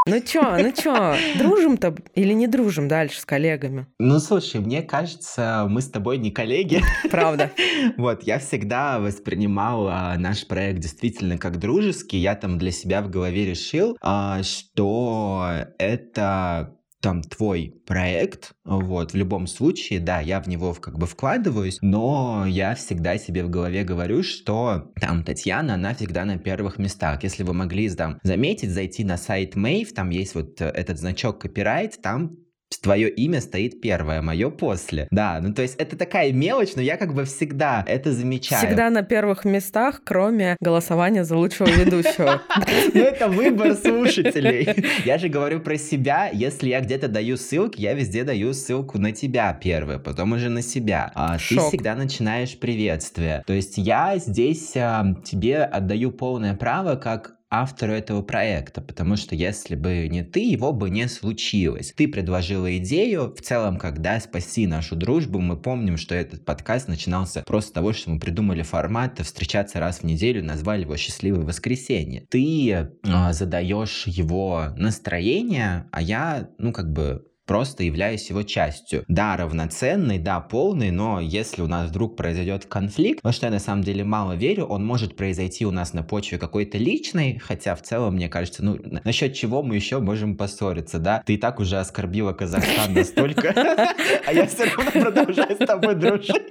Ну 0.05 0.21
чё, 0.21 0.57
ну 0.59 0.73
чё, 0.73 1.15
дружим-то 1.39 1.95
или 2.17 2.33
не 2.33 2.49
дружим 2.49 2.89
дальше 2.89 3.21
с 3.21 3.25
коллегами? 3.25 3.87
Ну 4.01 4.19
слушай, 4.19 4.61
мне 4.61 4.83
кажется, 4.83 5.67
мы 5.69 5.81
с 5.81 5.89
тобой 5.89 6.19
не 6.19 6.33
коллеги. 6.33 6.81
Правда. 7.11 7.51
Вот, 7.97 8.23
я 8.25 8.39
всегда 8.39 8.99
воспринимал 8.99 9.89
а, 9.89 10.17
наш 10.17 10.47
проект 10.47 10.81
действительно 10.81 11.39
как 11.39 11.59
дружеский. 11.59 12.19
Я 12.19 12.35
там 12.35 12.59
для 12.59 12.71
себя 12.71 13.03
в 13.03 13.11
голове 13.11 13.45
решил, 13.47 13.97
а, 14.01 14.43
что 14.43 15.67
это 15.79 16.77
там 17.03 17.23
твой 17.23 17.75
проект, 17.85 18.53
вот, 18.65 19.13
в 19.13 19.17
любом 19.17 19.47
случае, 19.47 20.01
да, 20.01 20.21
я 20.21 20.41
в 20.41 20.49
него 20.49 20.73
как 20.75 20.99
бы 20.99 21.07
вкладываюсь, 21.07 21.79
но 21.83 22.45
я 22.47 22.75
всегда 22.75 23.19
себе 23.19 23.45
в 23.45 23.51
голове 23.51 23.83
говорю, 23.83 24.23
что 24.23 24.93
там 25.01 25.25
Татьяна, 25.25 25.75
она 25.75 25.95
всегда 25.95 26.25
на 26.25 26.39
первых 26.39 26.79
местах. 26.79 27.23
Если 27.25 27.43
вы 27.43 27.53
могли 27.53 27.91
там 27.91 28.19
заметить, 28.23 28.71
зайти 28.71 29.05
на 29.05 29.17
сайт 29.17 29.57
Mave, 29.57 29.93
там 29.95 30.11
есть 30.11 30.35
вот 30.35 30.61
этот 30.61 30.99
значок 30.99 31.41
копирайт, 31.41 32.01
там 32.01 32.37
твое 32.81 33.09
имя 33.09 33.41
стоит 33.41 33.81
первое, 33.81 34.23
мое 34.23 34.51
после. 34.51 35.09
Да, 35.11 35.39
ну 35.41 35.53
то 35.53 35.63
есть 35.63 35.77
это 35.77 35.97
такая 35.97 36.33
мелочь, 36.33 36.75
но 36.77 36.83
я 36.83 36.97
как 36.97 37.15
бы 37.15 37.25
всегда 37.25 37.85
это 37.87 38.13
замечаю. 38.13 38.67
Всегда 38.67 38.91
на 38.91 39.03
первых 39.03 39.45
местах, 39.45 40.03
кроме 40.05 40.57
голосования 40.61 41.25
за 41.25 41.37
лучшего 41.37 41.69
ведущего. 41.69 42.43
Ну 42.95 43.01
это 43.01 43.29
выбор 43.29 43.75
слушателей. 43.75 44.69
Я 45.05 45.19
же 45.19 45.29
говорю 45.29 45.61
про 45.61 45.77
себя. 45.77 46.29
Если 46.33 46.69
я 46.69 46.81
где-то 46.81 47.09
даю 47.09 47.37
ссылки, 47.37 47.81
я 47.81 47.95
везде 47.95 48.25
даю 48.25 48.53
ссылку 48.53 48.99
на 48.99 49.13
тебя 49.13 49.53
первое, 49.53 49.99
потом 49.99 50.33
уже 50.33 50.49
на 50.49 50.63
себя. 50.63 51.11
А 51.15 51.39
ты 51.39 51.59
всегда 51.59 51.95
начинаешь 51.95 52.59
приветствие. 52.59 53.43
То 53.47 53.53
есть 53.53 53.79
я 53.79 54.17
здесь 54.19 54.73
а, 54.77 55.15
тебе 55.25 55.59
отдаю 55.59 56.11
полное 56.11 56.55
право 56.55 56.97
как 56.97 57.37
автору 57.53 57.93
этого 57.93 58.23
проекта, 58.23 58.81
потому 58.81 59.17
что 59.17 59.35
если 59.35 59.75
бы 59.75 60.09
не 60.09 60.23
ты, 60.25 60.41
его 60.41 60.73
бы 60.73 60.89
не 60.89 61.07
случилось. 61.07 61.93
Ты 61.95 62.09
предложила 62.09 62.77
идею, 62.79 63.35
в 63.35 63.43
целом, 63.43 63.77
когда 63.77 64.19
спаси 64.21 64.67
нашу 64.67 64.97
дружбу, 64.97 65.39
мы 65.39 65.59
помним, 65.59 65.99
что 65.99 66.15
этот 66.15 66.47
подкаст 66.47 66.89
начинался 66.89 67.43
просто 67.43 67.71
с 67.71 67.73
того, 67.73 67.93
что 67.93 68.11
мы 68.11 68.19
придумали 68.19 68.63
формат 68.63 69.21
встречаться 69.21 69.81
раз 69.81 69.99
в 69.99 70.05
неделю, 70.05 70.43
назвали 70.43 70.83
его 70.83 70.97
«Счастливое 70.97 71.45
воскресенье». 71.45 72.25
Ты 72.31 72.71
э, 72.71 73.33
задаешь 73.33 74.07
его 74.07 74.69
настроение, 74.77 75.87
а 75.93 76.01
я, 76.01 76.49
ну, 76.59 76.73
как 76.73 76.91
бы 76.91 77.27
просто 77.47 77.85
являюсь 77.85 78.29
его 78.31 78.43
частью. 78.43 79.05
Да, 79.09 79.37
равноценный, 79.37 80.19
да, 80.19 80.41
полный, 80.41 80.91
но 80.91 81.21
если 81.21 81.63
у 81.63 81.67
нас 81.67 81.91
вдруг 81.91 82.17
произойдет 82.17 82.67
конфликт, 82.67 83.21
во 83.23 83.33
что 83.33 83.47
я 83.47 83.53
на 83.53 83.59
самом 83.59 83.83
деле 83.83 84.05
мало 84.05 84.33
верю, 84.33 84.65
он 84.65 84.85
может 84.85 85.17
произойти 85.17 85.67
у 85.67 85.71
нас 85.71 85.93
на 85.93 86.03
почве 86.03 86.39
какой-то 86.39 86.79
личной, 86.79 87.39
хотя 87.39 87.75
в 87.75 87.83
целом, 87.83 88.15
мне 88.15 88.29
кажется, 88.29 88.65
ну, 88.65 88.79
насчет 89.05 89.35
чего 89.35 89.63
мы 89.63 89.77
еще 89.77 89.99
можем 89.99 90.37
поссориться, 90.37 90.99
да? 90.99 91.23
Ты 91.25 91.35
и 91.35 91.37
так 91.37 91.61
уже 91.61 91.79
оскорбила 91.79 92.33
Казахстан 92.33 92.95
настолько, 92.95 93.53
а 94.27 94.33
я 94.33 94.47
все 94.47 94.65
равно 94.65 94.91
продолжаю 94.91 95.55
с 95.55 95.67
тобой 95.67 95.95
дружить. 95.95 96.43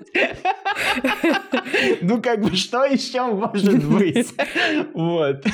Ну, 2.02 2.22
как 2.22 2.42
бы, 2.42 2.56
что 2.56 2.86
еще 2.86 3.26
может 3.26 3.84
быть? 3.86 4.28
Вот. 4.94 5.46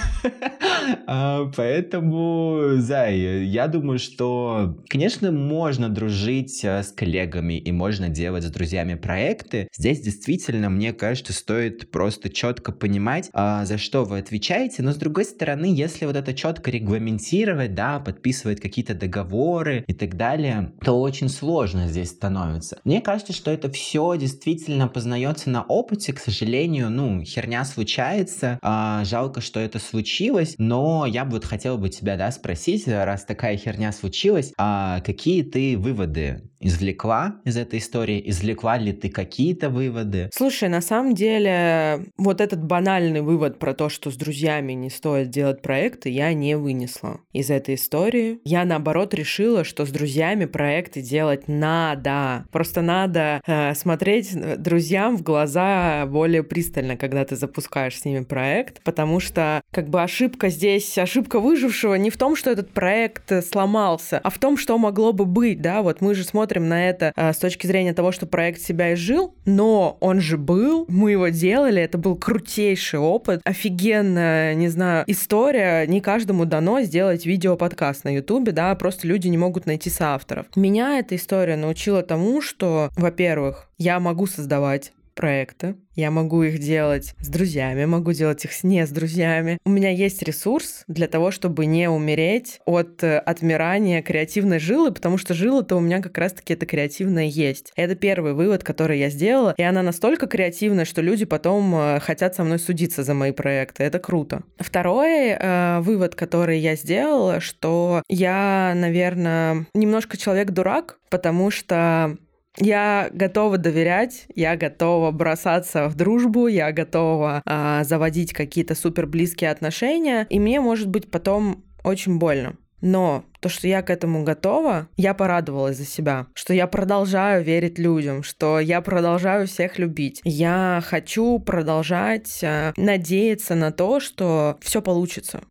А, 1.05 1.49
поэтому, 1.55 2.73
Зай, 2.77 3.17
я 3.45 3.67
думаю, 3.67 3.99
что, 3.99 4.77
конечно, 4.89 5.26
можно 5.31 5.89
дружить 5.89 6.63
э, 6.63 6.83
с 6.83 6.91
коллегами 6.91 7.55
и 7.55 7.71
можно 7.71 8.09
делать 8.09 8.43
с 8.43 8.49
друзьями 8.49 8.95
проекты. 8.95 9.67
Здесь 9.75 10.01
действительно, 10.01 10.69
мне 10.69 10.93
кажется, 10.93 11.33
стоит 11.33 11.91
просто 11.91 12.29
четко 12.29 12.71
понимать, 12.71 13.29
а, 13.33 13.65
за 13.65 13.77
что 13.77 14.03
вы 14.03 14.19
отвечаете. 14.19 14.83
Но, 14.83 14.91
с 14.91 14.95
другой 14.95 15.25
стороны, 15.25 15.65
если 15.65 16.05
вот 16.05 16.15
это 16.15 16.33
четко 16.33 16.71
регламентировать, 16.71 17.73
да, 17.73 17.99
подписывать 17.99 18.61
какие-то 18.61 18.93
договоры 18.93 19.83
и 19.87 19.93
так 19.93 20.15
далее, 20.15 20.73
то 20.83 20.99
очень 20.99 21.29
сложно 21.29 21.87
здесь 21.87 22.09
становится. 22.09 22.79
Мне 22.83 23.01
кажется, 23.01 23.33
что 23.33 23.51
это 23.51 23.69
все 23.69 24.15
действительно 24.17 24.87
познается 24.87 25.49
на 25.49 25.63
опыте, 25.63 26.13
к 26.13 26.19
сожалению, 26.19 26.89
ну, 26.89 27.23
херня 27.23 27.65
случается, 27.65 28.59
а, 28.61 29.03
жалко, 29.05 29.41
что 29.41 29.59
это 29.59 29.79
случилось, 29.79 30.55
но 30.57 31.05
я 31.05 31.25
бы 31.25 31.31
вот 31.31 31.45
хотел 31.45 31.77
бы 31.77 31.89
тебя, 31.89 32.17
да, 32.17 32.31
спросить, 32.31 32.87
раз 32.87 33.25
такая 33.25 33.57
херня 33.57 33.91
случилась, 33.91 34.53
а 34.57 35.01
какие 35.17 35.41
ты 35.41 35.75
выводы 35.79 36.43
извлекла 36.59 37.39
из 37.43 37.57
этой 37.57 37.79
истории? 37.79 38.21
Извлекла 38.25 38.77
ли 38.77 38.93
ты 38.93 39.09
какие-то 39.09 39.69
выводы? 39.69 40.29
Слушай, 40.33 40.69
на 40.69 40.81
самом 40.81 41.13
деле, 41.13 42.05
вот 42.17 42.41
этот 42.41 42.63
банальный 42.63 43.21
вывод 43.21 43.59
про 43.59 43.73
то, 43.73 43.89
что 43.89 44.11
с 44.11 44.15
друзьями 44.15 44.73
не 44.73 44.89
стоит 44.89 45.29
делать 45.29 45.61
проекты, 45.61 46.09
я 46.09 46.33
не 46.33 46.57
вынесла 46.57 47.19
из 47.33 47.49
этой 47.49 47.75
истории. 47.75 48.39
Я, 48.43 48.65
наоборот, 48.65 49.13
решила, 49.13 49.63
что 49.63 49.85
с 49.85 49.89
друзьями 49.89 50.45
проекты 50.45 51.01
делать 51.01 51.47
надо. 51.47 52.45
Просто 52.51 52.81
надо 52.81 53.41
э, 53.45 53.73
смотреть 53.75 54.35
друзьям 54.61 55.17
в 55.17 55.23
глаза 55.23 56.05
более 56.07 56.43
пристально, 56.43 56.97
когда 56.97 57.23
ты 57.25 57.35
запускаешь 57.35 57.99
с 57.99 58.05
ними 58.05 58.23
проект, 58.23 58.81
потому 58.83 59.19
что 59.19 59.61
как 59.71 59.89
бы 59.89 60.01
ошибка 60.01 60.49
здесь, 60.49 60.97
ошибка 60.97 61.39
выжившего 61.39 61.95
не 61.95 62.09
в 62.09 62.17
том, 62.17 62.35
что 62.35 62.49
этот 62.49 62.71
проект 62.71 63.31
сломался, 63.45 64.19
а 64.23 64.29
в 64.29 64.39
том, 64.39 64.57
что 64.57 64.77
могло 64.77 65.13
бы 65.13 65.25
быть, 65.25 65.61
да, 65.61 65.81
вот 65.81 66.01
мы 66.01 66.15
же 66.15 66.23
смотрим 66.23 66.46
смотрим 66.47 66.69
на 66.69 66.87
это 66.87 67.11
а, 67.17 67.33
с 67.33 67.37
точки 67.37 67.67
зрения 67.67 67.93
того, 67.93 68.13
что 68.13 68.25
проект 68.25 68.61
себя 68.61 68.93
изжил, 68.93 69.35
но 69.45 69.97
он 69.99 70.21
же 70.21 70.37
был, 70.37 70.85
мы 70.87 71.11
его 71.11 71.27
делали, 71.27 71.81
это 71.81 71.97
был 71.97 72.15
крутейший 72.15 72.99
опыт, 72.99 73.41
офигенная, 73.43 74.55
не 74.55 74.69
знаю, 74.69 75.03
история. 75.07 75.85
Не 75.87 75.99
каждому 75.99 76.45
дано 76.45 76.81
сделать 76.81 77.25
видео-подкаст 77.25 78.05
на 78.05 78.15
Ютубе, 78.15 78.53
да, 78.53 78.73
просто 78.75 79.07
люди 79.07 79.27
не 79.27 79.37
могут 79.37 79.65
найти 79.65 79.89
соавторов. 79.89 80.45
Меня 80.55 80.99
эта 80.99 81.17
история 81.17 81.57
научила 81.57 82.01
тому, 82.01 82.41
что, 82.41 82.91
во-первых, 82.95 83.69
я 83.77 83.99
могу 83.99 84.25
создавать 84.25 84.93
проекты. 85.15 85.75
Я 85.97 86.11
могу 86.11 86.43
их 86.43 86.59
делать 86.59 87.15
с 87.19 87.27
друзьями, 87.27 87.85
могу 87.85 88.13
делать 88.13 88.45
их 88.45 88.63
не 88.63 88.85
с 88.85 88.89
друзьями. 88.91 89.57
У 89.65 89.71
меня 89.71 89.89
есть 89.89 90.21
ресурс 90.21 90.83
для 90.87 91.07
того, 91.07 91.31
чтобы 91.31 91.65
не 91.65 91.89
умереть 91.89 92.59
от 92.65 93.03
э, 93.03 93.17
отмирания 93.17 94.03
креативной 94.03 94.59
жилы, 94.59 94.91
потому 94.91 95.17
что 95.17 95.33
жила-то 95.33 95.75
у 95.75 95.79
меня 95.79 95.99
как 95.99 96.15
раз-таки 96.19 96.53
это 96.53 96.67
креативная 96.67 97.25
есть. 97.25 97.73
Это 97.75 97.95
первый 97.95 98.33
вывод, 98.33 98.63
который 98.63 98.99
я 98.99 99.09
сделала, 99.09 99.55
и 99.57 99.63
она 99.63 99.81
настолько 99.81 100.27
креативная, 100.27 100.85
что 100.85 101.01
люди 101.01 101.25
потом 101.25 101.73
э, 101.75 101.99
хотят 101.99 102.35
со 102.35 102.43
мной 102.43 102.59
судиться 102.59 103.01
за 103.03 103.15
мои 103.15 103.31
проекты. 103.31 103.83
Это 103.83 103.97
круто. 103.97 104.43
Второй 104.59 105.29
э, 105.29 105.79
вывод, 105.79 106.13
который 106.13 106.59
я 106.59 106.75
сделала, 106.75 107.39
что 107.39 108.03
я, 108.07 108.73
наверное, 108.75 109.65
немножко 109.73 110.15
человек-дурак, 110.15 110.99
потому 111.09 111.49
что 111.49 112.17
я 112.57 113.09
готова 113.11 113.57
доверять, 113.57 114.25
я 114.35 114.55
готова 114.55 115.11
бросаться 115.11 115.87
в 115.87 115.95
дружбу, 115.95 116.47
я 116.47 116.71
готова 116.71 117.41
а, 117.45 117.83
заводить 117.83 118.33
какие-то 118.33 118.75
супер 118.75 119.05
близкие 119.05 119.51
отношения, 119.51 120.25
и 120.29 120.39
мне 120.39 120.59
может 120.59 120.87
быть 120.87 121.09
потом 121.09 121.63
очень 121.83 122.17
больно. 122.17 122.55
Но 122.81 123.25
то, 123.39 123.49
что 123.49 123.67
я 123.67 123.81
к 123.81 123.89
этому 123.89 124.23
готова, 124.23 124.87
я 124.97 125.13
порадовалась 125.13 125.77
за 125.77 125.85
себя, 125.85 126.27
что 126.33 126.53
я 126.53 126.67
продолжаю 126.67 127.43
верить 127.43 127.79
людям, 127.79 128.21
что 128.21 128.59
я 128.59 128.81
продолжаю 128.81 129.47
всех 129.47 129.79
любить. 129.79 130.21
Я 130.23 130.83
хочу 130.85 131.39
продолжать 131.39 132.39
э, 132.43 132.73
надеяться 132.77 133.55
на 133.55 133.71
то, 133.71 133.99
что 133.99 134.57
все 134.61 134.81
получится. 134.81 135.41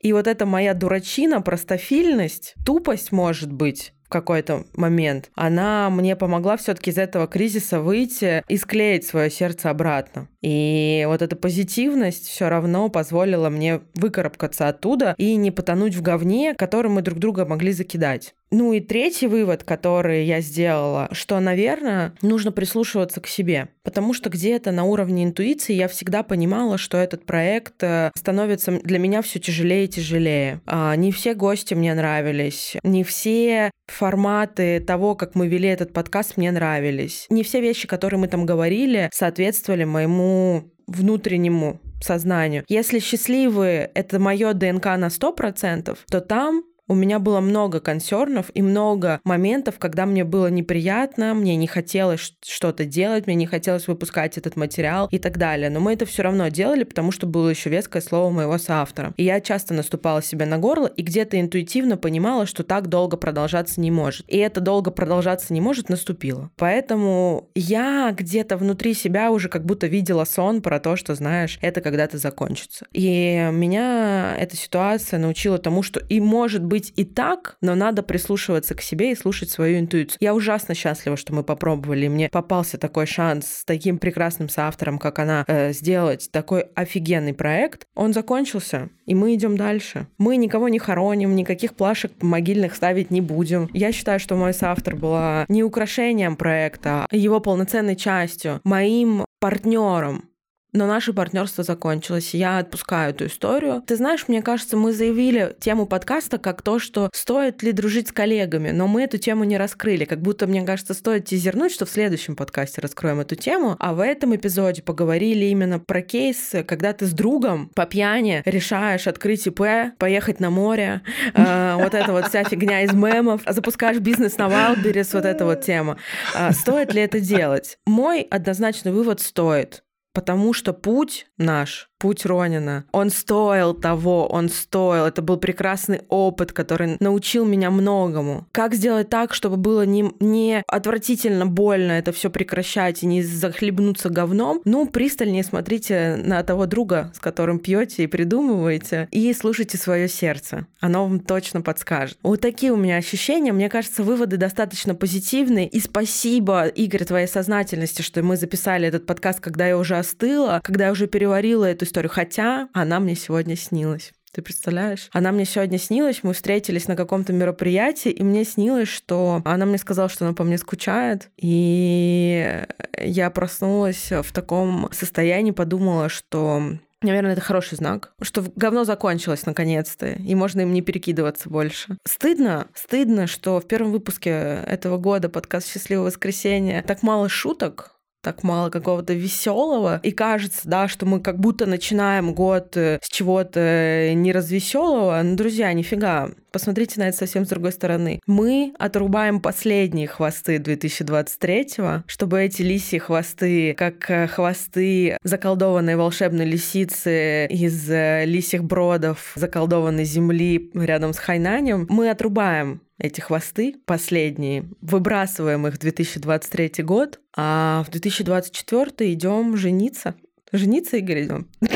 И 0.00 0.12
вот 0.12 0.28
эта 0.28 0.46
моя 0.46 0.74
дурачина, 0.74 1.40
простофильность, 1.40 2.54
тупость, 2.64 3.10
может 3.10 3.52
быть, 3.52 3.92
в 4.06 4.08
какой-то 4.08 4.64
момент, 4.74 5.30
она 5.34 5.90
мне 5.90 6.14
помогла 6.14 6.56
все-таки 6.56 6.90
из 6.90 6.98
этого 6.98 7.26
кризиса 7.26 7.80
выйти 7.80 8.44
и 8.48 8.56
склеить 8.56 9.04
свое 9.04 9.30
сердце 9.30 9.68
обратно. 9.68 10.28
И 10.42 11.04
вот 11.08 11.22
эта 11.22 11.34
позитивность 11.34 12.28
все 12.28 12.48
равно 12.48 12.88
позволила 12.88 13.50
мне 13.50 13.80
выкарабкаться 13.94 14.68
оттуда 14.68 15.16
и 15.18 15.34
не 15.34 15.50
потонуть 15.50 15.96
в 15.96 16.02
говне, 16.02 16.54
которым 16.54 16.94
мы 16.94 17.02
друг 17.02 17.18
друга 17.18 17.44
могли 17.44 17.72
закидать. 17.72 18.34
Ну 18.50 18.72
и 18.72 18.80
третий 18.80 19.26
вывод, 19.26 19.64
который 19.64 20.24
я 20.24 20.40
сделала, 20.40 21.08
что, 21.12 21.40
наверное, 21.40 22.14
нужно 22.22 22.52
прислушиваться 22.52 23.20
к 23.20 23.26
себе. 23.26 23.68
Потому 23.82 24.14
что 24.14 24.30
где-то 24.30 24.70
на 24.72 24.84
уровне 24.84 25.24
интуиции 25.24 25.74
я 25.74 25.88
всегда 25.88 26.22
понимала, 26.22 26.78
что 26.78 26.96
этот 26.96 27.24
проект 27.26 27.82
э, 27.82 28.10
становится 28.14 28.80
для 28.80 28.98
меня 28.98 29.22
все 29.22 29.40
тяжелее 29.40 29.86
и 29.86 29.88
тяжелее. 29.88 30.60
А, 30.66 30.94
не 30.96 31.10
все 31.10 31.34
гости 31.34 31.74
мне 31.74 31.94
нравились, 31.94 32.76
не 32.82 33.02
все 33.04 33.70
форматы 33.86 34.80
того, 34.80 35.14
как 35.14 35.34
мы 35.34 35.48
вели 35.48 35.68
этот 35.68 35.92
подкаст, 35.92 36.36
мне 36.36 36.52
нравились. 36.52 37.26
Не 37.30 37.42
все 37.42 37.60
вещи, 37.60 37.88
которые 37.88 38.20
мы 38.20 38.28
там 38.28 38.46
говорили, 38.46 39.10
соответствовали 39.12 39.84
моему 39.84 40.70
внутреннему 40.86 41.80
сознанию. 42.00 42.64
Если 42.68 42.98
счастливые— 42.98 43.90
это 43.94 44.18
мое 44.18 44.52
ДНК 44.52 44.84
на 44.84 45.08
100%, 45.08 45.96
то 46.08 46.20
там 46.20 46.62
у 46.88 46.94
меня 46.94 47.18
было 47.18 47.40
много 47.40 47.80
консернов 47.80 48.50
и 48.54 48.62
много 48.62 49.20
моментов, 49.24 49.78
когда 49.78 50.06
мне 50.06 50.24
было 50.24 50.48
неприятно, 50.48 51.34
мне 51.34 51.56
не 51.56 51.66
хотелось 51.66 52.34
что-то 52.44 52.84
делать, 52.84 53.26
мне 53.26 53.34
не 53.34 53.46
хотелось 53.46 53.88
выпускать 53.88 54.38
этот 54.38 54.56
материал 54.56 55.08
и 55.10 55.18
так 55.18 55.38
далее. 55.38 55.70
Но 55.70 55.80
мы 55.80 55.92
это 55.94 56.06
все 56.06 56.22
равно 56.22 56.48
делали, 56.48 56.84
потому 56.84 57.12
что 57.12 57.26
было 57.26 57.48
еще 57.48 57.70
веское 57.70 58.02
слово 58.02 58.30
моего 58.30 58.58
соавтора. 58.58 59.14
И 59.16 59.24
я 59.24 59.40
часто 59.40 59.74
наступала 59.74 60.22
себе 60.22 60.46
на 60.46 60.58
горло 60.58 60.86
и 60.86 61.02
где-то 61.02 61.40
интуитивно 61.40 61.96
понимала, 61.96 62.46
что 62.46 62.62
так 62.62 62.88
долго 62.88 63.16
продолжаться 63.16 63.80
не 63.80 63.90
может. 63.90 64.24
И 64.28 64.36
это 64.38 64.60
долго 64.60 64.90
продолжаться 64.90 65.52
не 65.52 65.60
может 65.60 65.88
наступило. 65.88 66.50
Поэтому 66.56 67.50
я 67.54 68.14
где-то 68.16 68.56
внутри 68.56 68.94
себя 68.94 69.30
уже 69.30 69.48
как 69.48 69.64
будто 69.64 69.86
видела 69.86 70.24
сон 70.24 70.62
про 70.62 70.78
то, 70.78 70.96
что, 70.96 71.14
знаешь, 71.14 71.58
это 71.62 71.80
когда-то 71.80 72.18
закончится. 72.18 72.86
И 72.92 73.48
меня 73.52 74.36
эта 74.38 74.56
ситуация 74.56 75.18
научила 75.18 75.58
тому, 75.58 75.82
что 75.82 76.00
и 76.00 76.20
может 76.20 76.64
быть 76.64 76.75
быть 76.76 76.92
и 76.96 77.04
так, 77.04 77.56
но 77.62 77.74
надо 77.74 78.02
прислушиваться 78.02 78.74
к 78.74 78.82
себе 78.82 79.12
и 79.12 79.16
слушать 79.16 79.48
свою 79.48 79.78
интуицию. 79.78 80.18
Я 80.20 80.34
ужасно 80.34 80.74
счастлива, 80.74 81.16
что 81.16 81.32
мы 81.32 81.42
попробовали. 81.42 82.06
Мне 82.06 82.28
попался 82.28 82.76
такой 82.76 83.06
шанс 83.06 83.46
с 83.46 83.64
таким 83.64 83.96
прекрасным 83.96 84.50
соавтором, 84.50 84.98
как 84.98 85.18
она, 85.18 85.44
э, 85.48 85.72
сделать 85.72 86.28
такой 86.30 86.66
офигенный 86.74 87.32
проект. 87.32 87.86
Он 87.94 88.12
закончился, 88.12 88.90
и 89.06 89.14
мы 89.14 89.34
идем 89.34 89.56
дальше. 89.56 90.06
Мы 90.18 90.36
никого 90.36 90.68
не 90.68 90.78
хороним, 90.78 91.34
никаких 91.34 91.74
плашек 91.74 92.12
могильных 92.20 92.74
ставить 92.74 93.10
не 93.10 93.22
будем. 93.22 93.70
Я 93.72 93.90
считаю, 93.90 94.20
что 94.20 94.36
мой 94.36 94.52
соавтор 94.52 94.96
была 94.96 95.46
не 95.48 95.64
украшением 95.64 96.36
проекта, 96.36 97.06
а 97.10 97.16
его 97.16 97.40
полноценной 97.40 97.96
частью, 97.96 98.60
моим 98.64 99.24
партнером, 99.40 100.28
но 100.76 100.86
наше 100.86 101.12
партнерство 101.12 101.64
закончилось. 101.64 102.34
Я 102.34 102.58
отпускаю 102.58 103.10
эту 103.10 103.26
историю. 103.26 103.82
Ты 103.86 103.96
знаешь, 103.96 104.28
мне 104.28 104.42
кажется, 104.42 104.76
мы 104.76 104.92
заявили 104.92 105.56
тему 105.58 105.86
подкаста 105.86 106.38
как 106.38 106.62
то, 106.62 106.78
что 106.78 107.10
стоит 107.12 107.62
ли 107.62 107.72
дружить 107.72 108.08
с 108.08 108.12
коллегами, 108.12 108.70
но 108.70 108.86
мы 108.86 109.02
эту 109.02 109.18
тему 109.18 109.44
не 109.44 109.56
раскрыли. 109.56 110.04
Как 110.04 110.20
будто, 110.20 110.46
мне 110.46 110.62
кажется, 110.62 110.94
стоит 110.94 111.24
тизернуть, 111.24 111.72
что 111.72 111.86
в 111.86 111.90
следующем 111.90 112.36
подкасте 112.36 112.80
раскроем 112.80 113.20
эту 113.20 113.34
тему. 113.34 113.76
А 113.78 113.94
в 113.94 114.00
этом 114.00 114.36
эпизоде 114.36 114.82
поговорили 114.82 115.46
именно 115.46 115.78
про 115.78 116.02
кейс, 116.02 116.54
когда 116.66 116.92
ты 116.92 117.06
с 117.06 117.12
другом 117.12 117.70
по 117.74 117.86
пьяни 117.86 118.42
решаешь 118.44 119.06
открыть 119.06 119.46
ИП, 119.46 119.96
поехать 119.98 120.40
на 120.40 120.50
море, 120.50 121.00
э, 121.34 121.76
вот 121.78 121.94
эта 121.94 122.12
вот 122.12 122.28
вся 122.28 122.44
фигня 122.44 122.82
из 122.82 122.92
мемов, 122.92 123.42
запускаешь 123.46 123.98
бизнес 123.98 124.36
на 124.36 124.48
Wildberries, 124.48 125.10
вот 125.14 125.24
эта 125.24 125.44
вот 125.44 125.62
тема. 125.62 125.96
Э, 126.34 126.52
стоит 126.52 126.92
ли 126.92 127.00
это 127.00 127.20
делать? 127.20 127.78
Мой 127.86 128.22
однозначный 128.22 128.92
вывод 128.92 129.20
стоит 129.20 129.82
потому 130.16 130.54
что 130.54 130.72
путь 130.72 131.26
наш 131.36 131.90
путь 131.98 132.26
Ронина. 132.26 132.84
Он 132.92 133.10
стоил 133.10 133.74
того, 133.74 134.26
он 134.26 134.48
стоил. 134.48 135.04
Это 135.06 135.22
был 135.22 135.36
прекрасный 135.36 136.02
опыт, 136.08 136.52
который 136.52 136.96
научил 137.00 137.44
меня 137.44 137.70
многому. 137.70 138.46
Как 138.52 138.74
сделать 138.74 139.08
так, 139.08 139.34
чтобы 139.34 139.56
было 139.56 139.86
не, 139.86 140.12
не 140.20 140.62
отвратительно 140.68 141.46
больно 141.46 141.92
это 141.92 142.12
все 142.12 142.30
прекращать 142.30 143.02
и 143.02 143.06
не 143.06 143.22
захлебнуться 143.22 144.10
говном? 144.10 144.60
Ну, 144.64 144.86
пристальнее 144.86 145.42
смотрите 145.42 146.16
на 146.22 146.42
того 146.42 146.66
друга, 146.66 147.12
с 147.14 147.18
которым 147.18 147.58
пьете 147.58 148.04
и 148.04 148.06
придумываете, 148.06 149.08
и 149.10 149.32
слушайте 149.32 149.78
свое 149.78 150.08
сердце. 150.08 150.66
Оно 150.80 151.04
вам 151.04 151.20
точно 151.20 151.62
подскажет. 151.62 152.18
Вот 152.22 152.40
такие 152.40 152.72
у 152.72 152.76
меня 152.76 152.96
ощущения. 152.96 153.52
Мне 153.52 153.68
кажется, 153.68 154.02
выводы 154.02 154.36
достаточно 154.36 154.94
позитивные. 154.94 155.66
И 155.68 155.80
спасибо, 155.80 156.66
Игорь, 156.66 157.04
твоей 157.04 157.26
сознательности, 157.26 158.02
что 158.02 158.22
мы 158.22 158.36
записали 158.36 158.86
этот 158.86 159.06
подкаст, 159.06 159.40
когда 159.40 159.66
я 159.66 159.78
уже 159.78 159.96
остыла, 159.96 160.60
когда 160.62 160.86
я 160.86 160.92
уже 160.92 161.06
переварила 161.06 161.64
эту 161.64 161.85
историю, 161.86 162.10
хотя 162.10 162.68
она 162.72 163.00
мне 163.00 163.14
сегодня 163.14 163.56
снилась. 163.56 164.12
Ты 164.32 164.42
представляешь? 164.42 165.08
Она 165.12 165.32
мне 165.32 165.46
сегодня 165.46 165.78
снилась, 165.78 166.22
мы 166.22 166.34
встретились 166.34 166.88
на 166.88 166.96
каком-то 166.96 167.32
мероприятии, 167.32 168.10
и 168.10 168.22
мне 168.22 168.44
снилось, 168.44 168.88
что 168.88 169.40
она 169.46 169.64
мне 169.64 169.78
сказала, 169.78 170.10
что 170.10 170.26
она 170.26 170.34
по 170.34 170.44
мне 170.44 170.58
скучает, 170.58 171.30
и 171.38 172.66
я 172.98 173.30
проснулась 173.30 174.10
в 174.10 174.32
таком 174.34 174.90
состоянии, 174.92 175.52
подумала, 175.52 176.10
что 176.10 176.62
Наверное, 177.02 177.32
это 177.32 177.42
хороший 177.42 177.76
знак, 177.76 178.12
что 178.22 178.44
говно 178.56 178.84
закончилось 178.84 179.44
наконец-то, 179.44 180.12
и 180.12 180.34
можно 180.34 180.62
им 180.62 180.72
не 180.72 180.80
перекидываться 180.80 181.50
больше. 181.50 181.98
Стыдно, 182.04 182.68
стыдно, 182.74 183.26
что 183.26 183.60
в 183.60 183.68
первом 183.68 183.92
выпуске 183.92 184.30
этого 184.30 184.96
года 184.96 185.28
подкаст 185.28 185.68
«Счастливое 185.68 186.06
воскресенье» 186.06 186.82
так 186.82 187.02
мало 187.02 187.28
шуток, 187.28 187.95
так 188.26 188.42
мало 188.42 188.70
какого-то 188.70 189.12
веселого. 189.12 190.00
И 190.02 190.10
кажется, 190.10 190.62
да, 190.64 190.88
что 190.88 191.06
мы 191.06 191.20
как 191.20 191.38
будто 191.38 191.64
начинаем 191.64 192.34
год 192.34 192.76
э, 192.76 192.98
с 193.00 193.08
чего-то 193.08 194.10
не 194.14 194.32
развеселого. 194.32 195.22
Но, 195.22 195.36
друзья, 195.36 195.72
нифига. 195.72 196.30
Посмотрите 196.50 196.98
на 196.98 197.08
это 197.08 197.16
совсем 197.18 197.44
с 197.44 197.48
другой 197.48 197.70
стороны. 197.70 198.20
Мы 198.26 198.74
отрубаем 198.80 199.40
последние 199.40 200.08
хвосты 200.08 200.56
2023-го, 200.56 202.02
чтобы 202.08 202.42
эти 202.42 202.62
лисьи 202.62 202.98
хвосты, 202.98 203.74
как 203.74 204.10
э, 204.10 204.26
хвосты 204.26 205.18
заколдованной 205.22 205.94
волшебной 205.94 206.46
лисицы 206.46 207.46
из 207.46 207.88
э, 207.88 208.24
лисьих 208.24 208.64
бродов 208.64 209.34
заколдованной 209.36 210.04
земли 210.04 210.68
рядом 210.74 211.12
с 211.12 211.18
Хайнанем, 211.18 211.86
мы 211.88 212.10
отрубаем 212.10 212.80
эти 212.98 213.20
хвосты 213.20 213.76
последние, 213.84 214.64
выбрасываем 214.80 215.66
их 215.66 215.74
в 215.74 215.78
2023 215.78 216.84
год, 216.84 217.20
а 217.36 217.84
в 217.86 217.90
2024 217.90 219.12
идем 219.12 219.56
жениться. 219.56 220.14
Жениться, 220.52 220.96
Игорь, 220.96 221.24
идем. 221.24 221.48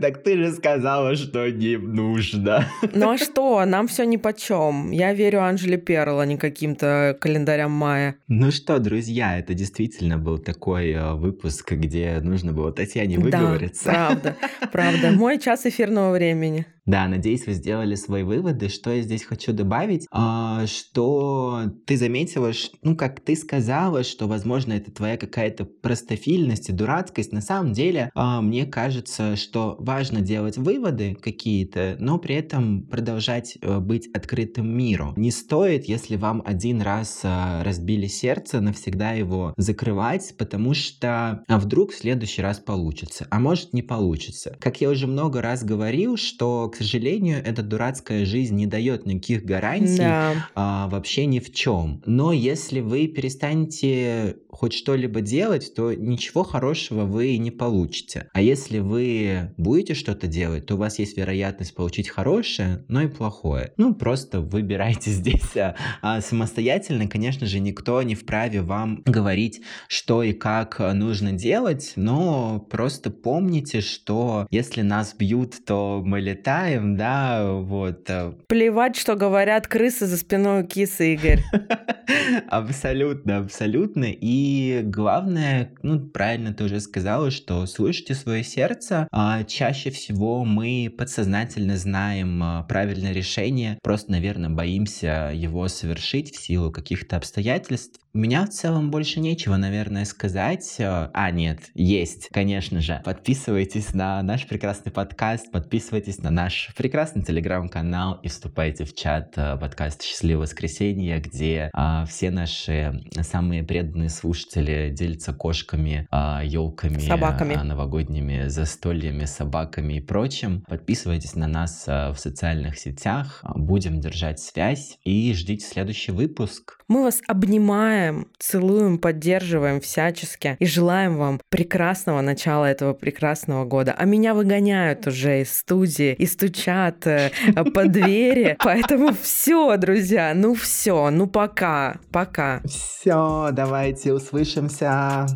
Так 0.00 0.22
ты 0.22 0.36
же 0.36 0.52
сказала, 0.52 1.16
что 1.16 1.50
не 1.50 1.78
нужно. 1.78 2.66
Ну 2.92 3.10
а 3.10 3.18
что, 3.18 3.64
нам 3.64 3.88
все 3.88 4.04
ни 4.04 4.18
по 4.18 4.34
чем. 4.34 4.90
Я 4.90 5.14
верю 5.14 5.42
Анжеле 5.42 5.78
Перл, 5.78 6.20
а 6.20 6.26
не 6.26 6.36
каким-то 6.36 7.16
календарям 7.18 7.72
мая. 7.72 8.16
Ну 8.28 8.50
что, 8.50 8.78
друзья, 8.78 9.38
это 9.38 9.54
действительно 9.54 10.18
был 10.18 10.38
такой 10.38 10.90
э, 10.90 11.14
выпуск, 11.14 11.72
где 11.72 12.20
нужно 12.20 12.52
было 12.52 12.72
Татьяне 12.72 13.18
выговориться. 13.18 13.84
Да, 13.86 14.08
правда, 14.08 14.36
правда. 14.70 15.10
Мой 15.12 15.38
час 15.38 15.64
эфирного 15.64 16.12
времени. 16.12 16.66
Да, 16.86 17.08
надеюсь, 17.08 17.46
вы 17.46 17.52
сделали 17.54 17.96
свои 17.96 18.22
выводы. 18.22 18.68
Что 18.68 18.92
я 18.92 19.02
здесь 19.02 19.24
хочу 19.24 19.52
добавить? 19.52 20.06
А, 20.12 20.66
что 20.66 21.64
ты 21.84 21.96
заметила, 21.96 22.52
ну, 22.82 22.96
как 22.96 23.20
ты 23.20 23.34
сказала, 23.34 24.04
что, 24.04 24.28
возможно, 24.28 24.72
это 24.72 24.92
твоя 24.92 25.16
какая-то 25.16 25.64
простофильность 25.64 26.68
и 26.68 26.72
дурацкость. 26.72 27.32
На 27.32 27.40
самом 27.40 27.72
деле, 27.72 28.10
а, 28.14 28.40
мне 28.40 28.66
кажется, 28.66 29.34
что 29.34 29.74
важно 29.80 30.20
делать 30.20 30.56
выводы 30.58 31.16
какие-то, 31.20 31.96
но 31.98 32.18
при 32.18 32.36
этом 32.36 32.86
продолжать 32.86 33.58
а, 33.62 33.80
быть 33.80 34.08
открытым 34.14 34.68
миру. 34.68 35.12
Не 35.16 35.32
стоит, 35.32 35.86
если 35.86 36.14
вам 36.14 36.40
один 36.46 36.80
раз 36.80 37.20
а, 37.24 37.64
разбили 37.64 38.06
сердце, 38.06 38.60
навсегда 38.60 39.10
его 39.10 39.54
закрывать, 39.56 40.34
потому 40.38 40.72
что 40.72 41.42
а 41.48 41.58
вдруг 41.58 41.90
в 41.90 41.98
следующий 41.98 42.42
раз 42.42 42.60
получится, 42.60 43.26
а 43.30 43.40
может 43.40 43.72
не 43.72 43.82
получится. 43.82 44.56
Как 44.60 44.80
я 44.80 44.88
уже 44.88 45.08
много 45.08 45.42
раз 45.42 45.64
говорил, 45.64 46.16
что 46.16 46.68
к 46.68 46.75
сожалению, 46.76 47.42
эта 47.44 47.62
дурацкая 47.62 48.24
жизнь 48.24 48.54
не 48.56 48.66
дает 48.66 49.06
никаких 49.06 49.44
гарантий 49.44 49.98
да. 49.98 50.48
а, 50.54 50.88
вообще 50.88 51.26
ни 51.26 51.38
в 51.38 51.52
чем. 51.52 52.02
Но 52.06 52.32
если 52.32 52.80
вы 52.80 53.06
перестанете 53.08 54.36
хоть 54.56 54.72
что-либо 54.72 55.20
делать, 55.20 55.74
то 55.74 55.92
ничего 55.92 56.42
хорошего 56.42 57.04
вы 57.04 57.36
не 57.36 57.50
получите. 57.50 58.30
А 58.32 58.40
если 58.40 58.78
вы 58.78 59.52
будете 59.58 59.94
что-то 59.94 60.26
делать, 60.26 60.66
то 60.66 60.74
у 60.74 60.78
вас 60.78 60.98
есть 60.98 61.16
вероятность 61.16 61.74
получить 61.74 62.08
хорошее, 62.08 62.84
но 62.88 63.02
и 63.02 63.08
плохое. 63.08 63.72
Ну, 63.76 63.94
просто 63.94 64.40
выбирайте 64.40 65.10
здесь 65.10 65.56
а, 65.56 65.74
а, 66.00 66.20
самостоятельно. 66.20 67.06
Конечно 67.06 67.46
же, 67.46 67.60
никто 67.60 68.00
не 68.02 68.14
вправе 68.14 68.62
вам 68.62 69.02
говорить, 69.04 69.60
что 69.88 70.22
и 70.22 70.32
как 70.32 70.78
нужно 70.78 71.32
делать, 71.32 71.92
но 71.96 72.66
просто 72.70 73.10
помните, 73.10 73.80
что 73.82 74.46
если 74.50 74.82
нас 74.82 75.14
бьют, 75.14 75.54
то 75.66 76.02
мы 76.04 76.20
летаем, 76.20 76.46
знаем, 76.66 76.96
да, 76.96 77.52
вот. 77.52 78.10
Э. 78.10 78.32
Плевать, 78.48 78.96
что 78.96 79.14
говорят 79.14 79.66
крысы 79.68 80.06
за 80.06 80.16
спиной 80.16 80.62
у 80.62 80.66
кисы, 80.66 81.14
Игорь. 81.14 81.40
Абсолютно, 82.48 83.38
абсолютно. 83.38 84.06
И 84.08 84.82
главное, 84.84 85.72
ну, 85.82 86.00
правильно 86.00 86.52
ты 86.54 86.64
уже 86.64 86.80
сказала, 86.80 87.30
что 87.30 87.66
слушайте 87.66 88.14
свое 88.14 88.44
сердце. 88.44 89.08
А 89.10 89.42
чаще 89.44 89.90
всего 89.90 90.44
мы 90.44 90.92
подсознательно 90.96 91.76
знаем 91.76 92.42
а, 92.42 92.62
правильное 92.62 93.12
решение, 93.12 93.78
просто, 93.82 94.12
наверное, 94.12 94.50
боимся 94.50 95.32
его 95.34 95.66
совершить 95.68 96.34
в 96.34 96.40
силу 96.40 96.70
каких-то 96.70 97.16
обстоятельств. 97.16 98.00
У 98.16 98.18
меня 98.18 98.46
в 98.46 98.48
целом 98.48 98.90
больше 98.90 99.20
нечего, 99.20 99.58
наверное, 99.58 100.06
сказать. 100.06 100.76
А, 100.80 101.30
нет, 101.32 101.58
есть, 101.74 102.30
конечно 102.32 102.80
же. 102.80 103.02
Подписывайтесь 103.04 103.92
на 103.92 104.22
наш 104.22 104.46
прекрасный 104.46 104.90
подкаст, 104.90 105.52
подписывайтесь 105.52 106.22
на 106.22 106.30
наш 106.30 106.70
прекрасный 106.78 107.22
телеграм-канал 107.22 108.18
и 108.22 108.28
вступайте 108.28 108.86
в 108.86 108.94
чат 108.94 109.34
э, 109.36 109.58
подкаста 109.58 110.02
«Счастливое 110.02 110.44
воскресенье», 110.44 111.20
где 111.20 111.68
а, 111.74 112.06
все 112.06 112.30
наши 112.30 113.04
самые 113.20 113.62
преданные 113.64 114.08
слушатели 114.08 114.88
делятся 114.96 115.34
кошками, 115.34 116.08
а, 116.10 116.40
елками, 116.42 117.00
собаками. 117.00 117.54
А, 117.54 117.64
новогодними 117.64 118.48
застольями, 118.48 119.26
собаками 119.26 119.98
и 119.98 120.00
прочим. 120.00 120.64
Подписывайтесь 120.66 121.34
на 121.34 121.48
нас 121.48 121.84
а, 121.86 122.14
в 122.14 122.18
социальных 122.18 122.78
сетях, 122.78 123.44
будем 123.54 124.00
держать 124.00 124.40
связь 124.40 124.96
и 125.04 125.34
ждите 125.34 125.66
следующий 125.66 126.12
выпуск. 126.12 126.78
Мы 126.88 127.02
вас 127.02 127.20
обнимаем, 127.26 128.05
целуем, 128.38 128.98
поддерживаем 128.98 129.80
всячески 129.80 130.56
и 130.58 130.66
желаем 130.66 131.16
вам 131.16 131.40
прекрасного 131.48 132.20
начала 132.20 132.64
этого 132.66 132.92
прекрасного 132.92 133.64
года. 133.64 133.94
А 133.96 134.04
меня 134.04 134.34
выгоняют 134.34 135.06
уже 135.06 135.42
из 135.42 135.56
студии 135.56 136.14
и 136.14 136.26
стучат 136.26 137.06
э, 137.06 137.30
по 137.74 137.86
двери. 137.86 138.56
Поэтому 138.60 139.14
все, 139.20 139.76
друзья, 139.76 140.32
ну 140.34 140.54
все, 140.54 141.10
ну 141.10 141.26
пока, 141.26 141.96
пока. 142.10 142.60
Все, 142.64 143.50
давайте 143.52 144.12
услышимся. 144.12 145.26